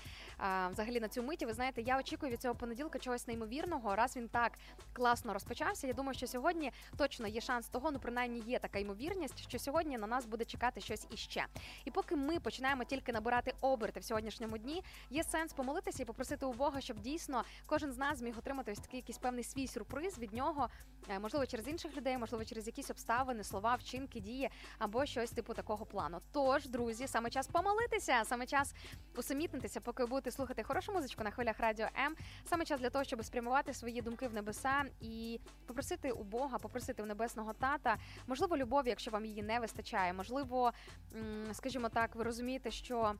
Взагалі 0.72 1.00
на 1.00 1.08
цю 1.08 1.24
миті. 1.24 1.46
Ви 1.46 1.54
знаєте, 1.54 1.82
я 1.82 2.00
очікую 2.00 2.32
від 2.32 2.42
цього 2.42 2.56
понеділка 2.56 3.00
чогось 3.00 3.28
неймовірного. 3.28 3.96
Раз 3.96 4.18
він 4.18 4.28
так 4.28 4.52
класно 4.94 5.34
розпочався. 5.34 5.88
Я 5.88 5.94
думаю, 5.94 6.14
що 6.18 6.28
сьогодні 6.28 6.72
точно 6.98 7.28
є 7.28 7.42
шанс 7.42 7.70
того, 7.70 7.92
ну 7.92 8.00
принаймні 8.00 8.40
є 8.40 8.60
така 8.68 8.80
ймовірність, 8.80 9.40
що 9.40 9.60
сьогодні 9.60 9.98
на 9.98 10.08
нас 10.08 10.26
буде 10.26 10.46
чекати 10.46 10.82
щось 10.82 11.08
іще. 11.10 11.46
І 11.86 11.92
поки 11.92 12.16
ми 12.16 12.40
починаємо 12.40 12.84
тільки 12.84 13.12
набирати 13.14 13.54
оберти 13.62 14.00
в 14.00 14.04
сьогоднішньому 14.04 14.58
дні, 14.58 14.84
є 15.10 15.24
сенс 15.24 15.54
помолитися 15.54 16.04
і 16.04 16.06
попросити 16.06 16.46
у 16.46 16.54
Бога, 16.54 16.82
щоб 16.82 17.00
дійсно 17.00 17.44
кожен 17.66 17.92
з 17.92 17.98
нас 17.98 18.18
зміг 18.18 18.38
отримати 18.38 18.72
ось 18.72 18.80
такий 18.80 19.00
якийсь 19.00 19.18
певний 19.18 19.44
свій 19.44 19.68
сюрприз 19.68 20.20
від 20.20 20.34
нього, 20.34 20.70
е, 21.10 21.20
можливо, 21.20 21.46
через 21.46 21.68
інших 21.68 21.98
людей, 21.98 22.18
можливо, 22.18 22.46
через 22.46 22.68
якісь 22.68 22.90
обставини, 22.90 23.44
слова, 23.44 23.76
вчинки, 23.76 24.20
дії 24.20 24.50
або 24.78 25.06
щось 25.06 25.32
типу 25.32 25.54
такого 25.54 25.86
плану. 25.86 26.20
Тож, 26.32 26.68
друзі, 26.68 27.08
саме 27.08 27.30
час 27.30 27.48
помолитися, 27.48 28.24
саме 28.26 28.46
час 28.46 28.74
усамітнитися, 29.16 29.82
поки 29.82 30.06
будете 30.06 30.32
слухати 30.32 30.64
хорошу 30.64 30.94
музичку 30.94 31.24
на 31.24 31.32
хвилях 31.32 31.60
радіо 31.60 31.88
М. 32.06 32.16
Саме 32.46 32.66
час 32.66 32.80
для 32.80 32.90
того, 32.90 33.04
щоб 33.04 33.26
спрямувати 33.26 33.74
свої 33.74 34.02
думки 34.02 34.28
в 34.28 34.34
небеса 34.34 34.84
і 35.02 35.40
попросити 35.66 36.12
у 36.12 36.24
Бога, 36.24 36.58
попросити 36.58 37.04
у 37.04 37.06
небесного 37.06 37.54
тата, 37.54 37.98
можливо, 38.28 38.57
любові, 38.58 38.90
якщо 38.90 39.12
вам 39.12 39.26
її 39.26 39.44
не 39.44 39.60
вистачає. 39.60 40.14
Можливо, 40.14 40.72
скажімо 41.54 41.90
так, 41.90 42.16
ви 42.16 42.24
розумієте, 42.24 42.72
що. 42.72 43.14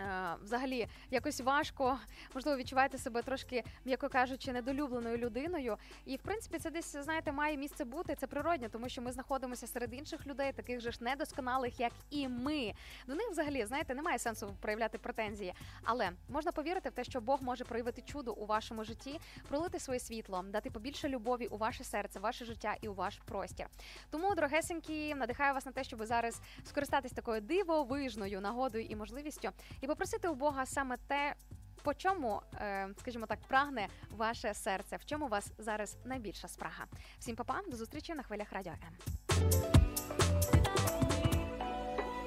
Е, 0.00 0.34
Взагалі 0.42 0.88
якось 1.10 1.40
важко, 1.40 1.98
можливо, 2.34 2.58
відчуваєте 2.58 2.98
себе 2.98 3.22
трошки, 3.22 3.64
м'яко 3.84 4.08
кажучи, 4.08 4.52
недолюбленою 4.52 5.16
людиною. 5.16 5.76
І 6.04 6.16
в 6.16 6.20
принципі, 6.22 6.58
це 6.58 6.70
десь 6.70 6.96
знаєте, 6.96 7.32
має 7.32 7.56
місце 7.56 7.84
бути. 7.84 8.14
Це 8.14 8.26
природньо, 8.26 8.68
тому 8.68 8.88
що 8.88 9.02
ми 9.02 9.12
знаходимося 9.12 9.66
серед 9.66 9.94
інших 9.94 10.26
людей, 10.26 10.52
таких 10.52 10.80
же 10.80 10.92
ж 10.92 10.98
недосконалих, 11.04 11.80
як 11.80 11.92
і 12.10 12.28
ми. 12.28 12.72
До 13.06 13.14
них 13.14 13.28
взагалі 13.30 13.64
знаєте, 13.64 13.94
немає 13.94 14.18
сенсу 14.18 14.54
проявляти 14.60 14.98
претензії. 14.98 15.54
Але 15.84 16.10
можна 16.28 16.52
повірити 16.52 16.88
в 16.88 16.92
те, 16.92 17.04
що 17.04 17.20
Бог 17.20 17.42
може 17.42 17.64
проявити 17.64 18.02
чудо 18.02 18.32
у 18.32 18.46
вашому 18.46 18.84
житті, 18.84 19.20
пролити 19.48 19.78
своє 19.78 20.00
світло, 20.00 20.44
дати 20.48 20.70
побільше 20.70 21.08
любові 21.08 21.46
у 21.46 21.56
ваше 21.56 21.84
серце, 21.84 22.20
ваше 22.20 22.44
життя 22.44 22.76
і 22.80 22.88
у 22.88 22.94
ваш 22.94 23.18
простір. 23.24 23.66
Тому, 24.10 24.34
дорогесенькі, 24.34 25.14
надихаю 25.14 25.54
вас 25.54 25.66
на 25.66 25.72
те, 25.72 25.84
щоб 25.84 26.04
зараз 26.04 26.40
скористатись 26.64 27.12
такою 27.12 27.40
дивовижною 27.40 28.40
нагодою 28.40 28.84
і 28.84 28.96
можливістю, 28.96 29.50
і 29.80 29.86
попросити 29.88 30.28
у 30.28 30.34
Бога 30.34 30.66
саме 30.66 30.96
те. 31.08 31.34
По 31.82 31.94
чому, 31.94 32.42
е, 32.60 32.88
скажімо 33.00 33.26
так, 33.26 33.38
прагне 33.48 33.88
ваше 34.10 34.54
серце? 34.54 34.96
В 34.96 35.04
чому 35.04 35.26
у 35.26 35.28
вас 35.28 35.52
зараз 35.58 35.96
найбільша 36.04 36.48
спрага? 36.48 36.84
Всім 37.18 37.36
папа, 37.36 37.60
до 37.70 37.76
зустрічі 37.76 38.14
на 38.14 38.22
хвилях 38.22 38.52
радіо 38.52 38.72
М. 38.72 38.78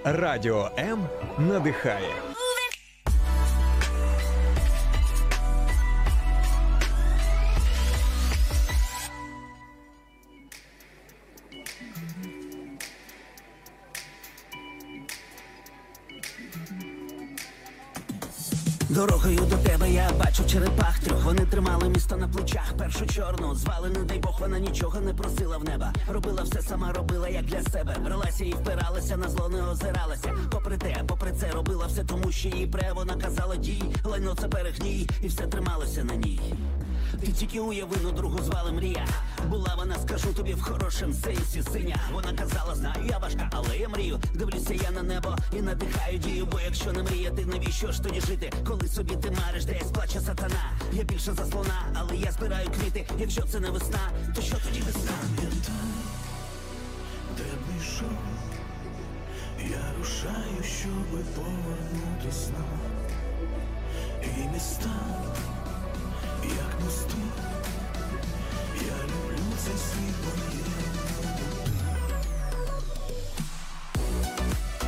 Радіо 0.06 0.72
М 0.78 1.08
надихає. 1.40 2.14
Дорогою 18.92 19.40
до 19.46 19.58
тебе 19.58 19.90
я 19.90 20.10
бачу 20.20 20.44
черепах 20.46 21.00
трьох. 21.00 21.24
Вони 21.24 21.46
тримали 21.46 21.90
місто 21.90 22.18
на 22.18 22.28
плечах. 22.28 22.74
Першу 22.78 23.06
чорну 23.06 23.56
звали, 23.56 23.90
не 23.90 24.00
дай 24.00 24.20
Бог, 24.20 24.38
вона 24.40 24.60
нічого 24.60 25.00
не 25.00 25.14
просила 25.14 25.58
в 25.58 25.64
неба. 25.64 25.94
Робила 26.10 26.44
все 26.44 26.62
сама, 26.62 26.92
робила 26.92 27.30
як 27.30 27.46
для 27.46 27.62
себе. 27.62 27.98
Бралася 28.06 28.46
і 28.46 28.52
впиралася, 28.52 29.18
на 29.18 29.30
зло 29.30 29.50
не 29.50 29.64
озиралася. 29.64 30.34
Попри 30.52 30.78
те, 30.78 31.04
попри 31.08 31.32
це 31.32 31.52
робила 31.52 31.86
все, 31.86 32.04
тому 32.04 32.32
що 32.32 32.50
їй 32.50 32.66
бре. 32.66 32.92
вона 32.96 33.16
казала 33.16 33.56
дій, 33.56 33.84
лайно 34.04 34.36
це 34.36 34.48
перегній, 34.48 35.08
і 35.22 35.28
все 35.28 35.48
трималося 35.48 36.04
на 36.04 36.16
ній. 36.16 36.40
Ти 37.22 37.28
тільки 37.32 37.60
уяви, 37.60 37.98
ну 38.03 38.11
другу 38.11 38.40
звали 38.44 38.72
мрія. 38.72 39.07
Була 39.48 39.76
вона, 39.78 39.95
скажу 39.99 40.34
тобі, 40.34 40.53
в 40.53 40.61
хорошем 40.61 41.14
сенсі 41.14 41.64
синя. 41.73 41.95
Вона 42.14 42.34
казала, 42.34 42.76
знаю, 42.76 43.06
я 43.10 43.18
важка, 43.18 43.49
але 43.53 43.78
я 43.78 43.90
мрію. 43.90 44.19
Дивлюся 44.34 44.73
я 44.73 44.91
на 44.91 45.03
небо 45.03 45.36
і 45.57 45.61
надихаю 45.61 46.18
дію. 46.18 46.45
Бо 46.52 46.60
якщо 46.60 46.91
не 46.94 47.03
мріяти, 47.03 47.45
навіщо 47.45 47.91
ж 47.91 48.03
тоді 48.03 48.22
жити? 48.22 48.52
Коли 48.68 48.88
собі 48.88 49.15
ти 49.15 49.32
мариш, 49.32 49.65
десь 49.65 49.91
плаче 49.91 50.19
сатана. 50.19 50.72
Я 50.94 51.03
більше 51.03 51.34
за 51.34 51.45
слона, 51.45 51.86
але 51.94 52.15
я 52.15 52.32
збираю 52.32 52.68
квіти. 52.69 53.06
Якщо 53.19 53.41
це 53.41 53.60
не 53.60 53.69
весна, 53.69 53.99
то 54.36 54.41
що 54.41 54.56
тоді 54.68 54.82
весна? 54.82 55.11
Де 57.38 57.44
б 57.44 57.61
не 57.72 57.84
йшов, 57.84 58.18
я 59.60 59.94
рушаю, 59.99 60.64
щоби 60.80 61.23
повернути 61.36 62.32
сна. 62.32 62.65
І 64.23 64.53
міста 64.53 64.90
як 66.48 66.82
мости. 66.84 67.16
Я 68.76 68.98
люблю 69.04 69.44
цей 69.64 69.78
світ. 69.78 70.11